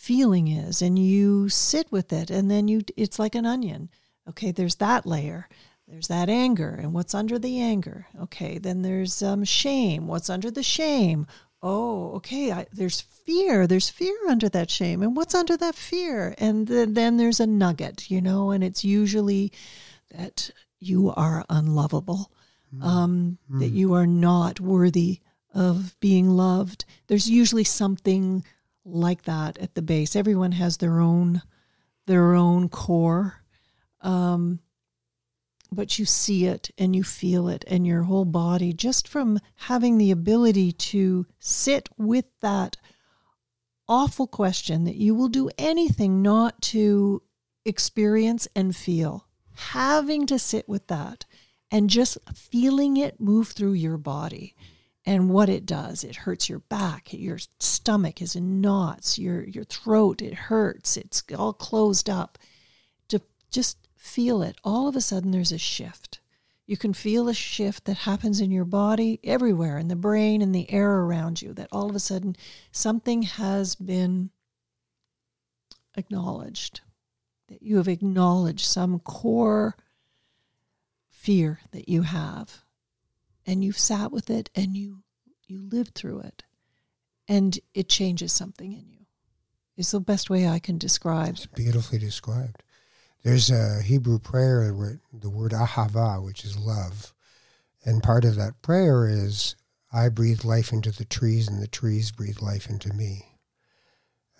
feeling 0.00 0.48
is 0.48 0.80
and 0.80 0.98
you 0.98 1.48
sit 1.48 1.92
with 1.92 2.12
it 2.12 2.30
and 2.30 2.50
then 2.50 2.68
you 2.68 2.80
it's 2.96 3.18
like 3.18 3.34
an 3.34 3.44
onion. 3.44 3.90
Okay 4.28 4.50
there's 4.50 4.76
that 4.76 5.04
layer 5.04 5.48
there's 5.86 6.08
that 6.08 6.28
anger 6.28 6.78
and 6.80 6.94
what's 6.94 7.14
under 7.14 7.38
the 7.38 7.60
anger? 7.60 8.06
Okay 8.22 8.58
then 8.58 8.82
there's 8.82 9.22
um, 9.22 9.44
shame. 9.44 10.06
What's 10.06 10.30
under 10.30 10.50
the 10.50 10.62
shame? 10.62 11.26
Oh 11.62 12.12
okay 12.14 12.50
I, 12.50 12.66
there's 12.72 13.00
fear 13.00 13.66
there's 13.66 13.90
fear 13.90 14.16
under 14.28 14.48
that 14.48 14.70
shame 14.70 15.02
and 15.02 15.14
what's 15.14 15.34
under 15.34 15.56
that 15.58 15.74
fear? 15.74 16.34
And 16.38 16.66
th- 16.66 16.88
then 16.92 17.18
there's 17.18 17.40
a 17.40 17.46
nugget 17.46 18.10
you 18.10 18.22
know 18.22 18.50
and 18.52 18.64
it's 18.64 18.84
usually 18.84 19.52
that 20.16 20.50
you 20.78 21.12
are 21.14 21.44
unlovable 21.50 22.32
um, 22.80 23.38
that 23.50 23.70
you 23.70 23.94
are 23.94 24.06
not 24.06 24.60
worthy 24.60 25.20
of 25.52 25.98
being 26.00 26.30
loved. 26.30 26.84
There's 27.08 27.28
usually 27.28 27.64
something 27.64 28.44
like 28.84 29.22
that 29.22 29.58
at 29.58 29.74
the 29.74 29.82
base. 29.82 30.16
Everyone 30.16 30.52
has 30.52 30.76
their 30.76 31.00
own 31.00 31.42
their 32.06 32.34
own 32.34 32.68
core. 32.68 33.44
Um, 34.00 34.60
but 35.72 35.98
you 35.98 36.04
see 36.04 36.46
it 36.46 36.70
and 36.78 36.96
you 36.96 37.04
feel 37.04 37.48
it 37.48 37.64
and 37.68 37.86
your 37.86 38.02
whole 38.02 38.24
body 38.24 38.72
just 38.72 39.06
from 39.06 39.38
having 39.54 39.98
the 39.98 40.10
ability 40.10 40.72
to 40.72 41.26
sit 41.38 41.88
with 41.96 42.26
that 42.40 42.76
awful 43.88 44.26
question 44.26 44.84
that 44.84 44.96
you 44.96 45.14
will 45.14 45.28
do 45.28 45.50
anything 45.58 46.22
not 46.22 46.60
to 46.62 47.22
experience 47.64 48.48
and 48.56 48.74
feel 48.74 49.26
having 49.52 50.26
to 50.26 50.38
sit 50.38 50.68
with 50.68 50.86
that 50.86 51.26
and 51.70 51.90
just 51.90 52.16
feeling 52.34 52.96
it 52.96 53.20
move 53.20 53.48
through 53.48 53.72
your 53.72 53.98
body 53.98 54.54
and 55.06 55.30
what 55.30 55.48
it 55.48 55.64
does 55.64 56.04
it 56.04 56.14
hurts 56.14 56.48
your 56.48 56.58
back 56.58 57.12
your 57.12 57.38
stomach 57.58 58.20
is 58.20 58.36
in 58.36 58.60
knots 58.60 59.18
your 59.18 59.44
your 59.44 59.64
throat 59.64 60.20
it 60.20 60.34
hurts 60.34 60.96
it's 60.96 61.22
all 61.36 61.52
closed 61.52 62.08
up. 62.08 62.38
To 63.08 63.20
just 63.50 63.88
feel 63.96 64.42
it 64.42 64.56
all 64.62 64.88
of 64.88 64.96
a 64.96 65.00
sudden 65.00 65.30
there's 65.30 65.52
a 65.52 65.58
shift. 65.58 66.20
You 66.66 66.76
can 66.76 66.92
feel 66.94 67.28
a 67.28 67.34
shift 67.34 67.86
that 67.86 67.98
happens 67.98 68.40
in 68.40 68.52
your 68.52 68.64
body 68.64 69.18
everywhere 69.24 69.76
in 69.78 69.88
the 69.88 69.96
brain 69.96 70.40
and 70.40 70.54
the 70.54 70.70
air 70.70 71.00
around 71.00 71.42
you 71.42 71.52
that 71.54 71.68
all 71.72 71.90
of 71.90 71.96
a 71.96 72.00
sudden 72.00 72.36
something 72.70 73.22
has 73.22 73.74
been 73.74 74.30
acknowledged 75.96 76.82
that 77.48 77.62
you 77.62 77.78
have 77.78 77.88
acknowledged 77.88 78.64
some 78.64 79.00
core 79.00 79.76
fear 81.10 81.58
that 81.72 81.88
you 81.88 82.02
have 82.02 82.62
and 83.50 83.64
you've 83.64 83.78
sat 83.78 84.12
with 84.12 84.30
it 84.30 84.48
and 84.54 84.76
you 84.76 85.02
you 85.48 85.60
lived 85.70 85.94
through 85.94 86.20
it 86.20 86.44
and 87.28 87.58
it 87.74 87.88
changes 87.88 88.32
something 88.32 88.72
in 88.72 88.88
you 88.88 89.06
is 89.76 89.90
the 89.90 90.00
best 90.00 90.30
way 90.30 90.48
i 90.48 90.58
can 90.58 90.78
describe 90.78 91.34
It's 91.34 91.46
beautifully 91.46 91.98
described. 91.98 92.62
There's 93.22 93.50
a 93.50 93.82
Hebrew 93.82 94.18
prayer 94.18 94.72
where 94.72 95.00
the 95.12 95.28
word 95.28 95.52
ahava, 95.52 96.24
which 96.24 96.42
is 96.44 96.56
love, 96.56 97.12
and 97.84 98.02
part 98.02 98.24
of 98.24 98.36
that 98.36 98.62
prayer 98.62 99.06
is 99.06 99.56
I 99.92 100.08
breathe 100.08 100.44
life 100.44 100.72
into 100.72 100.90
the 100.90 101.04
trees, 101.04 101.46
and 101.46 101.62
the 101.62 101.68
trees 101.68 102.12
breathe 102.12 102.40
life 102.40 102.70
into 102.70 102.92
me. 102.94 103.26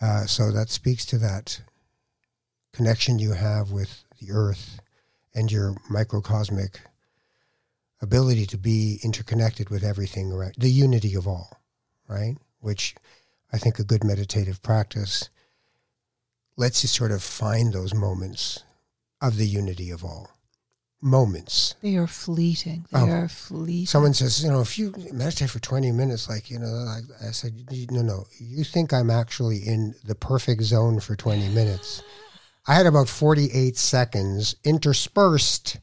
Uh, 0.01 0.25
so 0.25 0.51
that 0.51 0.71
speaks 0.71 1.05
to 1.07 1.19
that 1.19 1.61
connection 2.73 3.19
you 3.19 3.33
have 3.33 3.71
with 3.71 4.05
the 4.19 4.33
earth 4.33 4.81
and 5.35 5.53
your 5.53 5.77
microcosmic 5.91 6.81
ability 8.03 8.47
to 8.47 8.57
be 8.59 8.99
interconnected 9.03 9.69
with 9.71 9.85
everything 9.85 10.33
around 10.33 10.55
the 10.59 10.71
unity 10.71 11.15
of 11.15 11.27
all, 11.29 11.61
right? 12.09 12.37
Which 12.61 12.95
I 13.53 13.59
think 13.59 13.79
a 13.79 13.85
good 13.85 14.05
meditative 14.05 14.63
practice 14.63 15.29
lets 16.57 16.83
you 16.83 16.89
sort 16.89 17.13
of 17.13 17.23
find 17.23 17.73
those 17.73 17.95
moments 17.95 18.65
of 19.21 19.37
the 19.37 19.47
unity 19.47 19.91
of 19.91 20.05
all. 20.05 20.31
Moments. 21.03 21.77
they 21.81 21.97
are 21.97 22.07
fleeting 22.07 22.85
they 22.93 22.99
Oh. 22.99 23.09
are 23.09 23.29
fleeting 23.29 23.87
Someone 23.87 24.13
says, 24.13 24.43
you 24.45 24.51
know, 24.51 24.61
if 24.61 24.79
you 24.79 24.93
meditate 25.13 25.49
for 25.49 25.59
20 25.59 25.91
minutes, 25.93 26.29
like, 26.29 26.51
you 26.51 26.59
know, 26.59 26.67
like 26.67 27.05
I 27.27 27.31
said, 27.31 27.55
no, 27.91 28.03
no, 28.03 28.27
you 28.39 28.65
think 28.65 28.93
I'm 28.93 29.09
actually 29.11 29.67
in 29.67 29.95
the 30.05 30.15
perfect 30.15 30.63
zone 30.63 31.01
for 31.01 31.17
20 31.17 31.49
minutes. 31.55 32.03
I 32.67 32.75
had 32.75 32.85
about 32.85 33.09
48 33.09 33.79
seconds 33.79 34.55
interspersed 34.63 35.79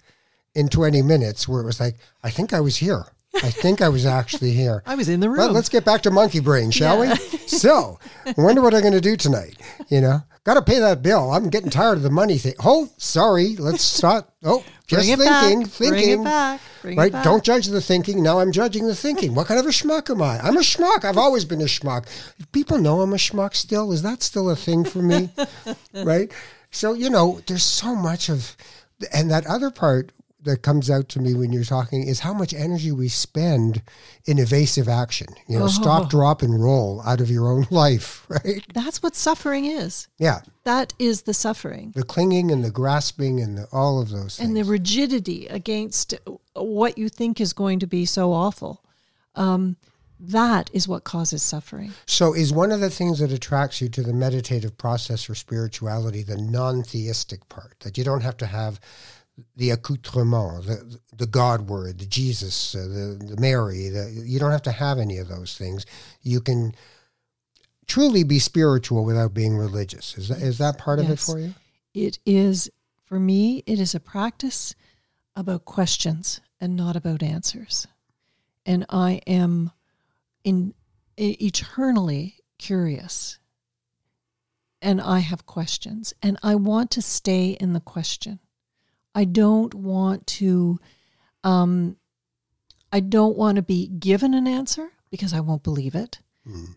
in 0.57 0.67
20 0.69 1.01
minutes 1.03 1.47
where 1.47 1.61
it 1.61 1.65
was 1.65 1.79
like, 1.79 1.95
I 2.23 2.29
think 2.31 2.51
I 2.51 2.59
was 2.59 2.77
here. 2.77 3.05
I 3.35 3.51
think 3.51 3.81
I 3.81 3.89
was 3.89 4.05
actually 4.05 4.51
here. 4.51 4.81
i 4.87 4.95
was 4.95 5.07
in 5.07 5.19
the 5.19 5.29
room 5.29 5.37
Well, 5.37 5.51
let's 5.51 5.69
get 5.69 5.85
back 5.85 6.01
to 6.01 6.11
monkey 6.11 6.39
brain, 6.39 6.71
shall 6.71 7.05
Yeah. 7.05 7.15
we? 7.21 7.37
So, 7.47 7.97
I 8.25 8.33
wonder 8.35 8.61
what 8.61 8.73
I'm 8.73 8.81
going 8.81 8.91
to 8.93 8.99
do 8.99 9.15
tonight. 9.15 9.55
You 9.87 10.01
know, 10.01 10.21
got 10.43 10.55
to 10.55 10.61
pay 10.61 10.79
that 10.79 11.01
bill. 11.01 11.31
I'm 11.31 11.49
getting 11.49 11.69
tired 11.69 11.97
of 11.97 12.03
the 12.03 12.09
money 12.09 12.37
thing. 12.37 12.55
Oh, 12.63 12.89
sorry. 12.97 13.55
Let's 13.55 13.83
start. 13.83 14.25
Oh, 14.43 14.65
just 14.87 15.07
thinking, 15.07 15.25
back. 15.25 15.67
thinking. 15.69 15.89
Bring 15.89 16.19
it 16.21 16.23
back. 16.25 16.61
Bring 16.81 16.97
it 16.97 16.99
right? 17.01 17.11
back. 17.13 17.23
Don't 17.23 17.43
judge 17.43 17.67
the 17.67 17.79
thinking. 17.79 18.21
Now 18.21 18.39
I'm 18.39 18.51
judging 18.51 18.85
the 18.87 18.95
thinking. 18.95 19.33
What 19.33 19.47
kind 19.47 19.59
of 19.59 19.65
a 19.65 19.69
schmuck 19.69 20.09
am 20.09 20.21
I? 20.21 20.39
I'm 20.39 20.57
a 20.57 20.61
schmuck. 20.61 21.05
I've 21.05 21.17
always 21.17 21.45
been 21.45 21.61
a 21.61 21.65
schmuck. 21.65 22.05
People 22.51 22.79
know 22.79 22.99
I'm 23.01 23.13
a 23.13 23.17
schmuck 23.17 23.55
still. 23.55 23.91
Is 23.93 24.01
that 24.01 24.21
still 24.23 24.49
a 24.49 24.55
thing 24.55 24.83
for 24.83 25.01
me? 25.01 25.29
right? 25.93 26.29
So, 26.71 26.93
you 26.93 27.09
know, 27.09 27.39
there's 27.47 27.63
so 27.63 27.95
much 27.95 28.27
of, 28.29 28.57
and 29.13 29.31
that 29.31 29.47
other 29.47 29.71
part 29.71 30.11
that 30.47 30.63
comes 30.63 30.89
out 30.89 31.07
to 31.09 31.19
me 31.19 31.33
when 31.35 31.53
you're 31.53 31.63
talking 31.63 32.03
is 32.07 32.19
how 32.21 32.33
much 32.33 32.53
energy 32.53 32.91
we 32.91 33.07
spend 33.07 33.81
in 34.25 34.39
evasive 34.39 34.89
action. 34.89 35.27
You 35.47 35.59
know, 35.59 35.65
Oh. 35.65 35.67
stop, 35.69 36.09
drop, 36.09 36.41
and 36.41 36.61
roll 36.61 37.01
out 37.05 37.21
of 37.21 37.29
your 37.29 37.47
own 37.49 37.67
life, 37.71 38.25
right? 38.29 38.65
that's 38.73 39.03
what 39.03 39.15
suffering 39.15 39.65
is 39.65 40.07
Yeah. 40.17 40.41
that 40.63 40.93
is 40.99 41.21
the 41.21 41.33
suffering 41.33 41.93
The 41.95 42.03
clinging 42.03 42.51
and 42.51 42.63
the 42.63 42.71
grasping 42.71 43.39
and 43.39 43.57
the, 43.59 43.67
all 43.71 44.01
of 44.01 44.09
those 44.09 44.37
things. 44.37 44.39
and 44.49 44.57
the 44.57 44.63
rigidity 44.63 45.47
against 45.47 46.15
what 46.55 46.97
you 46.97 47.07
think 47.09 47.39
is 47.39 47.53
going 47.53 47.79
to 47.79 47.87
be 47.87 48.05
so 48.05 48.33
awful 48.33 48.81
um, 49.35 49.75
that 50.19 50.71
is 50.73 50.87
what 50.87 51.03
causes 51.03 51.43
suffering 51.43 51.91
So, 52.07 52.33
is 52.33 52.51
one 52.51 52.71
of 52.71 52.79
the 52.79 52.89
things 52.89 53.19
that 53.19 53.31
attracts 53.31 53.81
you 53.81 53.89
to 53.89 54.01
the 54.01 54.13
meditative 54.13 54.75
process 54.75 55.29
or 55.29 55.35
spirituality 55.35 56.23
the 56.23 56.37
non 56.37 56.81
theistic 56.81 57.47
part? 57.49 57.75
That 57.81 57.99
you 57.99 58.03
don't 58.03 58.21
have 58.23 58.37
to 58.37 58.47
have 58.47 58.79
the 59.55 59.69
accoutrement, 59.71 60.65
the, 60.65 60.99
the 61.15 61.27
God 61.27 61.69
word, 61.69 61.99
the 61.99 62.05
Jesus, 62.05 62.75
uh, 62.75 62.79
the, 62.79 63.25
the 63.35 63.39
Mary, 63.39 63.89
the, 63.89 64.23
you 64.25 64.39
don't 64.39 64.51
have 64.51 64.63
to 64.63 64.71
have 64.71 64.97
any 64.97 65.17
of 65.17 65.27
those 65.27 65.57
things. 65.57 65.85
You 66.21 66.41
can 66.41 66.73
truly 67.85 68.23
be 68.23 68.39
spiritual 68.39 69.05
without 69.05 69.33
being 69.33 69.57
religious. 69.57 70.17
Is 70.17 70.29
that, 70.29 70.41
is 70.41 70.57
that 70.57 70.77
part 70.77 70.99
of 70.99 71.09
it 71.09 71.19
for 71.19 71.39
you? 71.39 71.53
it 71.97 72.19
is 72.25 72.69
for 73.05 73.19
me 73.19 73.63
it 73.65 73.79
is 73.79 73.95
a 73.95 73.99
practice 73.99 74.75
about 75.35 75.65
questions 75.65 76.39
and 76.61 76.75
not 76.75 76.95
about 76.95 77.23
answers 77.23 77.87
and 78.65 78.85
i 78.89 79.19
am 79.25 79.71
in 80.43 80.73
eternally 81.17 82.35
curious 82.59 83.39
and 84.81 85.01
i 85.01 85.19
have 85.19 85.45
questions 85.47 86.13
and 86.21 86.37
i 86.43 86.53
want 86.53 86.91
to 86.91 87.01
stay 87.01 87.57
in 87.59 87.73
the 87.73 87.79
question 87.79 88.39
i 89.15 89.23
don't 89.23 89.73
want 89.73 90.25
to 90.27 90.79
um 91.43 91.95
i 92.91 92.99
don't 92.99 93.37
want 93.37 93.55
to 93.55 93.61
be 93.61 93.87
given 93.87 94.33
an 94.33 94.47
answer 94.47 94.91
because 95.09 95.33
i 95.33 95.39
won't 95.39 95.63
believe 95.63 95.95
it 95.95 96.19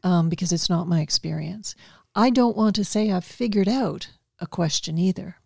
um, 0.02 0.28
because 0.28 0.52
it's 0.52 0.68
not 0.68 0.88
my 0.88 1.00
experience. 1.00 1.74
I 2.14 2.30
don't 2.30 2.56
want 2.56 2.74
to 2.76 2.84
say 2.84 3.10
I've 3.12 3.24
figured 3.24 3.68
out 3.68 4.08
a 4.40 4.46
question 4.46 4.98
either 4.98 5.36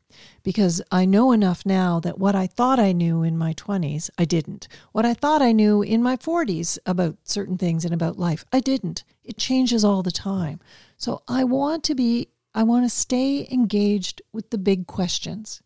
because 0.43 0.81
I 0.91 1.05
know 1.05 1.33
enough 1.33 1.67
now 1.67 2.01
that 2.01 2.19
what 2.19 2.35
I 2.35 2.47
thought 2.47 2.79
I 2.79 2.93
knew 2.93 3.23
in 3.23 3.37
my 3.37 3.53
20s, 3.55 4.11
I 4.17 4.25
didn't. 4.25 4.69
What 4.93 5.05
I 5.05 5.13
thought 5.13 5.43
I 5.43 5.53
knew 5.53 5.83
in 5.83 6.03
my 6.03 6.17
40s 6.17 6.79
about 6.87 7.17
certain 7.25 7.59
things 7.59 7.85
and 7.85 7.93
about 7.93 8.19
life, 8.19 8.45
I 8.53 8.61
didn't. 8.61 9.05
It 9.25 9.37
changes 9.37 9.85
all 9.85 10.03
the 10.03 10.13
time. 10.13 10.61
So 10.97 11.23
I 11.27 11.45
want 11.45 11.83
to 11.85 11.95
be, 11.95 12.29
I 12.55 12.63
want 12.63 12.85
to 12.85 12.89
stay 12.89 13.49
engaged 13.51 14.23
with 14.33 14.51
the 14.51 14.59
big 14.59 14.87
questions. 14.87 15.61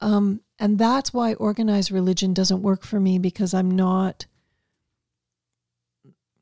Um, 0.00 0.40
and 0.58 0.78
that's 0.78 1.12
why 1.12 1.34
organized 1.34 1.90
religion 1.90 2.34
doesn't 2.34 2.62
work 2.62 2.84
for 2.84 3.00
me 3.00 3.18
because 3.18 3.54
I'm 3.54 3.70
not 3.70 4.26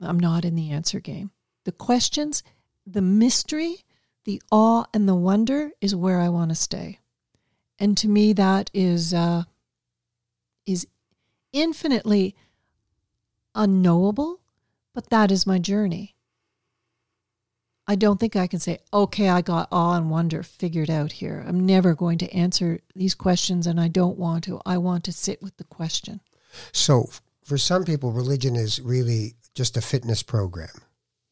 I'm 0.01 0.19
not 0.21 0.45
in 0.45 0.55
the 0.55 0.71
answer 0.71 1.01
game. 1.01 1.31
The 1.65 1.73
questions, 1.73 2.43
the 2.87 3.01
mystery, 3.01 3.85
the 4.25 4.43
awe 4.51 4.85
and 4.93 5.09
the 5.09 5.15
wonder 5.15 5.71
is 5.81 5.95
where 5.95 6.21
I 6.21 6.29
want 6.29 6.51
to 6.51 6.55
stay. 6.55 6.99
And 7.79 7.97
to 7.99 8.09
me 8.09 8.33
that 8.35 8.71
is 8.75 9.15
uh, 9.15 9.45
is 10.67 10.87
infinitely 11.53 12.35
unknowable, 13.55 14.41
but 14.95 15.11
that 15.11 15.31
is 15.31 15.47
my 15.47 15.59
journey. 15.59 16.14
I 17.87 17.97
don't 17.97 18.19
think 18.19 18.35
I 18.35 18.47
can 18.47 18.61
say, 18.61 18.79
okay, 18.93 19.29
I 19.29 19.43
got 19.43 19.69
awe 19.71 19.97
and 19.97 20.11
wonder 20.11 20.43
figured 20.43 20.89
out 20.89 21.13
here. 21.13 21.45
I'm 21.47 21.67
never 21.67 21.95
going 21.95 22.19
to 22.19 22.33
answer 22.33 22.81
these 22.95 23.15
questions, 23.15 23.67
and 23.67 23.81
I 23.81 23.89
don't 23.89 24.19
want 24.19 24.45
to. 24.45 24.61
I 24.65 24.79
want 24.79 25.05
to 25.05 25.13
sit 25.13 25.43
with 25.43 25.57
the 25.59 25.65
question. 25.65 26.21
So, 26.73 27.11
for 27.45 27.59
some 27.59 27.85
people, 27.85 28.13
religion 28.13 28.57
is 28.57 28.81
really 28.81 29.35
just 29.55 29.77
a 29.77 29.83
fitness 29.83 30.23
program. 30.23 30.83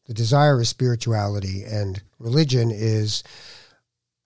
The 0.06 0.14
desire 0.14 0.60
is 0.60 0.68
spirituality, 0.68 1.64
and 1.64 2.02
religion 2.18 2.70
is 2.70 3.22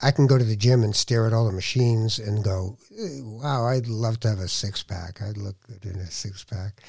I 0.00 0.10
can 0.10 0.26
go 0.26 0.36
to 0.36 0.44
the 0.44 0.56
gym 0.56 0.82
and 0.82 0.94
stare 0.94 1.26
at 1.26 1.32
all 1.32 1.46
the 1.46 1.52
machines 1.52 2.18
and 2.18 2.44
go, 2.44 2.76
wow, 2.90 3.66
I'd 3.66 3.86
love 3.86 4.20
to 4.20 4.28
have 4.28 4.40
a 4.40 4.48
six 4.48 4.82
pack. 4.82 5.22
I'd 5.22 5.38
look 5.38 5.56
good 5.66 5.84
in 5.84 6.00
a 6.00 6.10
six 6.10 6.44
pack. 6.44 6.82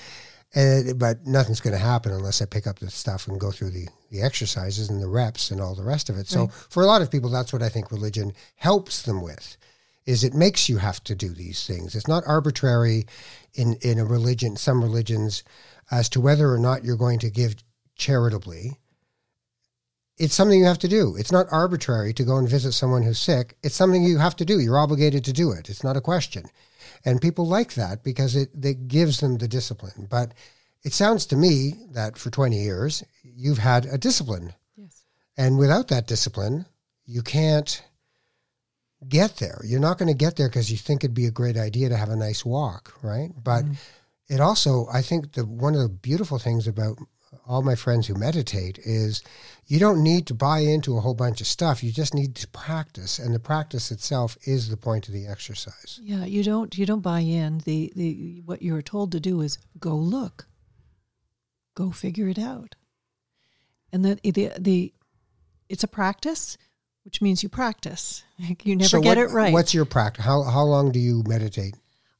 And, 0.57 0.97
but 0.97 1.27
nothing's 1.27 1.59
going 1.61 1.75
to 1.75 1.79
happen 1.93 2.11
unless 2.11 2.41
I 2.41 2.45
pick 2.45 2.65
up 2.65 2.79
the 2.79 2.89
stuff 2.89 3.27
and 3.27 3.39
go 3.39 3.51
through 3.51 3.69
the, 3.69 3.87
the 4.09 4.23
exercises 4.23 4.89
and 4.89 4.99
the 4.99 5.07
reps 5.07 5.51
and 5.51 5.61
all 5.61 5.75
the 5.75 5.83
rest 5.83 6.09
of 6.09 6.17
it. 6.17 6.27
So 6.27 6.45
Right. 6.45 6.51
for 6.69 6.81
a 6.81 6.87
lot 6.87 7.03
of 7.03 7.11
people, 7.11 7.29
that's 7.29 7.53
what 7.53 7.61
I 7.61 7.69
think 7.69 7.91
religion 7.91 8.33
helps 8.55 9.03
them 9.03 9.21
with, 9.21 9.55
is 10.07 10.23
it 10.23 10.33
makes 10.33 10.67
you 10.67 10.77
have 10.77 11.03
to 11.03 11.13
do 11.13 11.29
these 11.29 11.67
things. 11.67 11.93
It's 11.93 12.07
not 12.07 12.23
arbitrary 12.25 13.05
in, 13.53 13.75
in 13.81 13.99
a 13.99 14.05
religion, 14.05 14.55
some 14.55 14.81
religions, 14.81 15.43
as 15.91 16.09
to 16.09 16.19
whether 16.21 16.51
or 16.51 16.57
not 16.57 16.83
you're 16.83 16.97
going 16.97 17.19
to 17.19 17.29
give 17.29 17.57
charitably. 17.95 18.79
It's 20.17 20.33
something 20.33 20.57
you 20.57 20.65
have 20.65 20.79
to 20.79 20.87
do. 20.87 21.15
It's 21.17 21.31
not 21.31 21.45
arbitrary 21.51 22.13
to 22.13 22.23
go 22.23 22.37
and 22.37 22.49
visit 22.49 22.71
someone 22.71 23.03
who's 23.03 23.19
sick. 23.19 23.55
It's 23.61 23.75
something 23.75 24.03
you 24.03 24.17
have 24.17 24.35
to 24.37 24.45
do. 24.45 24.59
You're 24.59 24.79
obligated 24.79 25.23
to 25.25 25.33
do 25.33 25.51
it. 25.51 25.69
It's 25.69 25.83
not 25.83 25.95
a 25.97 26.01
question. 26.01 26.45
And 27.05 27.21
people 27.21 27.47
like 27.47 27.73
that 27.75 28.03
because 28.03 28.35
it, 28.35 28.49
it 28.61 28.87
gives 28.87 29.19
them 29.19 29.37
the 29.37 29.47
discipline. 29.47 30.07
But 30.09 30.33
it 30.83 30.93
sounds 30.93 31.25
to 31.27 31.35
me 31.35 31.73
that 31.91 32.17
for 32.17 32.29
20 32.29 32.55
years, 32.55 33.03
you've 33.23 33.57
had 33.57 33.85
a 33.85 33.97
discipline. 33.97 34.53
Yes. 34.75 35.03
And 35.37 35.57
without 35.57 35.87
that 35.89 36.07
discipline, 36.07 36.65
you 37.05 37.21
can't 37.21 37.81
get 39.07 39.37
there. 39.37 39.61
You're 39.63 39.79
not 39.79 39.97
going 39.97 40.07
to 40.07 40.17
get 40.17 40.35
there 40.35 40.49
because 40.49 40.71
you 40.71 40.77
think 40.77 41.03
it'd 41.03 41.13
be 41.13 41.25
a 41.25 41.31
great 41.31 41.57
idea 41.57 41.89
to 41.89 41.97
have 41.97 42.09
a 42.09 42.15
nice 42.15 42.45
walk, 42.45 42.93
right? 43.01 43.31
But 43.43 43.65
mm-hmm. 43.65 44.33
it 44.33 44.39
also, 44.39 44.87
I 44.91 45.01
think, 45.01 45.33
the 45.33 45.45
one 45.45 45.75
of 45.75 45.81
the 45.81 45.89
beautiful 45.89 46.39
things 46.39 46.67
about 46.67 46.97
all 47.47 47.61
my 47.61 47.75
friends 47.75 48.07
who 48.07 48.13
meditate 48.15 48.77
is 48.79 49.21
you 49.65 49.79
don't 49.79 50.01
need 50.03 50.27
to 50.27 50.33
buy 50.33 50.59
into 50.59 50.97
a 50.97 51.01
whole 51.01 51.13
bunch 51.13 51.41
of 51.41 51.47
stuff. 51.47 51.83
You 51.83 51.91
just 51.91 52.13
need 52.13 52.35
to 52.35 52.47
practice, 52.49 53.19
and 53.19 53.33
the 53.35 53.39
practice 53.39 53.91
itself 53.91 54.37
is 54.45 54.69
the 54.69 54.77
point 54.77 55.07
of 55.07 55.13
the 55.13 55.27
exercise. 55.27 55.99
Yeah, 56.01 56.25
you 56.25 56.43
don't 56.43 56.77
you 56.77 56.85
don't 56.85 57.01
buy 57.01 57.19
in. 57.19 57.59
The 57.59 57.91
the 57.95 58.41
what 58.45 58.61
you're 58.61 58.81
told 58.81 59.11
to 59.13 59.19
do 59.19 59.41
is 59.41 59.57
go 59.79 59.95
look. 59.95 60.47
Go 61.75 61.91
figure 61.91 62.27
it 62.29 62.39
out. 62.39 62.75
And 63.91 64.03
the 64.05 64.19
the 64.23 64.51
the 64.57 64.93
it's 65.69 65.83
a 65.83 65.87
practice, 65.87 66.57
which 67.03 67.21
means 67.21 67.43
you 67.43 67.49
practice. 67.49 68.23
You 68.63 68.75
never 68.75 68.87
so 68.89 69.01
get 69.01 69.17
what- 69.17 69.29
it 69.29 69.31
right. 69.31 69.53
What's 69.53 69.73
your 69.73 69.85
practice? 69.85 70.23
How 70.23 70.43
how 70.43 70.63
long 70.63 70.91
do 70.91 70.99
you 70.99 71.23
meditate, 71.27 71.75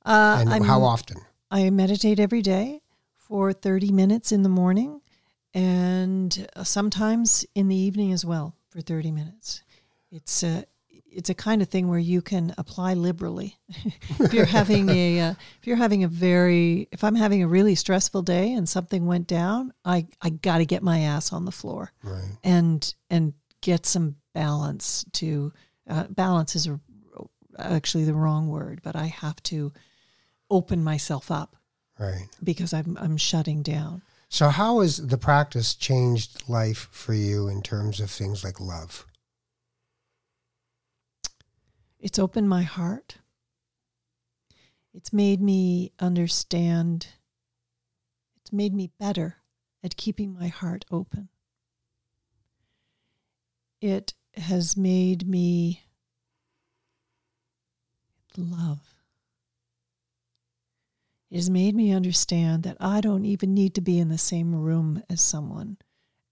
uh, 0.05 0.37
and 0.39 0.49
I'm- 0.49 0.63
how 0.63 0.83
often? 0.83 1.17
I 1.49 1.69
meditate 1.69 2.19
every 2.19 2.41
day 2.41 2.81
for 3.27 3.53
30 3.53 3.91
minutes 3.91 4.31
in 4.31 4.43
the 4.43 4.49
morning 4.49 5.01
and 5.53 6.47
uh, 6.55 6.63
sometimes 6.63 7.45
in 7.55 7.67
the 7.67 7.75
evening 7.75 8.11
as 8.13 8.23
well 8.25 8.55
for 8.69 8.81
30 8.81 9.11
minutes. 9.11 9.63
It's 10.11 10.43
a 10.43 10.65
it's 11.09 11.29
a 11.29 11.33
kind 11.33 11.61
of 11.63 11.69
thing 11.69 11.87
where 11.87 11.97
you 11.99 12.21
can 12.21 12.53
apply 12.59 12.93
liberally. 12.93 13.57
if 14.19 14.33
you're 14.33 14.45
having 14.45 14.89
a 14.89 15.19
uh, 15.21 15.31
if 15.59 15.65
you're 15.67 15.75
having 15.77 16.03
a 16.03 16.07
very 16.07 16.87
if 16.91 17.03
I'm 17.03 17.15
having 17.15 17.43
a 17.43 17.47
really 17.47 17.75
stressful 17.75 18.21
day 18.21 18.53
and 18.53 18.67
something 18.69 19.05
went 19.05 19.27
down, 19.27 19.73
I 19.83 20.07
I 20.21 20.29
got 20.29 20.59
to 20.59 20.65
get 20.65 20.83
my 20.83 20.99
ass 20.99 21.33
on 21.33 21.45
the 21.45 21.51
floor 21.51 21.91
Right. 22.03 22.37
and 22.43 22.93
and 23.09 23.33
get 23.61 23.85
some 23.85 24.15
balance 24.33 25.05
to 25.13 25.51
uh, 25.89 26.03
balance 26.09 26.55
is 26.55 26.67
a, 26.67 26.79
actually 27.57 28.05
the 28.05 28.13
wrong 28.13 28.47
word, 28.47 28.81
but 28.83 28.95
I 28.95 29.07
have 29.07 29.41
to 29.43 29.73
open 30.49 30.83
myself 30.83 31.31
up 31.31 31.56
Right. 31.99 32.27
because 32.43 32.73
I'm 32.73 32.97
I'm 32.99 33.17
shutting 33.17 33.63
down. 33.63 34.03
So, 34.29 34.49
how 34.49 34.81
has 34.81 34.97
the 34.97 35.17
practice 35.17 35.73
changed 35.73 36.47
life 36.49 36.89
for 36.91 37.13
you 37.13 37.47
in 37.47 37.61
terms 37.61 37.99
of 37.99 38.11
things 38.11 38.43
like 38.43 38.59
love? 38.59 39.05
It's 41.99 42.19
opened 42.19 42.49
my 42.49 42.63
heart. 42.63 43.17
It's 44.93 45.13
made 45.13 45.41
me 45.41 45.91
understand. 45.99 47.07
It's 48.41 48.51
made 48.51 48.73
me 48.73 48.91
better 48.99 49.37
at 49.83 49.97
keeping 49.97 50.33
my 50.33 50.47
heart 50.47 50.85
open. 50.91 51.29
It 53.81 54.13
has 54.35 54.75
made 54.75 55.27
me 55.27 55.83
love. 58.35 58.96
It 61.29 61.35
has 61.35 61.49
made 61.49 61.75
me 61.75 61.91
understand 61.91 62.63
that 62.63 62.77
I 62.79 63.01
don't 63.01 63.25
even 63.25 63.53
need 63.53 63.75
to 63.75 63.81
be 63.81 63.99
in 63.99 64.09
the 64.09 64.17
same 64.17 64.55
room 64.55 65.03
as 65.09 65.21
someone 65.21 65.77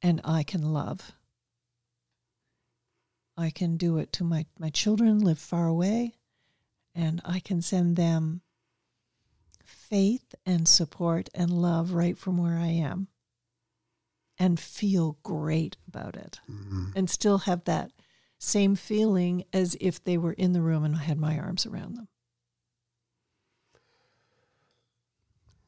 and 0.02 0.22
I 0.24 0.44
can 0.44 0.62
love. 0.62 1.12
I 3.38 3.50
can 3.50 3.76
do 3.76 3.98
it 3.98 4.14
to 4.14 4.24
my, 4.24 4.46
my 4.58 4.70
children 4.70 5.20
live 5.20 5.40
far 5.40 5.68
away 5.68 6.14
and 6.94 7.22
I 7.26 7.40
can 7.40 7.62
send 7.62 7.98
them 7.98 8.42
faith 9.66 10.34
and 10.46 10.68
support 10.68 11.30
and 11.34 11.52
love 11.52 11.92
right 11.92 12.18
from 12.18 12.38
where 12.38 12.58
I 12.58 12.68
am 12.68 13.08
and 14.38 14.60
feel 14.60 15.18
great 15.24 15.76
about 15.88 16.16
it 16.16 16.40
mm-hmm. 16.50 16.92
and 16.96 17.10
still 17.10 17.40
have 17.40 17.66
that 17.66 17.92
same 18.38 18.76
feeling 18.76 19.44
as 19.52 19.76
if 19.80 20.04
they 20.04 20.18
were 20.18 20.34
in 20.34 20.54
the 20.54 20.62
room 20.62 20.84
and 20.84 20.96
I 20.96 21.00
had 21.00 21.18
my 21.18 21.38
arms 21.38 21.66
around 21.66 21.96
them. 21.96 22.08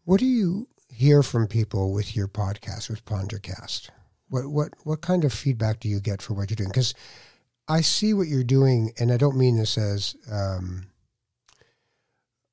What 0.08 0.22
do 0.22 0.26
you 0.26 0.70
hear 0.88 1.22
from 1.22 1.48
people 1.48 1.92
with 1.92 2.16
your 2.16 2.30
podcast, 2.30 2.90
with 2.90 3.04
Pondercast? 3.04 3.90
What 4.30 4.48
what 4.48 4.70
what 4.86 5.02
kind 5.02 5.26
of 5.26 5.34
feedback 5.34 5.82
do 5.82 5.90
you 5.90 6.00
get 6.00 6.22
for 6.22 6.34
what 6.34 6.50
you're 6.50 6.56
doing? 6.56 6.70
Because 6.70 6.94
I 7.68 7.82
see 7.82 8.14
what 8.14 8.30
you're 8.30 8.46
doing, 8.46 8.94
and 8.98 9.12
I 9.12 9.18
don't 9.18 9.36
mean 9.36 9.58
this 9.58 9.78
as 9.78 10.16
um, 10.32 10.88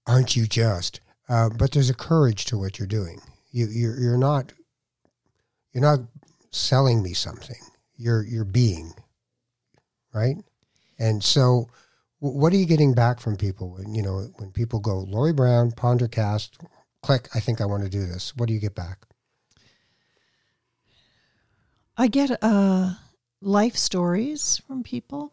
"aren't 0.05 0.35
you 0.35 0.49
just," 0.49 0.99
uh, 1.29 1.49
but 1.49 1.71
there's 1.71 1.91
a 1.91 1.95
courage 1.95 2.45
to 2.47 2.59
what 2.59 2.81
you're 2.81 2.89
doing. 2.89 3.21
You 3.53 3.69
you're 3.69 4.01
you're 4.01 4.19
not 4.19 4.53
you're 5.73 5.81
not 5.81 6.01
selling 6.51 7.05
me 7.05 7.13
something. 7.13 7.63
You're 7.97 8.25
you're 8.25 8.45
being 8.45 8.95
right, 10.13 10.39
and 10.99 11.23
so. 11.23 11.69
What 12.21 12.55
are 12.55 12.57
you 12.57 12.65
getting 12.65 12.95
back 12.95 13.21
from 13.21 13.37
people 13.37 13.75
when 13.75 13.95
you 13.95 14.01
know 14.01 14.31
when 14.39 14.51
people 14.51 14.81
go 14.81 15.01
Laurie 15.01 15.35
Brown 15.35 15.73
Pondercast 15.73 16.53
click 17.05 17.29
I 17.35 17.41
think 17.41 17.61
I 17.61 17.67
want 17.67 17.83
to 17.85 17.91
do 17.91 18.07
this 18.07 18.35
what 18.37 18.47
do 18.49 18.55
you 18.55 18.61
get 18.61 18.75
back 18.75 19.07
I 21.97 22.09
get 22.09 22.43
uh, 22.43 22.95
life 23.41 23.77
stories 23.77 24.61
from 24.67 24.83
people. 24.83 25.33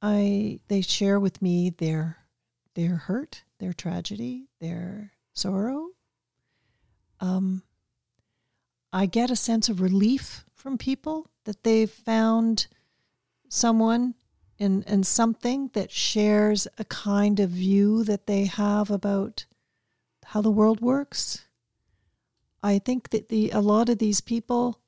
I 0.00 0.60
they 0.68 0.82
share 0.82 1.18
with 1.18 1.42
me 1.42 1.70
their 1.70 2.18
their 2.74 2.96
hurt, 2.96 3.42
their 3.58 3.72
tragedy, 3.72 4.48
their 4.60 5.12
sorrow. 5.32 5.88
Um, 7.20 7.62
I 8.92 9.06
get 9.06 9.30
a 9.30 9.36
sense 9.36 9.68
of 9.68 9.80
relief 9.80 10.44
from 10.54 10.78
people 10.78 11.28
that 11.44 11.64
they've 11.64 11.90
found 11.90 12.68
someone 13.48 14.14
and 14.60 14.84
and 14.86 15.04
something 15.04 15.70
that 15.72 15.90
shares 15.90 16.68
a 16.78 16.84
kind 16.84 17.40
of 17.40 17.50
view 17.50 18.04
that 18.04 18.26
they 18.26 18.44
have 18.44 18.92
about 18.92 19.46
how 20.26 20.40
the 20.40 20.50
world 20.50 20.80
works. 20.80 21.44
I 22.62 22.78
think 22.78 23.10
that 23.10 23.28
the 23.28 23.50
a 23.50 23.60
lot 23.60 23.88
of 23.88 23.98
these 23.98 24.20
people 24.20 24.80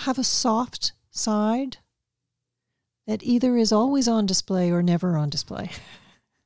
have 0.00 0.18
a 0.18 0.24
soft 0.24 0.92
side 1.10 1.78
that 3.06 3.22
either 3.22 3.56
is 3.56 3.72
always 3.72 4.08
on 4.08 4.26
display 4.26 4.70
or 4.70 4.82
never 4.82 5.16
on 5.16 5.30
display. 5.30 5.70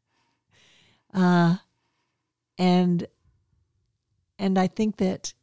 uh, 1.15 1.57
and 2.59 3.07
and 4.39 4.59
I 4.59 4.67
think 4.69 4.97
that 4.97 5.35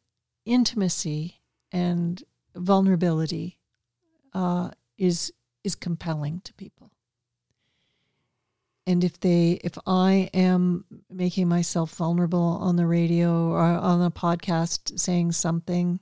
intimacy 0.45 1.41
and 1.71 2.23
vulnerability 2.55 3.59
uh, 4.33 4.71
is 4.97 5.33
is 5.63 5.75
compelling 5.75 6.41
to 6.41 6.53
people. 6.53 6.91
And 8.87 9.03
if 9.03 9.19
they 9.19 9.59
if 9.65 9.77
I 9.85 10.29
am 10.33 10.85
making 11.11 11.49
myself 11.49 11.93
vulnerable 11.95 12.57
on 12.61 12.77
the 12.77 12.87
radio 12.87 13.49
or 13.49 13.61
on 13.61 14.01
a 14.01 14.09
podcast 14.09 14.97
saying 14.97 15.33
something 15.33 15.99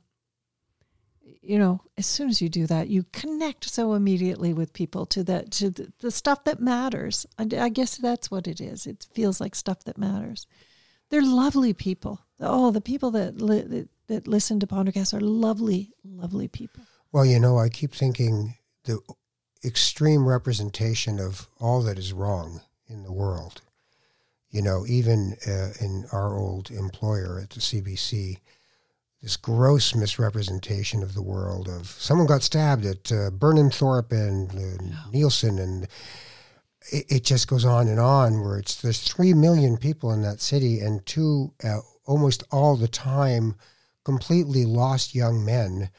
you 1.41 1.59
know, 1.59 1.81
as 1.97 2.07
soon 2.07 2.29
as 2.29 2.41
you 2.41 2.49
do 2.49 2.65
that, 2.65 2.87
you 2.87 3.05
connect 3.13 3.69
so 3.69 3.93
immediately 3.93 4.51
with 4.53 4.73
people 4.73 5.05
to 5.07 5.23
that 5.25 5.51
to 5.51 5.69
the, 5.69 5.91
the 5.99 6.11
stuff 6.11 6.43
that 6.45 6.59
matters. 6.59 7.25
I, 7.37 7.47
I, 7.57 7.69
guess 7.69 7.97
that's 7.97 8.31
what 8.31 8.47
it 8.47 8.59
is. 8.59 8.87
It 8.87 9.07
feels 9.13 9.39
like 9.39 9.53
stuff 9.53 9.83
that 9.83 9.97
matters. 9.97 10.47
They're 11.09 11.21
lovely 11.21 11.73
people. 11.73 12.19
Oh, 12.39 12.71
the 12.71 12.81
people 12.81 13.11
that 13.11 13.39
li- 13.39 13.61
that, 13.61 13.89
that 14.07 14.27
listen 14.27 14.59
to 14.59 14.67
Pondercast 14.67 15.13
are 15.13 15.21
lovely, 15.21 15.91
lovely 16.03 16.47
people. 16.47 16.83
Well, 17.11 17.25
you 17.25 17.39
know, 17.39 17.59
I 17.59 17.69
keep 17.69 17.93
thinking 17.93 18.55
the 18.85 18.99
extreme 19.63 20.27
representation 20.27 21.19
of 21.19 21.47
all 21.59 21.81
that 21.83 21.99
is 21.99 22.11
wrong 22.11 22.61
in 22.87 23.03
the 23.03 23.11
world. 23.11 23.61
You 24.49 24.61
know, 24.61 24.85
even 24.87 25.35
uh, 25.47 25.71
in 25.81 26.05
our 26.11 26.37
old 26.37 26.71
employer 26.71 27.39
at 27.41 27.49
the 27.49 27.59
CBC 27.59 28.37
this 29.25 29.37
gross 29.37 29.95
misrepresentation 29.95 31.01
of 31.01 31.15
the 31.15 31.21
world 31.21 31.67
of 31.67 31.87
someone 31.87 32.27
got 32.27 32.43
stabbed 32.43 32.85
at 32.85 33.11
uh, 33.11 33.31
Burnham 33.31 33.71
Thorpe 33.71 34.11
and 34.11 34.51
uh, 34.51 35.09
Nielsen 35.11 35.57
and 35.57 35.87
it, 36.91 37.05
it, 37.09 37.23
just 37.23 37.47
goes 37.47 37.65
on 37.65 37.87
and 37.87 37.99
on 37.99 38.41
where 38.41 38.59
it's 38.59 38.75
there's 38.75 39.01
3 39.01 39.33
million 39.33 39.77
people 39.77 40.13
in 40.13 40.21
that 40.21 40.41
city 40.41 40.79
and 40.79 41.03
two 41.07 41.51
uh, 41.63 41.79
almost 42.05 42.43
all 42.51 42.75
the 42.75 42.87
time 42.87 43.55
completely 44.03 44.63
lost 44.63 45.15
young 45.15 45.43
men 45.43 45.89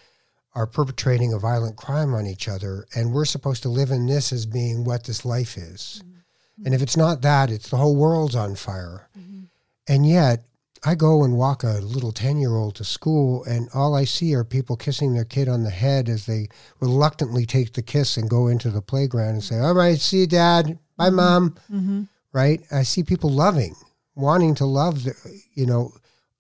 are 0.54 0.68
perpetrating 0.68 1.32
a 1.32 1.38
violent 1.38 1.76
crime 1.76 2.14
on 2.14 2.28
each 2.28 2.46
other 2.46 2.86
and 2.94 3.12
we're 3.12 3.24
supposed 3.24 3.64
to 3.64 3.68
live 3.68 3.90
in 3.90 4.06
this 4.06 4.32
as 4.32 4.46
being 4.46 4.84
what 4.84 5.02
this 5.02 5.24
life 5.24 5.56
is 5.56 6.00
mm-hmm. 6.04 6.15
And 6.64 6.74
if 6.74 6.82
it's 6.82 6.96
not 6.96 7.22
that 7.22 7.50
it's 7.50 7.68
the 7.68 7.76
whole 7.76 7.96
world's 7.96 8.34
on 8.34 8.54
fire 8.54 9.08
mm-hmm. 9.16 9.44
and 9.88 10.06
yet 10.06 10.44
I 10.86 10.94
go 10.94 11.24
and 11.24 11.36
walk 11.36 11.64
a 11.64 11.80
little 11.80 12.12
10 12.12 12.38
year 12.38 12.54
old 12.54 12.76
to 12.76 12.84
school, 12.84 13.42
and 13.44 13.68
all 13.74 13.96
I 13.96 14.04
see 14.04 14.34
are 14.34 14.44
people 14.44 14.76
kissing 14.76 15.14
their 15.14 15.24
kid 15.24 15.48
on 15.48 15.64
the 15.64 15.70
head 15.70 16.08
as 16.08 16.26
they 16.26 16.48
reluctantly 16.80 17.44
take 17.44 17.72
the 17.72 17.82
kiss 17.82 18.16
and 18.16 18.30
go 18.30 18.46
into 18.46 18.70
the 18.70 18.80
playground 18.80 19.30
and 19.30 19.42
say, 19.42 19.58
All 19.58 19.74
right, 19.74 19.98
see 19.98 20.20
you, 20.20 20.26
dad. 20.28 20.78
Bye, 20.96 21.06
mm-hmm. 21.06 21.16
mom. 21.16 21.50
Mm-hmm. 21.72 22.02
Right? 22.32 22.60
I 22.70 22.84
see 22.84 23.02
people 23.02 23.30
loving, 23.30 23.74
wanting 24.14 24.54
to 24.56 24.66
love, 24.66 25.02
the, 25.04 25.14
you 25.54 25.66
know, 25.66 25.92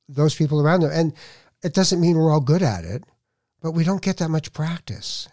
those 0.08 0.34
people 0.34 0.60
around 0.60 0.80
them. 0.80 0.92
And 0.92 1.12
it 1.64 1.74
doesn't 1.74 2.00
mean 2.00 2.16
we're 2.16 2.30
all 2.30 2.40
good 2.40 2.62
at 2.62 2.84
it, 2.84 3.02
but 3.60 3.72
we 3.72 3.82
don't 3.82 4.02
get 4.02 4.18
that 4.18 4.28
much 4.28 4.52
practice. 4.52 5.26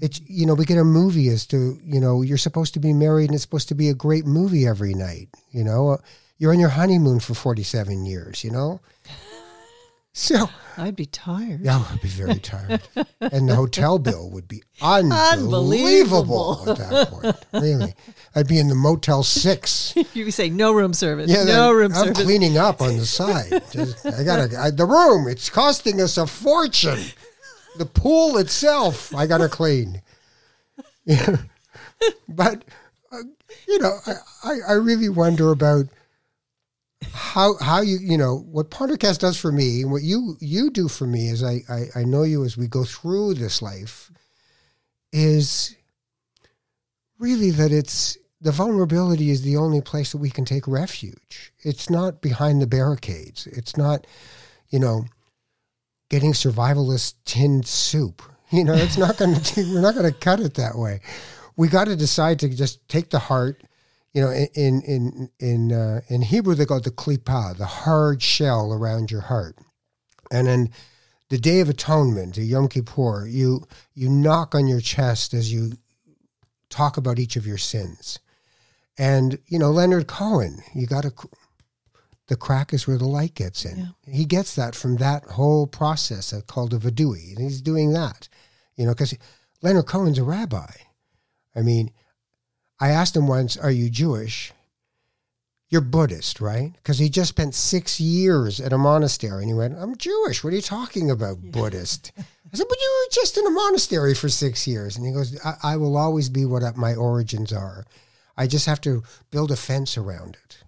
It's, 0.00 0.20
you 0.26 0.46
know, 0.46 0.54
we 0.54 0.64
get 0.64 0.78
a 0.78 0.84
movie 0.84 1.28
as 1.28 1.46
to, 1.46 1.78
you 1.84 2.00
know, 2.00 2.22
you're 2.22 2.38
supposed 2.38 2.74
to 2.74 2.80
be 2.80 2.92
married 2.92 3.26
and 3.26 3.34
it's 3.34 3.42
supposed 3.42 3.68
to 3.68 3.74
be 3.74 3.88
a 3.88 3.94
great 3.94 4.26
movie 4.26 4.66
every 4.66 4.94
night, 4.94 5.28
you 5.52 5.62
know 5.62 5.90
uh, 5.90 5.96
you're 6.38 6.52
on 6.52 6.60
your 6.60 6.68
honeymoon 6.70 7.20
for 7.20 7.34
47 7.34 8.04
years, 8.04 8.44
you 8.44 8.50
know? 8.50 8.80
So 10.18 10.48
I'd 10.78 10.96
be 10.96 11.04
tired. 11.04 11.60
Yeah, 11.60 11.84
I'd 11.92 12.00
be 12.00 12.08
very 12.08 12.38
tired. 12.38 12.80
and 13.20 13.46
the 13.46 13.54
hotel 13.54 13.98
bill 14.08 14.30
would 14.30 14.48
be 14.48 14.62
unbelievable, 14.80 16.62
unbelievable. 16.64 16.70
at 16.70 16.78
that 16.78 17.08
point. 17.10 17.36
Really. 17.62 17.94
I'd 18.34 18.48
be 18.48 18.58
in 18.58 18.68
the 18.68 18.74
Motel 18.74 19.22
6. 19.22 19.94
You'd 20.14 20.32
say 20.32 20.48
no 20.48 20.72
room 20.72 20.94
service. 20.94 21.30
Yeah, 21.30 21.44
no 21.44 21.70
room 21.70 21.92
I'm 21.94 22.06
service. 22.06 22.22
cleaning 22.22 22.56
up 22.56 22.80
on 22.80 22.96
the 22.96 23.04
side. 23.04 23.62
Just, 23.70 24.06
I 24.06 24.24
got 24.24 24.36
to 24.50 24.72
the 24.74 24.86
room. 24.86 25.28
It's 25.28 25.50
costing 25.50 26.00
us 26.00 26.16
a 26.16 26.26
fortune. 26.26 27.00
The 27.78 27.86
pool 27.86 28.38
itself, 28.38 29.14
I 29.14 29.26
got 29.26 29.38
to 29.38 29.48
clean. 29.48 30.02
But 32.28 32.64
uh, 33.10 33.22
you 33.66 33.78
know, 33.78 33.98
I, 34.44 34.58
I 34.68 34.72
really 34.72 35.08
wonder 35.08 35.50
about 35.50 35.86
how 37.12 37.56
how 37.58 37.80
you 37.80 37.96
you 37.98 38.18
know 38.18 38.38
what 38.50 38.70
Pondercast 38.70 39.20
does 39.20 39.38
for 39.38 39.50
me 39.50 39.82
and 39.82 39.90
what 39.90 40.02
you 40.02 40.36
you 40.40 40.70
do 40.70 40.88
for 40.88 41.06
me 41.06 41.28
is 41.28 41.42
I, 41.42 41.62
I 41.70 41.86
I 41.94 42.04
know 42.04 42.22
you 42.22 42.44
as 42.44 42.56
we 42.56 42.66
go 42.66 42.84
through 42.84 43.34
this 43.34 43.62
life 43.62 44.10
is 45.12 45.74
really 47.18 47.50
that 47.50 47.72
it's 47.72 48.18
the 48.40 48.52
vulnerability 48.52 49.30
is 49.30 49.42
the 49.42 49.56
only 49.56 49.80
place 49.80 50.12
that 50.12 50.18
we 50.18 50.30
can 50.30 50.44
take 50.44 50.68
refuge. 50.68 51.52
It's 51.60 51.88
not 51.88 52.20
behind 52.20 52.60
the 52.60 52.66
barricades. 52.66 53.46
It's 53.46 53.76
not, 53.76 54.06
you 54.68 54.78
know, 54.78 55.06
getting 56.08 56.32
survivalist 56.32 57.14
tinned 57.24 57.66
soup. 57.66 58.22
You 58.50 58.64
know, 58.64 58.74
it's 58.74 58.96
not 58.96 59.16
going 59.16 59.34
to. 59.40 59.74
We're 59.74 59.80
not 59.80 59.94
going 59.94 60.12
to 60.12 60.18
cut 60.18 60.40
it 60.40 60.54
that 60.54 60.76
way. 60.76 61.00
We 61.56 61.68
got 61.68 61.86
to 61.86 61.96
decide 61.96 62.38
to 62.40 62.48
just 62.48 62.88
take 62.88 63.10
the 63.10 63.18
heart 63.18 63.62
you 64.16 64.22
know, 64.22 64.30
in 64.30 64.80
in 64.80 65.28
in 65.38 65.72
uh, 65.72 66.00
in 66.08 66.22
Hebrew 66.22 66.54
they 66.54 66.64
call 66.64 66.78
it 66.78 66.84
the 66.84 66.90
klipa, 66.90 67.54
the 67.54 67.66
hard 67.66 68.22
shell 68.22 68.72
around 68.72 69.10
your 69.10 69.20
heart, 69.20 69.58
and 70.32 70.46
then 70.46 70.70
the 71.28 71.36
Day 71.36 71.60
of 71.60 71.68
Atonement, 71.68 72.36
the 72.36 72.42
Yom 72.42 72.68
Kippur, 72.68 73.26
you 73.26 73.66
you 73.92 74.08
knock 74.08 74.54
on 74.54 74.68
your 74.68 74.80
chest 74.80 75.34
as 75.34 75.52
you 75.52 75.72
talk 76.70 76.96
about 76.96 77.18
each 77.18 77.36
of 77.36 77.46
your 77.46 77.58
sins, 77.58 78.18
and 78.96 79.38
you 79.48 79.58
know 79.58 79.70
Leonard 79.70 80.06
Cohen, 80.06 80.60
you 80.74 80.86
got 80.86 81.02
to. 81.02 81.12
The 82.28 82.36
crack 82.36 82.72
is 82.72 82.86
where 82.86 82.98
the 82.98 83.06
light 83.06 83.34
gets 83.34 83.64
in. 83.64 83.78
Yeah. 83.78 84.12
He 84.12 84.24
gets 84.24 84.54
that 84.56 84.74
from 84.74 84.96
that 84.96 85.24
whole 85.24 85.66
process 85.66 86.34
called 86.46 86.74
a 86.74 86.78
vidui. 86.78 87.30
And 87.30 87.38
he's 87.38 87.60
doing 87.60 87.92
that, 87.92 88.28
you 88.76 88.84
know, 88.84 88.92
because 88.92 89.16
Leonard 89.62 89.86
Cohen's 89.86 90.18
a 90.18 90.24
rabbi. 90.24 90.70
I 91.54 91.62
mean, 91.62 91.92
I 92.80 92.90
asked 92.90 93.16
him 93.16 93.28
once, 93.28 93.56
Are 93.56 93.70
you 93.70 93.90
Jewish? 93.90 94.52
You're 95.68 95.80
Buddhist, 95.80 96.40
right? 96.40 96.72
Because 96.74 96.98
he 96.98 97.08
just 97.08 97.30
spent 97.30 97.54
six 97.54 98.00
years 98.00 98.60
at 98.60 98.72
a 98.72 98.78
monastery. 98.78 99.42
And 99.42 99.48
he 99.48 99.54
went, 99.54 99.76
I'm 99.76 99.96
Jewish. 99.96 100.44
What 100.44 100.52
are 100.52 100.56
you 100.56 100.62
talking 100.62 101.10
about, 101.10 101.38
yeah. 101.42 101.50
Buddhist? 101.50 102.12
I 102.18 102.56
said, 102.56 102.66
But 102.68 102.78
you 102.80 103.06
were 103.06 103.12
just 103.12 103.36
in 103.36 103.46
a 103.46 103.50
monastery 103.50 104.14
for 104.14 104.28
six 104.28 104.66
years. 104.66 104.96
And 104.96 105.06
he 105.06 105.12
goes, 105.12 105.38
I, 105.44 105.54
I 105.62 105.76
will 105.76 105.96
always 105.96 106.28
be 106.28 106.44
what 106.44 106.76
my 106.76 106.94
origins 106.94 107.52
are. 107.52 107.84
I 108.36 108.46
just 108.46 108.66
have 108.66 108.80
to 108.82 109.02
build 109.30 109.50
a 109.50 109.56
fence 109.56 109.96
around 109.96 110.36
it. 110.44 110.58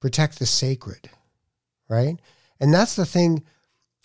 Protect 0.00 0.38
the 0.38 0.46
sacred, 0.46 1.10
right? 1.88 2.18
And 2.60 2.72
that's 2.72 2.96
the 2.96 3.06
thing 3.06 3.44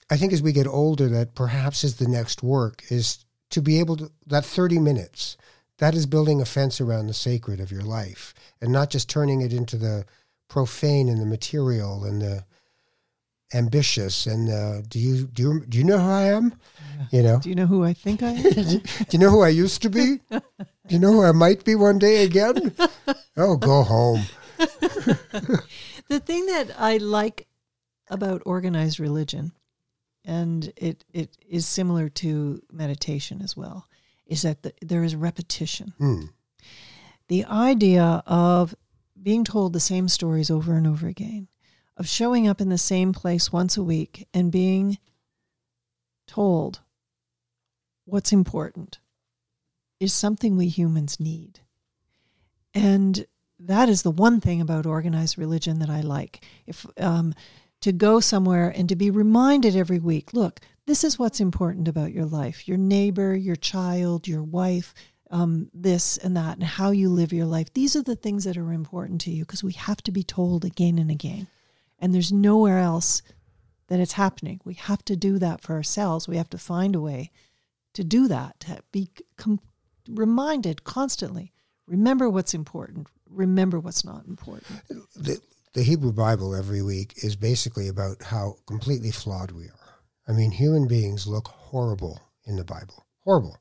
I 0.09 0.17
think 0.17 0.33
as 0.33 0.41
we 0.41 0.51
get 0.51 0.67
older 0.67 1.07
that 1.09 1.35
perhaps 1.35 1.83
is 1.83 1.95
the 1.95 2.07
next 2.07 2.43
work 2.43 2.83
is 2.89 3.25
to 3.49 3.61
be 3.61 3.79
able 3.79 3.97
to, 3.97 4.11
that 4.27 4.45
30 4.45 4.79
minutes 4.79 5.37
that 5.79 5.95
is 5.95 6.05
building 6.05 6.41
a 6.41 6.45
fence 6.45 6.79
around 6.79 7.07
the 7.07 7.13
sacred 7.13 7.59
of 7.59 7.71
your 7.71 7.81
life 7.81 8.33
and 8.61 8.71
not 8.71 8.89
just 8.89 9.09
turning 9.09 9.41
it 9.41 9.53
into 9.53 9.77
the 9.77 10.05
profane 10.49 11.09
and 11.09 11.19
the 11.19 11.25
material 11.25 12.03
and 12.03 12.21
the 12.21 12.45
ambitious 13.53 14.25
and 14.25 14.49
uh, 14.49 14.81
do 14.87 14.99
you 14.99 15.27
do 15.27 15.43
you, 15.43 15.65
do 15.67 15.77
you 15.77 15.83
know 15.83 15.99
who 15.99 16.09
I 16.09 16.23
am? 16.23 16.55
Yeah. 16.97 17.05
You 17.11 17.23
know. 17.23 17.39
Do 17.39 17.49
you 17.49 17.55
know 17.55 17.65
who 17.65 17.83
I 17.83 17.93
think 17.93 18.23
I 18.23 18.29
am? 18.31 18.43
do 18.43 18.81
you 19.11 19.19
know 19.19 19.29
who 19.29 19.41
I 19.41 19.49
used 19.49 19.81
to 19.83 19.89
be? 19.89 20.19
do 20.31 20.41
you 20.89 20.99
know 20.99 21.11
who 21.11 21.23
I 21.23 21.31
might 21.31 21.63
be 21.63 21.75
one 21.75 21.99
day 21.99 22.23
again? 22.23 22.73
oh, 23.37 23.57
go 23.57 23.83
home. 23.83 24.23
the 26.07 26.19
thing 26.19 26.45
that 26.47 26.75
I 26.77 26.97
like 26.97 27.47
about 28.09 28.43
organized 28.45 28.99
religion, 28.99 29.51
and 30.25 30.71
it 30.75 31.03
it 31.13 31.37
is 31.47 31.65
similar 31.65 32.09
to 32.09 32.61
meditation 32.71 33.41
as 33.41 33.57
well, 33.57 33.87
is 34.25 34.41
that 34.43 34.63
the, 34.63 34.73
there 34.81 35.03
is 35.03 35.15
repetition. 35.15 35.93
Mm. 35.99 36.29
The 37.27 37.45
idea 37.45 38.23
of 38.25 38.75
being 39.21 39.43
told 39.43 39.73
the 39.73 39.79
same 39.79 40.07
stories 40.07 40.51
over 40.51 40.75
and 40.75 40.85
over 40.85 41.07
again, 41.07 41.47
of 41.97 42.07
showing 42.07 42.47
up 42.47 42.59
in 42.59 42.69
the 42.69 42.77
same 42.77 43.13
place 43.13 43.51
once 43.51 43.77
a 43.77 43.83
week 43.83 44.27
and 44.33 44.51
being 44.51 44.97
told 46.27 46.81
what's 48.05 48.33
important 48.33 48.99
is 49.99 50.13
something 50.13 50.57
we 50.57 50.67
humans 50.67 51.19
need. 51.19 51.61
And 52.73 53.25
that 53.67 53.89
is 53.89 54.01
the 54.01 54.11
one 54.11 54.41
thing 54.41 54.61
about 54.61 54.85
organized 54.85 55.37
religion 55.37 55.79
that 55.79 55.89
I 55.89 56.01
like. 56.01 56.45
If 56.67 56.85
um, 56.97 57.33
to 57.81 57.91
go 57.91 58.19
somewhere 58.19 58.69
and 58.75 58.87
to 58.89 58.95
be 58.95 59.09
reminded 59.09 59.75
every 59.75 59.99
week, 59.99 60.33
look, 60.33 60.59
this 60.85 61.03
is 61.03 61.19
what's 61.19 61.39
important 61.39 61.87
about 61.87 62.13
your 62.13 62.25
life 62.25 62.67
your 62.67 62.77
neighbor, 62.77 63.35
your 63.35 63.55
child, 63.55 64.27
your 64.27 64.43
wife, 64.43 64.93
um, 65.31 65.69
this 65.73 66.17
and 66.17 66.37
that, 66.37 66.57
and 66.57 66.63
how 66.63 66.91
you 66.91 67.09
live 67.09 67.33
your 67.33 67.45
life. 67.45 67.73
These 67.73 67.95
are 67.95 68.03
the 68.03 68.15
things 68.15 68.43
that 68.43 68.57
are 68.57 68.71
important 68.71 69.21
to 69.21 69.31
you 69.31 69.43
because 69.43 69.63
we 69.63 69.73
have 69.73 70.01
to 70.03 70.11
be 70.11 70.23
told 70.23 70.63
again 70.63 70.99
and 70.99 71.09
again. 71.09 71.47
And 71.99 72.13
there's 72.13 72.31
nowhere 72.31 72.79
else 72.79 73.21
that 73.87 73.99
it's 73.99 74.13
happening. 74.13 74.59
We 74.63 74.75
have 74.75 75.03
to 75.05 75.15
do 75.15 75.39
that 75.39 75.61
for 75.61 75.73
ourselves. 75.73 76.27
We 76.27 76.37
have 76.37 76.49
to 76.51 76.57
find 76.57 76.95
a 76.95 77.01
way 77.01 77.31
to 77.93 78.03
do 78.03 78.27
that, 78.27 78.59
to 78.61 78.79
be 78.91 79.09
com- 79.37 79.59
reminded 80.07 80.83
constantly. 80.83 81.51
Remember 81.87 82.29
what's 82.29 82.53
important. 82.53 83.07
Remember 83.33 83.79
what's 83.79 84.05
not 84.05 84.25
important. 84.27 84.81
the, 85.15 85.39
the 85.73 85.83
Hebrew 85.83 86.11
Bible 86.11 86.55
every 86.55 86.81
week 86.81 87.13
is 87.23 87.35
basically 87.35 87.87
about 87.87 88.21
how 88.21 88.55
completely 88.67 89.11
flawed 89.11 89.51
we 89.51 89.65
are. 89.65 89.99
I 90.27 90.31
mean, 90.31 90.51
human 90.51 90.87
beings 90.87 91.27
look 91.27 91.47
horrible 91.47 92.21
in 92.45 92.55
the 92.55 92.63
Bible. 92.63 93.05
Horrible. 93.23 93.57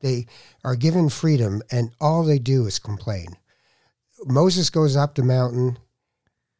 They 0.00 0.26
are 0.64 0.76
given 0.76 1.08
freedom 1.08 1.62
and 1.70 1.90
all 2.00 2.22
they 2.22 2.38
do 2.38 2.66
is 2.66 2.78
complain. 2.78 3.36
Moses 4.24 4.70
goes 4.70 4.96
up 4.96 5.14
the 5.14 5.22
mountain 5.22 5.78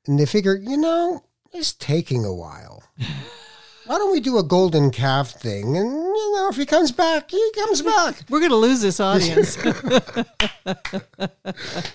and 0.06 0.18
they 0.18 0.26
figure, 0.26 0.56
you 0.56 0.76
know, 0.76 1.24
it's 1.52 1.72
taking 1.72 2.24
a 2.24 2.34
while. 2.34 2.82
Why 3.88 3.96
don't 3.96 4.12
we 4.12 4.20
do 4.20 4.36
a 4.36 4.42
golden 4.42 4.90
calf 4.90 5.30
thing? 5.30 5.74
And, 5.78 5.90
you 5.90 6.32
know, 6.34 6.50
if 6.50 6.56
he 6.56 6.66
comes 6.66 6.92
back, 6.92 7.30
he 7.30 7.50
comes 7.54 7.80
back. 7.80 8.16
We're 8.28 8.40
going 8.40 8.50
to 8.50 8.56
lose 8.56 8.82
this 8.82 9.00
audience. 9.00 9.56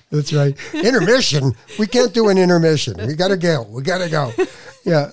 That's 0.10 0.34
right. 0.34 0.58
Intermission. 0.74 1.54
We 1.78 1.86
can't 1.86 2.12
do 2.12 2.30
an 2.30 2.40
intermission. 2.40 2.96
We 3.06 3.14
got 3.14 3.28
to 3.28 3.38
go. 3.38 3.62
We 3.70 3.84
got 3.84 4.00
to 4.00 4.10
go. 4.10 4.34
Yeah. 4.84 5.12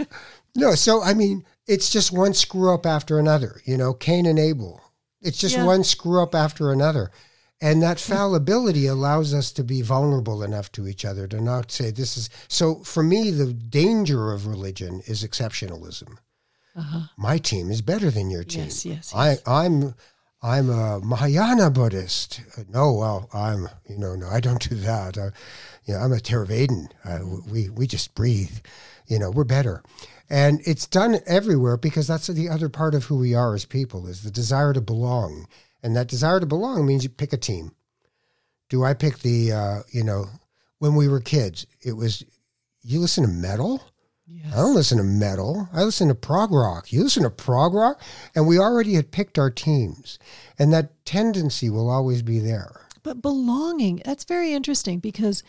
No, 0.56 0.74
so 0.74 1.02
I 1.02 1.12
mean, 1.12 1.44
it's 1.66 1.90
just 1.90 2.12
one 2.12 2.32
screw 2.32 2.72
up 2.72 2.86
after 2.86 3.18
another, 3.18 3.60
you 3.66 3.76
know, 3.76 3.92
Cain 3.92 4.24
and 4.24 4.38
Abel. 4.38 4.80
It's 5.20 5.36
just 5.38 5.56
Yeah. 5.56 5.66
one 5.66 5.84
screw 5.84 6.22
up 6.22 6.34
after 6.34 6.72
another. 6.72 7.10
And 7.60 7.82
that 7.82 8.00
fallibility 8.00 8.86
allows 8.86 9.34
us 9.34 9.52
to 9.52 9.62
be 9.62 9.82
vulnerable 9.82 10.42
enough 10.42 10.72
to 10.72 10.88
each 10.88 11.04
other 11.04 11.26
to 11.26 11.42
not 11.42 11.70
say 11.70 11.90
this 11.90 12.16
is. 12.16 12.30
So 12.48 12.76
for 12.76 13.02
me, 13.02 13.30
the 13.30 13.52
danger 13.52 14.32
of 14.32 14.46
religion 14.46 15.02
is 15.06 15.22
exceptionalism. 15.22 16.16
My 17.16 17.38
team 17.38 17.70
is 17.70 17.82
better 17.82 18.10
than 18.10 18.30
your 18.30 18.44
team. 18.44 18.64
Yes, 18.64 18.86
yes, 18.86 19.12
I, 19.14 19.30
yes. 19.30 19.42
I'm 19.46 19.94
I'm 20.42 20.70
a 20.70 21.00
Mahayana 21.00 21.70
Buddhist. 21.70 22.40
No, 22.68 22.92
well, 22.92 23.28
I'm 23.32 23.68
you 23.86 23.98
know 23.98 24.14
no, 24.14 24.28
I 24.28 24.40
don't 24.40 24.68
do 24.68 24.76
that. 24.76 25.18
Uh, 25.18 25.30
you 25.84 25.94
know, 25.94 26.00
I'm 26.00 26.12
a 26.12 26.16
Theravadin. 26.16 26.88
Uh, 27.04 27.18
we 27.50 27.68
we 27.68 27.86
just 27.86 28.14
breathe. 28.14 28.58
You 29.06 29.18
know, 29.18 29.30
we're 29.30 29.44
better, 29.44 29.82
and 30.30 30.60
it's 30.64 30.86
done 30.86 31.18
everywhere 31.26 31.76
because 31.76 32.06
that's 32.06 32.28
the 32.28 32.48
other 32.48 32.68
part 32.68 32.94
of 32.94 33.04
who 33.04 33.18
we 33.18 33.34
are 33.34 33.54
as 33.54 33.64
people 33.64 34.06
is 34.06 34.22
the 34.22 34.30
desire 34.30 34.72
to 34.72 34.80
belong, 34.80 35.46
and 35.82 35.96
that 35.96 36.06
desire 36.06 36.40
to 36.40 36.46
belong 36.46 36.86
means 36.86 37.02
you 37.02 37.10
pick 37.10 37.32
a 37.32 37.36
team. 37.36 37.72
Do 38.68 38.84
I 38.84 38.94
pick 38.94 39.18
the 39.18 39.52
uh, 39.52 39.82
you 39.90 40.04
know 40.04 40.26
when 40.78 40.94
we 40.94 41.08
were 41.08 41.20
kids? 41.20 41.66
It 41.82 41.92
was 41.92 42.24
you 42.82 43.00
listen 43.00 43.24
to 43.24 43.30
metal. 43.30 43.82
I 44.52 44.56
don't 44.56 44.74
listen 44.74 44.98
to 44.98 45.04
metal. 45.04 45.68
I 45.72 45.82
listen 45.82 46.08
to 46.08 46.14
prog 46.14 46.52
rock. 46.52 46.92
You 46.92 47.02
listen 47.02 47.22
to 47.24 47.30
prog 47.30 47.74
rock, 47.74 48.00
and 48.34 48.46
we 48.46 48.58
already 48.58 48.94
had 48.94 49.10
picked 49.10 49.38
our 49.38 49.50
teams, 49.50 50.18
and 50.58 50.72
that 50.72 51.04
tendency 51.04 51.70
will 51.70 51.88
always 51.90 52.22
be 52.22 52.38
there. 52.38 52.80
but 53.02 53.22
belonging, 53.22 54.02
that's 54.04 54.24
very 54.24 54.52
interesting 54.52 54.98
because 54.98 55.42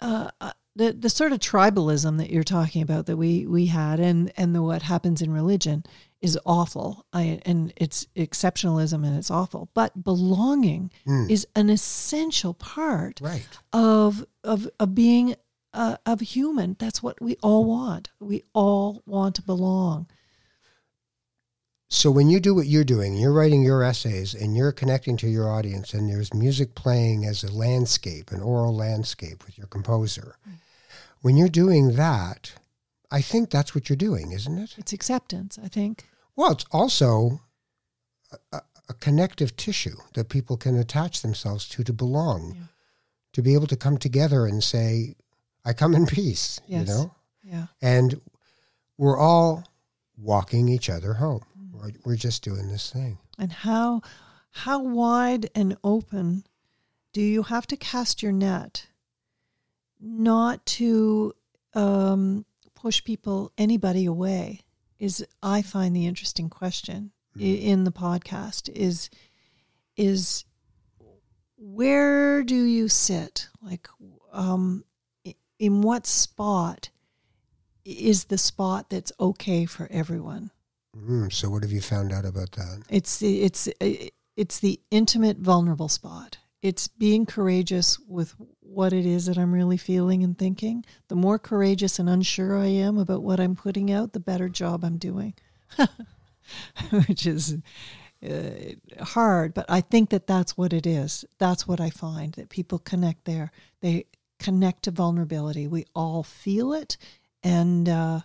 uh, 0.00 0.30
uh, 0.40 0.52
the, 0.74 0.92
the 0.92 1.08
sort 1.10 1.32
of 1.32 1.38
tribalism 1.38 2.18
that 2.18 2.30
you're 2.30 2.42
talking 2.42 2.82
about 2.82 3.06
that 3.06 3.16
we, 3.16 3.46
we 3.46 3.66
had 3.66 4.00
and, 4.00 4.32
and 4.36 4.54
the, 4.54 4.62
what 4.62 4.82
happens 4.82 5.22
in 5.22 5.30
religion 5.30 5.84
is 6.20 6.38
awful. 6.46 7.04
I, 7.12 7.40
and 7.44 7.72
it's 7.76 8.06
exceptionalism 8.16 9.06
and 9.06 9.16
it's 9.16 9.30
awful. 9.30 9.68
But 9.74 10.02
belonging 10.02 10.90
is 11.28 11.46
an 11.54 11.68
essential 11.70 12.54
part 12.54 13.20
Right. 13.20 13.46
of 13.72 14.24
of 14.44 14.68
of 14.80 14.94
being 14.94 15.36
uh, 15.74 15.96
of 16.06 16.20
human. 16.20 16.76
That's 16.78 17.02
what 17.02 17.20
we 17.20 17.36
all 17.42 17.64
want. 17.64 18.10
We 18.20 18.42
all 18.52 19.02
want 19.06 19.34
to 19.36 19.42
belong. 19.42 20.06
So 21.88 22.10
when 22.10 22.30
you 22.30 22.40
do 22.40 22.54
what 22.54 22.66
you're 22.66 22.84
doing, 22.84 23.16
you're 23.16 23.32
writing 23.34 23.62
your 23.62 23.82
essays 23.82 24.32
and 24.34 24.56
you're 24.56 24.72
connecting 24.72 25.16
to 25.18 25.28
your 25.28 25.50
audience, 25.50 25.92
and 25.92 26.08
there's 26.08 26.32
music 26.32 26.74
playing 26.74 27.26
as 27.26 27.44
a 27.44 27.52
landscape, 27.52 28.30
an 28.32 28.40
oral 28.40 28.74
landscape 28.74 29.44
with 29.44 29.58
your 29.58 29.66
composer. 29.66 30.36
When 31.20 31.36
you're 31.36 31.48
doing 31.48 31.96
that, 31.96 32.54
I 33.10 33.20
think 33.20 33.50
that's 33.50 33.74
what 33.74 33.88
you're 33.90 33.96
doing, 33.96 34.32
isn't 34.32 34.56
it? 34.58 34.74
It's 34.78 34.94
acceptance. 34.94 35.58
I 35.62 35.68
think. 35.68 36.06
Well, 36.34 36.52
it's 36.52 36.64
also 36.72 37.40
a, 38.32 38.56
a- 38.56 38.62
a 38.88 38.94
connective 38.94 39.54
tissue 39.56 39.96
that 40.14 40.28
people 40.28 40.56
can 40.56 40.76
attach 40.76 41.22
themselves 41.22 41.68
to 41.68 41.84
to 41.84 41.92
belong, 41.92 42.54
Yeah. 42.56 42.62
to 43.34 43.42
be 43.42 43.54
able 43.54 43.68
to 43.68 43.76
come 43.76 43.96
together 43.96 44.44
and 44.46 44.62
say, 44.64 45.14
"I 45.64 45.72
come 45.72 45.94
in 45.94 46.06
peace," 46.06 46.60
Yes. 46.66 46.88
you 46.88 46.94
know. 46.94 47.14
Yeah. 47.44 47.66
And 47.80 48.20
we're 48.98 49.18
all 49.18 49.64
walking 50.16 50.68
each 50.68 50.88
other 50.90 51.14
home. 51.14 51.42
Mm. 51.58 51.72
We're, 51.80 51.90
we're 52.04 52.16
just 52.16 52.42
doing 52.44 52.68
this 52.68 52.90
thing. 52.90 53.18
and 53.38 53.52
how 53.52 54.02
how 54.50 54.78
wide 54.82 55.48
and 55.54 55.76
open 55.82 56.44
do 57.12 57.20
you 57.22 57.42
have 57.44 57.66
to 57.68 57.76
cast 57.76 58.22
your 58.22 58.32
net 58.32 58.86
not 60.00 60.64
to 60.66 61.32
um, 61.74 62.44
push 62.74 63.02
people 63.02 63.50
anybody 63.56 64.04
away 64.04 64.60
is 64.98 65.24
i 65.42 65.62
find 65.62 65.96
the 65.96 66.06
interesting 66.06 66.50
question 66.50 67.10
i- 67.38 67.42
in 67.42 67.84
the 67.84 67.92
podcast 67.92 68.68
is 68.74 69.08
is 69.96 70.44
where 71.56 72.42
do 72.42 72.62
you 72.62 72.88
sit 72.88 73.48
like 73.62 73.88
um, 74.32 74.84
in 75.62 75.80
what 75.80 76.06
spot 76.06 76.90
is 77.84 78.24
the 78.24 78.38
spot 78.38 78.90
that's 78.90 79.12
okay 79.20 79.64
for 79.64 79.86
everyone 79.90 80.50
Mm, 80.96 81.32
so, 81.32 81.48
what 81.48 81.62
have 81.62 81.72
you 81.72 81.80
found 81.80 82.12
out 82.12 82.26
about 82.26 82.52
that? 82.52 82.82
it's 82.90 83.18
the 83.18 83.42
it's 83.42 83.66
it's 84.36 84.60
the 84.60 84.80
intimate, 84.90 85.38
vulnerable 85.38 85.88
spot. 85.88 86.38
It's 86.60 86.86
being 86.86 87.24
courageous 87.26 87.98
with 87.98 88.34
what 88.60 88.92
it 88.92 89.04
is 89.06 89.26
that 89.26 89.38
I'm 89.38 89.52
really 89.52 89.78
feeling 89.78 90.22
and 90.22 90.38
thinking. 90.38 90.84
The 91.08 91.16
more 91.16 91.38
courageous 91.38 91.98
and 91.98 92.08
unsure 92.08 92.58
I 92.58 92.66
am 92.66 92.98
about 92.98 93.22
what 93.22 93.40
I'm 93.40 93.56
putting 93.56 93.90
out, 93.90 94.12
the 94.12 94.20
better 94.20 94.48
job 94.48 94.84
I'm 94.84 94.98
doing, 94.98 95.34
which 97.08 97.26
is 97.26 97.56
uh, 98.22 98.50
hard. 99.00 99.54
But 99.54 99.66
I 99.68 99.80
think 99.80 100.10
that 100.10 100.26
that's 100.26 100.56
what 100.56 100.72
it 100.72 100.86
is. 100.86 101.24
That's 101.38 101.66
what 101.66 101.80
I 101.80 101.90
find 101.90 102.34
that 102.34 102.50
people 102.50 102.78
connect 102.78 103.24
there. 103.24 103.50
They 103.80 104.04
connect 104.42 104.82
to 104.84 104.90
vulnerability. 104.90 105.66
We 105.66 105.86
all 105.94 106.22
feel 106.22 106.72
it, 106.72 106.96
and. 107.42 107.88
Uh, 107.88 108.20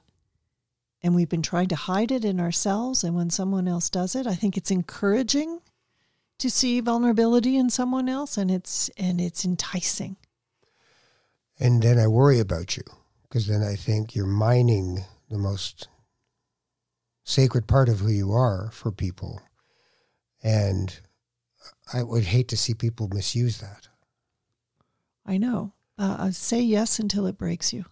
and 1.03 1.13
we've 1.15 1.30
been 1.30 1.43
trying 1.43 1.68
to 1.68 1.76
hide 1.76 2.11
it 2.11 2.26
in 2.26 2.39
ourselves 2.39 3.03
and 3.03 3.15
when 3.15 3.30
someone 3.30 3.68
else 3.68 3.89
does 3.89 4.15
it 4.15 4.26
i 4.28 4.34
think 4.34 4.57
it's 4.57 4.72
encouraging 4.72 5.59
to 6.39 6.49
see 6.49 6.82
vulnerability 6.82 7.55
in 7.55 7.70
someone 7.70 8.09
else 8.09 8.36
and 8.36 8.51
it's 8.51 8.89
and 8.97 9.22
it's 9.22 9.45
enticing 9.45 10.18
And 11.59 11.82
then 11.82 11.97
I 11.97 12.07
worry 12.07 12.39
about 12.39 12.78
you 12.78 12.84
because 13.24 13.47
then 13.47 13.63
I 13.63 13.76
think 13.76 14.15
you're 14.15 14.26
mining 14.28 15.05
the 15.30 15.38
most 15.38 15.88
sacred 17.24 17.68
part 17.68 17.89
of 17.89 17.99
who 17.99 18.09
you 18.09 18.32
are 18.32 18.70
for 18.72 18.91
people. 18.91 19.41
And 20.43 20.99
I 21.91 22.03
would 22.03 22.26
hate 22.26 22.47
to 22.49 22.57
see 22.57 22.74
people 22.74 23.07
misuse 23.09 23.57
that. 23.59 23.88
i 25.26 25.38
know 25.38 25.74
uh, 25.98 26.16
uh, 26.20 26.32
say 26.32 26.60
yes 26.62 27.00
until 27.00 27.26
it 27.28 27.38
breaks 27.38 27.74
you 27.74 27.86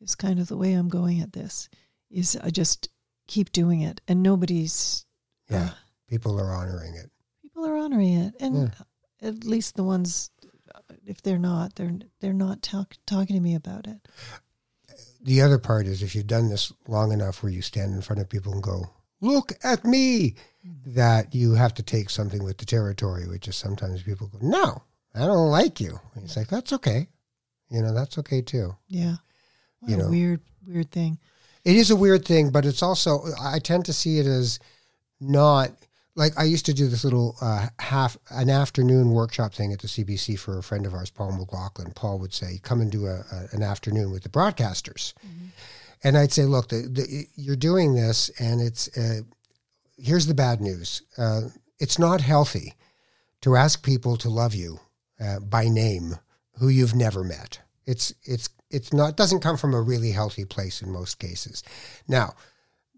is 0.00 0.14
kind 0.14 0.38
of 0.38 0.48
the 0.48 0.56
way 0.56 0.72
i'm 0.74 0.88
going 0.88 1.20
at 1.20 1.32
this 1.32 1.68
is 2.10 2.36
i 2.42 2.50
just 2.50 2.88
keep 3.26 3.50
doing 3.52 3.80
it 3.82 4.00
and 4.08 4.22
nobody's 4.22 5.04
Yeah. 5.50 5.64
uh, 5.64 5.70
People 6.08 6.40
are 6.40 6.52
honoring 6.54 6.94
it. 6.94 7.10
people 7.42 7.66
are 7.66 7.76
honoring 7.76 8.14
it 8.14 8.34
and 8.40 8.72
at 9.20 9.44
least 9.44 9.76
the 9.76 9.84
ones 9.84 10.30
uh, 10.74 10.80
if 11.04 11.20
they're 11.22 11.38
not 11.38 11.74
they're 11.74 11.98
they're 12.20 12.32
not 12.32 12.62
talk, 12.62 12.94
talking 13.06 13.36
to 13.36 13.42
me 13.42 13.54
about 13.54 13.86
it 13.86 13.98
The 15.20 15.42
other 15.42 15.58
part 15.58 15.86
is 15.86 16.02
if 16.02 16.14
you've 16.14 16.26
done 16.26 16.48
this 16.48 16.72
long 16.86 17.12
enough 17.12 17.42
where 17.42 17.52
you 17.52 17.60
stand 17.62 17.92
in 17.94 18.00
front 18.02 18.20
of 18.22 18.28
people 18.28 18.52
and 18.52 18.62
go, 18.62 18.90
look 19.20 19.52
at 19.64 19.84
me, 19.84 20.36
that 20.86 21.34
you 21.34 21.54
have 21.54 21.74
to 21.74 21.82
take 21.82 22.08
something 22.08 22.42
with 22.44 22.58
the 22.58 22.64
territory, 22.64 23.26
which 23.26 23.48
is 23.48 23.56
sometimes 23.56 24.02
people 24.02 24.28
go, 24.28 24.38
no, 24.40 24.82
I 25.14 25.26
don't 25.26 25.50
like 25.50 25.80
you. 25.80 25.98
And 26.14 26.24
it's 26.24 26.36
like, 26.36 26.48
that's 26.48 26.72
okay. 26.72 27.08
You 27.70 27.82
know, 27.82 27.92
that's 27.94 28.18
okay 28.18 28.40
too. 28.42 28.74
yeah 28.88 29.16
what 29.80 29.90
You 29.90 29.96
a 29.96 29.98
know. 30.00 30.08
weird 30.10 30.40
weird 30.66 30.90
thing 30.90 31.18
It 31.64 31.76
is 31.76 31.90
a 31.90 31.96
weird 31.96 32.24
thing, 32.24 32.50
but 32.50 32.64
it's 32.66 32.82
also, 32.82 33.22
I 33.40 33.58
tend 33.58 33.84
to 33.86 33.92
see 33.92 34.18
it 34.18 34.26
as 34.26 34.58
not 35.20 35.70
like 36.14 36.32
I 36.38 36.44
used 36.44 36.66
to 36.66 36.74
do 36.74 36.88
this 36.88 37.04
little 37.04 37.36
uh, 37.40 37.68
half 37.78 38.16
an 38.30 38.50
afternoon 38.50 39.10
workshop 39.10 39.54
thing 39.54 39.72
at 39.72 39.78
the 39.80 39.86
CBC 39.88 40.36
for 40.38 40.58
a 40.58 40.62
friend 40.62 40.84
of 40.86 40.92
ours, 40.94 41.10
Paul 41.10 41.32
McLaughlin. 41.32 41.92
Paul 41.94 42.18
would 42.18 42.32
say, 42.34 42.58
"Come 42.62 42.80
and 42.80 42.90
do 42.90 43.06
a, 43.06 43.16
a, 43.30 43.48
an 43.52 43.62
afternoon 43.62 44.10
with 44.10 44.24
the 44.24 44.28
broadcasters," 44.28 45.14
and 46.02 46.18
I'd 46.18 46.32
say, 46.32 46.44
"Look, 46.44 46.68
the, 46.70 46.88
the, 46.90 47.26
you're 47.36 47.54
doing 47.56 47.94
this, 47.94 48.30
and 48.40 48.60
it's 48.60 48.88
uh, 48.98 49.20
here's 49.96 50.26
the 50.26 50.34
bad 50.34 50.60
news. 50.60 51.02
Uh, 51.16 51.42
it's 51.78 51.98
not 52.00 52.20
healthy 52.20 52.74
to 53.42 53.54
ask 53.54 53.84
people 53.84 54.16
to 54.16 54.28
love 54.28 54.54
you 54.54 54.80
uh, 55.20 55.38
by 55.38 55.68
name 55.68 56.16
who 56.58 56.68
you've 56.68 56.94
never 56.94 57.24
met. 57.24 57.60
It's 57.86 58.14
it's 58.24 58.48
it's 58.70 58.92
not 58.92 59.16
doesn't 59.16 59.40
come 59.40 59.56
from 59.56 59.74
a 59.74 59.80
really 59.80 60.10
healthy 60.12 60.44
place 60.44 60.82
in 60.82 60.90
most 60.92 61.18
cases. 61.18 61.62
Now, 62.06 62.34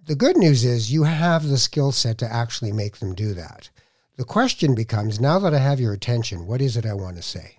the 0.04 0.16
good 0.16 0.36
news 0.36 0.64
is 0.64 0.92
you 0.92 1.04
have 1.04 1.46
the 1.46 1.58
skill 1.58 1.92
set 1.92 2.18
to 2.18 2.32
actually 2.32 2.72
make 2.72 2.96
them 2.98 3.14
do 3.14 3.34
that. 3.34 3.70
The 4.16 4.24
question 4.24 4.74
becomes 4.74 5.20
now 5.20 5.38
that 5.38 5.54
I 5.54 5.58
have 5.58 5.80
your 5.80 5.92
attention, 5.92 6.46
what 6.46 6.60
is 6.60 6.76
it 6.76 6.84
I 6.86 6.94
want 6.94 7.16
to 7.16 7.22
say? 7.22 7.58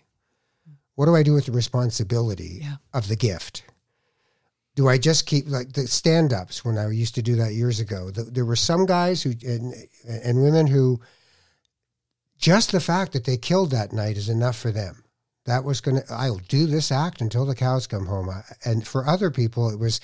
What 0.95 1.06
do 1.06 1.16
I 1.16 1.24
do 1.24 1.34
with 1.34 1.45
the 1.45 1.52
responsibility 1.52 2.60
Yeah. 2.62 2.76
of 2.93 3.08
the 3.08 3.16
gift? 3.16 3.64
Do 4.76 4.88
I 4.88 4.97
just 4.97 5.26
keep 5.26 5.47
like 5.49 5.74
the 5.74 5.88
stand 5.88 6.34
ups 6.34 6.64
when 6.64 6.78
I 6.78 6.89
used 6.89 7.16
to 7.16 7.22
do 7.22 7.36
that 7.36 7.54
years 7.54 7.80
ago? 7.80 8.12
The, 8.12 8.24
there 8.24 8.45
were 8.45 8.56
some 8.56 8.86
guys 8.86 9.24
who 9.24 9.34
and, 9.45 9.74
and 10.08 10.41
women 10.43 10.68
who 10.68 10.99
just 12.38 12.72
the 12.72 12.80
fact 12.80 13.14
that 13.14 13.26
they 13.26 13.38
killed 13.38 13.72
that 13.72 13.93
night 13.93 14.18
is 14.18 14.30
enough 14.30 14.58
for 14.58 14.72
them. 14.72 15.04
That 15.46 15.64
was 15.64 15.82
going 15.82 15.98
to, 16.02 16.04
I'll 16.14 16.38
do 16.38 16.68
this 16.68 16.92
act 16.92 17.22
until 17.22 17.46
the 17.46 17.56
cows 17.56 17.88
come 17.88 18.06
home. 18.06 18.30
And 18.64 18.88
for 18.88 19.08
other 19.08 19.32
people, 19.32 19.70
it 19.70 19.80
was, 19.80 20.00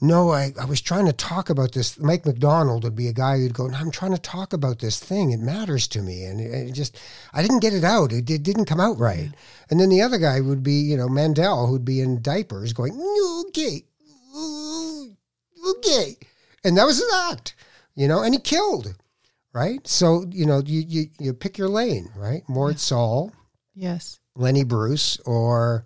no, 0.00 0.30
I, 0.30 0.52
I 0.60 0.64
was 0.64 0.80
trying 0.80 1.06
to 1.06 1.12
talk 1.12 1.48
about 1.48 1.72
this. 1.72 1.98
Mike 1.98 2.26
MacDonald 2.26 2.82
would 2.82 2.96
be 2.96 3.06
a 3.06 3.12
guy 3.12 3.38
who'd 3.38 3.54
go, 3.54 3.68
no, 3.68 3.78
I'm 3.78 3.92
trying 3.92 4.14
to 4.14 4.20
talk 4.20 4.52
about 4.52 4.80
this 4.80 4.98
thing. 4.98 5.30
It 5.30 5.40
matters 5.40 5.86
to 5.88 6.02
me. 6.02 6.24
And 6.24 6.40
it, 6.40 6.68
it 6.68 6.72
just, 6.72 7.00
I 7.32 7.42
didn't 7.42 7.60
get 7.60 7.72
it 7.72 7.84
out. 7.84 8.12
It, 8.12 8.28
it 8.28 8.42
didn't 8.42 8.64
come 8.64 8.80
out 8.80 8.98
right. 8.98 9.30
And 9.70 9.78
then 9.78 9.90
the 9.90 10.02
other 10.02 10.18
guy 10.18 10.40
would 10.40 10.64
be, 10.64 10.74
you 10.74 10.96
know, 10.96 11.08
Mandel, 11.08 11.66
who'd 11.66 11.84
be 11.84 12.00
in 12.00 12.20
diapers 12.20 12.72
going, 12.72 12.94
okay, 13.48 13.84
okay. 15.68 16.16
And 16.64 16.76
that 16.76 16.86
was 16.86 16.98
his 16.98 17.14
act, 17.30 17.54
you 17.94 18.08
know, 18.08 18.22
and 18.22 18.34
he 18.34 18.40
killed, 18.40 18.96
right? 19.52 19.86
So, 19.86 20.24
you 20.30 20.46
know, 20.46 20.62
you, 20.66 20.82
you, 20.86 21.06
you 21.20 21.32
pick 21.32 21.58
your 21.58 21.68
lane, 21.68 22.08
right? 22.16 22.42
Mort 22.48 22.80
Sahl, 22.80 23.32
Yes. 23.78 24.18
Lenny 24.38 24.64
Bruce, 24.64 25.18
or, 25.26 25.84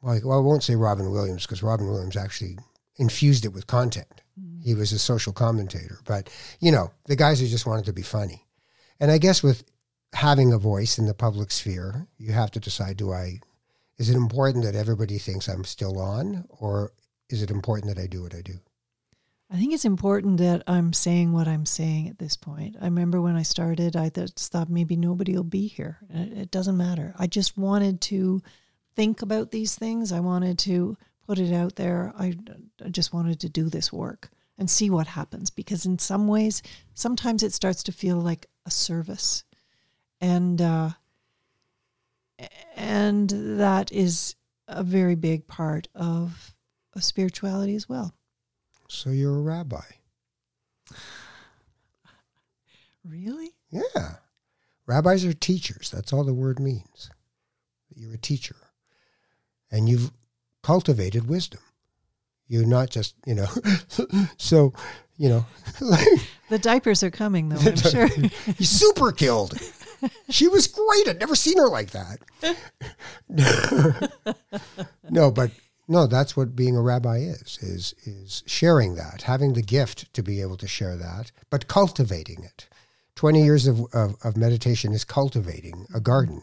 well, 0.00 0.20
well, 0.24 0.38
I 0.38 0.42
won't 0.42 0.62
say 0.62 0.76
Robin 0.76 1.10
Williams 1.10 1.44
because 1.44 1.62
Robin 1.62 1.88
Williams 1.88 2.16
actually 2.16 2.58
infused 2.96 3.44
it 3.44 3.52
with 3.52 3.66
content. 3.66 4.22
Mm-hmm. 4.40 4.62
He 4.62 4.74
was 4.74 4.92
a 4.92 4.98
social 4.98 5.32
commentator, 5.32 5.98
but, 6.04 6.30
you 6.60 6.72
know, 6.72 6.92
the 7.06 7.16
guys 7.16 7.40
who 7.40 7.46
just 7.46 7.66
wanted 7.66 7.84
to 7.86 7.92
be 7.92 8.02
funny. 8.02 8.46
And 9.00 9.10
I 9.10 9.18
guess 9.18 9.42
with 9.42 9.64
having 10.14 10.52
a 10.52 10.58
voice 10.58 10.98
in 10.98 11.06
the 11.06 11.14
public 11.14 11.50
sphere, 11.50 12.06
you 12.16 12.32
have 12.32 12.50
to 12.52 12.60
decide 12.60 12.96
do 12.96 13.12
I, 13.12 13.40
is 13.98 14.08
it 14.08 14.16
important 14.16 14.64
that 14.64 14.74
everybody 14.74 15.18
thinks 15.18 15.48
I'm 15.48 15.64
still 15.64 15.98
on, 15.98 16.46
or 16.48 16.92
is 17.28 17.42
it 17.42 17.50
important 17.50 17.94
that 17.94 18.00
I 18.00 18.06
do 18.06 18.22
what 18.22 18.34
I 18.34 18.40
do? 18.40 18.58
I 19.48 19.56
think 19.58 19.72
it's 19.72 19.84
important 19.84 20.38
that 20.38 20.64
I'm 20.66 20.92
saying 20.92 21.32
what 21.32 21.46
I'm 21.46 21.66
saying 21.66 22.08
at 22.08 22.18
this 22.18 22.36
point. 22.36 22.76
I 22.80 22.86
remember 22.86 23.20
when 23.20 23.36
I 23.36 23.42
started, 23.42 23.94
I 23.94 24.10
thought 24.10 24.68
maybe 24.68 24.96
nobody 24.96 25.36
will 25.36 25.44
be 25.44 25.68
here. 25.68 25.98
It, 26.10 26.38
it 26.38 26.50
doesn't 26.50 26.76
matter. 26.76 27.14
I 27.16 27.28
just 27.28 27.56
wanted 27.56 28.00
to 28.02 28.42
think 28.96 29.22
about 29.22 29.52
these 29.52 29.76
things. 29.76 30.10
I 30.10 30.18
wanted 30.18 30.58
to 30.60 30.96
put 31.26 31.38
it 31.38 31.52
out 31.54 31.76
there. 31.76 32.12
I, 32.18 32.34
I 32.84 32.88
just 32.88 33.12
wanted 33.12 33.38
to 33.40 33.48
do 33.48 33.68
this 33.68 33.92
work 33.92 34.30
and 34.58 34.68
see 34.68 34.90
what 34.90 35.06
happens 35.06 35.50
because, 35.50 35.86
in 35.86 35.98
some 35.98 36.26
ways, 36.26 36.62
sometimes 36.94 37.42
it 37.42 37.52
starts 37.52 37.84
to 37.84 37.92
feel 37.92 38.16
like 38.16 38.46
a 38.64 38.70
service. 38.70 39.44
And, 40.20 40.60
uh, 40.60 40.90
and 42.74 43.30
that 43.60 43.92
is 43.92 44.34
a 44.66 44.82
very 44.82 45.14
big 45.14 45.46
part 45.46 45.86
of, 45.94 46.56
of 46.94 47.04
spirituality 47.04 47.76
as 47.76 47.88
well. 47.88 48.12
So 48.88 49.10
you're 49.10 49.36
a 49.36 49.42
rabbi. 49.42 49.82
Really? 53.04 53.52
Yeah. 53.70 54.16
Rabbis 54.86 55.24
are 55.24 55.32
teachers. 55.32 55.90
That's 55.90 56.12
all 56.12 56.24
the 56.24 56.34
word 56.34 56.60
means. 56.60 57.10
You're 57.94 58.14
a 58.14 58.18
teacher. 58.18 58.56
And 59.70 59.88
you've 59.88 60.10
cultivated 60.62 61.28
wisdom. 61.28 61.60
You're 62.48 62.66
not 62.66 62.90
just, 62.90 63.14
you 63.26 63.34
know, 63.34 63.48
so, 64.36 64.72
you 65.16 65.28
know, 65.28 65.46
like, 65.80 66.06
The 66.48 66.58
diapers 66.58 67.02
are 67.02 67.10
coming, 67.10 67.48
though, 67.48 67.56
I'm 67.58 67.76
sure. 67.76 68.08
you 68.58 68.64
super 68.64 69.10
killed. 69.10 69.54
She 70.30 70.46
was 70.46 70.68
great. 70.68 71.08
I'd 71.08 71.18
never 71.18 71.34
seen 71.34 71.58
her 71.58 71.68
like 71.68 71.90
that. 71.90 72.18
no, 75.10 75.30
but 75.30 75.50
no, 75.88 76.06
that's 76.06 76.36
what 76.36 76.56
being 76.56 76.76
a 76.76 76.82
rabbi 76.82 77.18
is, 77.18 77.58
is 77.60 77.94
is 78.04 78.42
sharing 78.46 78.96
that, 78.96 79.22
having 79.22 79.52
the 79.52 79.62
gift 79.62 80.12
to 80.14 80.22
be 80.22 80.40
able 80.40 80.56
to 80.56 80.66
share 80.66 80.96
that, 80.96 81.30
but 81.50 81.68
cultivating 81.68 82.42
it. 82.42 82.68
Twenty 83.14 83.44
years 83.44 83.66
of, 83.66 83.80
of, 83.94 84.16
of 84.24 84.36
meditation 84.36 84.92
is 84.92 85.04
cultivating 85.04 85.86
a 85.94 86.00
garden. 86.00 86.42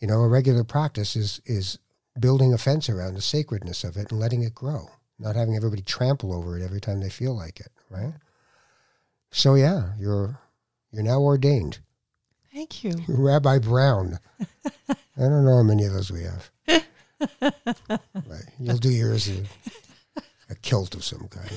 You 0.00 0.08
know, 0.08 0.20
a 0.20 0.28
regular 0.28 0.64
practice 0.64 1.16
is 1.16 1.40
is 1.46 1.78
building 2.18 2.52
a 2.52 2.58
fence 2.58 2.88
around 2.88 3.14
the 3.14 3.22
sacredness 3.22 3.84
of 3.84 3.96
it 3.96 4.10
and 4.10 4.20
letting 4.20 4.42
it 4.42 4.54
grow, 4.54 4.90
not 5.18 5.36
having 5.36 5.54
everybody 5.54 5.82
trample 5.82 6.32
over 6.32 6.58
it 6.58 6.64
every 6.64 6.80
time 6.80 7.00
they 7.00 7.10
feel 7.10 7.36
like 7.36 7.60
it, 7.60 7.70
right? 7.90 8.14
So 9.30 9.54
yeah, 9.54 9.92
you're 9.98 10.40
you're 10.90 11.04
now 11.04 11.20
ordained. 11.20 11.78
Thank 12.52 12.82
you. 12.82 12.94
Rabbi 13.08 13.58
Brown. 13.58 14.18
I 14.88 14.94
don't 15.16 15.44
know 15.44 15.56
how 15.56 15.62
many 15.62 15.84
of 15.84 15.92
those 15.92 16.10
we 16.10 16.22
have. 16.22 16.50
Right. 17.40 18.44
You'll 18.58 18.78
do 18.78 18.90
yours 18.90 19.28
in 19.28 19.46
a 20.50 20.54
kilt 20.56 20.94
of 20.94 21.04
some 21.04 21.28
kind. 21.28 21.50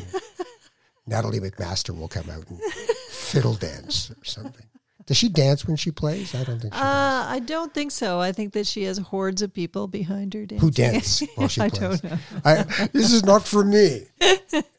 Natalie 1.08 1.40
MacMaster 1.40 1.98
will 1.98 2.08
come 2.08 2.30
out 2.30 2.48
and 2.50 2.60
fiddle 3.10 3.56
dance 3.56 4.12
or 4.12 4.24
something. 4.24 4.66
Does 5.06 5.18
she 5.18 5.28
dance 5.28 5.66
when 5.66 5.76
she 5.76 5.90
plays? 5.90 6.36
I 6.36 6.44
don't 6.44 6.60
think 6.60 6.72
she 6.74 6.80
Uh, 6.80 6.84
does. 6.84 7.32
I 7.32 7.40
don't 7.40 7.74
think 7.74 7.90
so. 7.92 8.20
I 8.20 8.32
think 8.32 8.54
that 8.54 8.68
she 8.68 8.84
has 8.84 9.00
hordes 9.00 9.42
of 9.42 9.52
people 9.52 9.88
behind 9.88 10.36
her 10.36 10.46
dancing. 10.46 10.60
Who 10.68 10.72
dance 10.72 11.22
while 11.36 11.48
she 11.48 11.62
plays? 11.62 11.74
I 11.74 11.88
don't 11.90 12.04
know. 12.04 12.18
I, 12.46 12.64
this 12.94 13.12
is 13.12 13.24
not 13.24 13.44
for 13.48 13.66
me. 13.66 14.06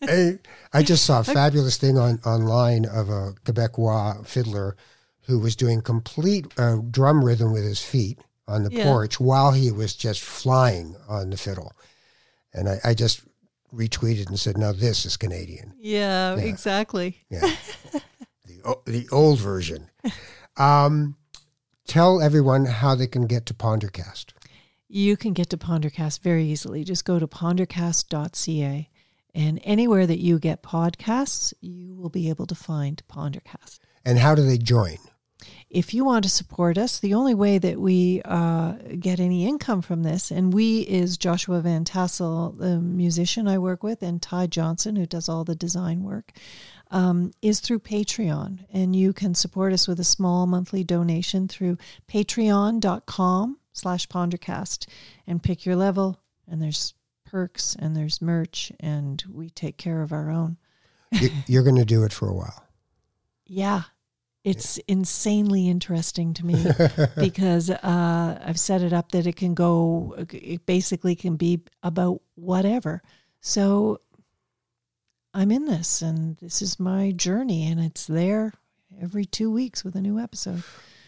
I, 0.03 0.39
I 0.73 0.83
just 0.85 1.05
saw 1.05 1.21
a 1.21 1.25
fabulous 1.25 1.79
thing 1.79 1.99
on 1.99 2.21
online 2.25 2.85
of 2.87 3.09
a 3.09 3.33
Quebecois 3.45 4.25
fiddler 4.25 4.77
who 5.27 5.41
was 5.41 5.57
doing 5.57 5.81
complete 5.81 6.47
uh, 6.57 6.77
drum 6.91 7.25
rhythm 7.25 7.53
with 7.53 7.65
his 7.65 7.83
feet 7.83 8.21
on 8.51 8.65
the 8.65 8.71
Yeah. 8.73 8.85
porch 8.85 9.21
while 9.21 9.53
he 9.53 9.71
was 9.71 9.95
just 9.95 10.21
flying 10.23 10.97
on 11.09 11.31
the 11.31 11.37
fiddle. 11.37 11.73
And 12.53 12.69
I, 12.69 12.81
I 12.85 12.95
just 12.95 13.23
retweeted 13.73 14.29
and 14.29 14.39
said, 14.39 14.59
"Now 14.59 14.73
this 14.73 15.07
is 15.07 15.17
Canadian." 15.17 15.73
Yeah, 15.79 16.35
Yeah. 16.37 16.43
exactly. 16.43 17.19
Yeah, 17.31 17.49
the 18.47 18.77
the 18.87 19.09
old 19.13 19.39
version. 19.39 19.89
Um, 20.57 21.17
tell 21.87 22.21
everyone 22.21 22.65
how 22.67 22.95
they 22.97 23.07
can 23.07 23.27
get 23.27 23.47
to 23.47 23.55
Pondercast. 23.55 24.33
You 24.89 25.17
can 25.17 25.33
get 25.33 25.49
to 25.51 25.57
Pondercast 25.57 26.21
very 26.21 26.45
easily. 26.47 26.83
Just 26.85 27.05
go 27.05 27.19
to 27.21 27.29
pondercast.ca. 27.29 28.89
And 29.33 29.61
anywhere 29.63 30.07
that 30.09 30.19
you 30.19 30.41
get 30.41 30.65
podcasts, 30.65 31.53
you 31.61 31.95
will 31.95 32.09
be 32.11 32.29
able 32.31 32.47
to 32.49 32.55
find 32.57 33.01
Pondercast. 33.09 33.79
And 34.05 34.19
how 34.19 34.35
do 34.35 34.43
they 34.45 34.59
join? 34.59 34.99
If 35.71 35.95
you 35.95 36.05
want 36.05 36.25
to 36.25 36.29
support 36.31 36.77
us, 36.79 36.99
the 37.01 37.15
only 37.15 37.35
way 37.35 37.59
that 37.59 37.79
we 37.81 38.23
uh, 38.25 38.73
get 38.99 39.21
any 39.21 39.47
income 39.47 39.83
from 39.83 40.03
this, 40.03 40.31
and 40.31 40.53
we 40.53 40.81
is 40.81 41.17
Joshua 41.17 41.61
Van 41.61 41.85
Tassel, 41.85 42.53
the 42.59 42.79
musician 42.81 43.47
I 43.49 43.59
work 43.59 43.83
with, 43.83 44.03
and 44.03 44.21
Ty 44.21 44.49
Johnson, 44.49 44.97
who 44.97 45.07
does 45.07 45.29
all 45.29 45.45
the 45.45 45.55
design 45.55 46.03
work, 46.03 46.33
um, 46.91 47.31
is 47.41 47.61
through 47.61 47.81
Patreon. 47.81 48.65
And 48.73 48.95
you 48.97 49.13
can 49.13 49.35
support 49.35 49.73
us 49.73 49.87
with 49.87 50.01
a 50.01 50.05
small 50.05 50.47
monthly 50.47 50.83
donation 50.85 51.47
through 51.49 51.79
patreon.com 52.09 53.59
slash 53.73 54.09
pondercast 54.09 54.87
and 55.27 55.43
pick 55.43 55.65
your 55.65 55.77
level. 55.77 56.21
And 56.49 56.61
there's 56.61 56.95
perks 57.25 57.77
and 57.79 57.97
there's 57.97 58.21
merch, 58.21 58.73
and 58.81 59.23
we 59.31 59.51
take 59.51 59.77
care 59.77 60.03
of 60.03 60.13
our 60.13 60.31
own. 60.31 60.57
You- 61.13 61.31
You're 61.47 61.63
going 61.63 61.77
to 61.77 61.85
do 61.85 62.03
it 62.05 62.13
for 62.13 62.29
a 62.29 62.35
while. 62.35 62.65
Yeah. 63.53 63.83
It's 64.43 64.79
insanely 64.89 65.69
interesting 65.69 66.33
to 66.35 66.47
me 66.47 66.65
because 67.17 67.71
uh, 67.71 68.43
I've 68.45 68.59
set 68.59 68.83
it 68.83 68.93
up 68.93 69.13
that 69.13 69.27
it 69.27 69.37
can 69.37 69.55
go, 69.55 70.15
it 70.33 70.65
basically 70.65 71.15
can 71.15 71.37
be 71.37 71.61
about 71.83 72.23
whatever. 72.37 73.03
So 73.41 74.01
I'm 75.35 75.51
in 75.51 75.67
this 75.67 76.03
and 76.03 76.37
this 76.39 76.63
is 76.63 76.81
my 76.81 77.13
journey 77.13 77.71
and 77.71 77.81
it's 77.81 78.07
there 78.07 78.53
every 79.01 79.25
two 79.25 79.51
weeks 79.51 79.85
with 79.85 79.95
a 79.95 80.01
new 80.01 80.19
episode. 80.19 80.63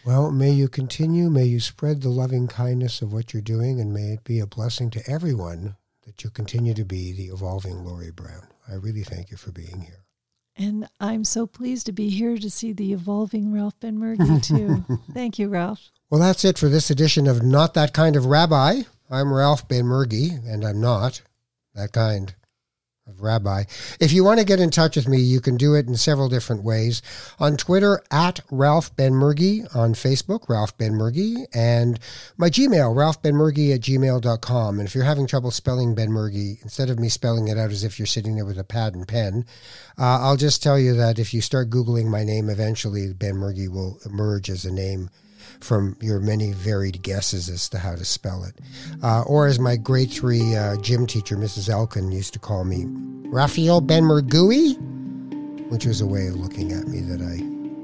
Well, 0.05 0.31
may 0.31 0.51
you 0.51 0.67
continue. 0.67 1.29
May 1.29 1.45
you 1.45 1.59
spread 1.59 2.01
the 2.01 2.09
loving 2.09 2.47
kindness 2.47 3.01
of 3.01 3.13
what 3.13 3.33
you're 3.33 3.41
doing, 3.41 3.79
and 3.79 3.93
may 3.93 4.11
it 4.11 4.25
be 4.25 4.39
a 4.39 4.45
blessing 4.45 4.89
to 4.91 5.09
everyone 5.09 5.77
that 6.05 6.25
you 6.25 6.29
continue 6.29 6.73
to 6.73 6.83
be 6.83 7.13
the 7.13 7.27
evolving 7.27 7.85
Laurie 7.85 8.11
Brown. 8.11 8.47
I 8.69 8.73
really 8.73 9.03
thank 9.03 9.31
you 9.31 9.37
for 9.37 9.53
being 9.53 9.79
here. 9.79 10.02
And 10.55 10.87
I'm 10.99 11.23
so 11.23 11.47
pleased 11.47 11.87
to 11.87 11.91
be 11.91 12.09
here 12.09 12.37
to 12.37 12.49
see 12.49 12.73
the 12.73 12.93
evolving 12.93 13.51
Ralph 13.51 13.79
Benmergui 13.79 14.43
too. 14.43 14.85
Thank 15.13 15.39
you, 15.39 15.49
Ralph. 15.49 15.89
Well, 16.09 16.21
that's 16.21 16.45
it 16.45 16.59
for 16.59 16.69
this 16.69 16.91
edition 16.91 17.27
of 17.27 17.41
Not 17.41 17.73
That 17.73 17.93
Kind 17.93 18.15
of 18.15 18.27
Rabbi. 18.27 18.83
I'm 19.09 19.33
Ralph 19.33 19.67
Benmergui, 19.67 20.47
and 20.47 20.63
I'm 20.63 20.79
not 20.79 21.21
that 21.73 21.91
kind 21.91 22.35
of 23.05 23.21
Rabbi. 23.21 23.63
If 23.99 24.13
you 24.13 24.23
want 24.23 24.39
to 24.39 24.45
get 24.45 24.61
in 24.61 24.69
touch 24.69 24.95
with 24.95 25.09
me, 25.09 25.17
you 25.17 25.41
can 25.41 25.57
do 25.57 25.75
it 25.75 25.87
in 25.87 25.97
several 25.97 26.29
different 26.29 26.63
ways. 26.63 27.01
On 27.37 27.57
Twitter, 27.57 28.01
at 28.11 28.39
Ralph 28.49 28.95
Benmergui. 28.95 29.75
On 29.75 29.93
Facebook, 29.93 30.47
Ralph 30.47 30.77
Benmergui. 30.77 31.45
And 31.53 31.99
my 32.37 32.49
Gmail, 32.49 32.95
ralphbenmergui 32.95 33.73
at 33.73 33.81
gmail.com. 33.81 34.79
And 34.79 34.87
if 34.87 34.95
you're 34.95 35.03
having 35.03 35.27
trouble 35.27 35.51
spelling 35.51 35.95
Benmergui, 35.95 36.61
instead 36.63 36.89
of 36.89 36.97
me 36.97 37.09
spelling 37.09 37.49
it 37.49 37.57
out 37.57 37.71
as 37.71 37.83
if 37.83 37.99
you're 37.99 38.05
sitting 38.05 38.35
there 38.35 38.45
with 38.45 38.57
a 38.57 38.63
pad 38.63 38.95
and 38.95 39.05
pen, 39.05 39.45
uh, 39.97 40.19
I'll 40.21 40.37
just 40.37 40.63
tell 40.63 40.79
you 40.79 40.95
that 40.95 41.19
if 41.19 41.33
you 41.33 41.41
start 41.41 41.69
Googling 41.69 42.07
my 42.07 42.23
name, 42.23 42.49
eventually 42.49 43.13
Benmergui 43.13 43.67
will 43.67 43.99
emerge 44.05 44.49
as 44.49 44.63
a 44.63 44.71
name 44.71 45.09
from 45.59 45.95
your 46.01 46.19
many 46.19 46.51
varied 46.53 47.01
guesses 47.01 47.49
as 47.49 47.69
to 47.69 47.79
how 47.79 47.95
to 47.95 48.05
spell 48.05 48.43
it. 48.43 48.59
Uh, 49.01 49.23
or 49.23 49.47
as 49.47 49.59
my 49.59 49.75
grade 49.75 50.11
three 50.11 50.55
uh, 50.55 50.77
gym 50.77 51.07
teacher, 51.07 51.35
Mrs. 51.35 51.69
Elkin, 51.69 52.11
used 52.11 52.33
to 52.33 52.39
call 52.39 52.63
me, 52.63 52.85
Raphael 53.29 53.81
Ben 53.81 54.03
Mergui, 54.03 54.77
which 55.69 55.85
was 55.85 56.01
a 56.01 56.05
way 56.05 56.27
of 56.27 56.35
looking 56.35 56.71
at 56.71 56.87
me 56.87 57.01
that 57.01 57.21
I, 57.21 57.37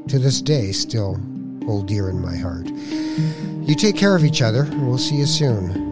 to 0.09 0.19
this 0.19 0.41
day, 0.41 0.71
still 0.71 1.19
hold 1.65 1.87
dear 1.87 2.09
in 2.09 2.21
my 2.21 2.35
heart. 2.35 2.67
You 2.67 3.75
take 3.75 3.95
care 3.95 4.15
of 4.15 4.23
each 4.23 4.41
other, 4.41 4.63
and 4.63 4.87
we'll 4.87 4.97
see 4.97 5.15
you 5.15 5.25
soon. 5.25 5.88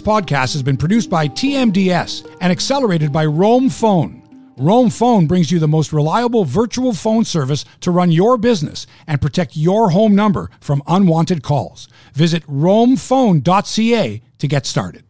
This 0.00 0.06
podcast 0.06 0.54
has 0.54 0.62
been 0.62 0.78
produced 0.78 1.10
by 1.10 1.28
TMDS 1.28 2.26
and 2.40 2.50
accelerated 2.50 3.12
by 3.12 3.26
Roam 3.26 3.68
Phone. 3.68 4.22
Roam 4.56 4.88
Phone 4.88 5.26
brings 5.26 5.52
you 5.52 5.58
the 5.58 5.68
most 5.68 5.92
reliable 5.92 6.46
virtual 6.46 6.94
phone 6.94 7.26
service 7.26 7.66
to 7.80 7.90
run 7.90 8.10
your 8.10 8.38
business 8.38 8.86
and 9.06 9.20
protect 9.20 9.58
your 9.58 9.90
home 9.90 10.14
number 10.14 10.48
from 10.58 10.82
unwanted 10.86 11.42
calls. 11.42 11.86
Visit 12.14 12.42
roamphone.ca 12.46 14.22
to 14.38 14.48
get 14.48 14.64
started. 14.64 15.04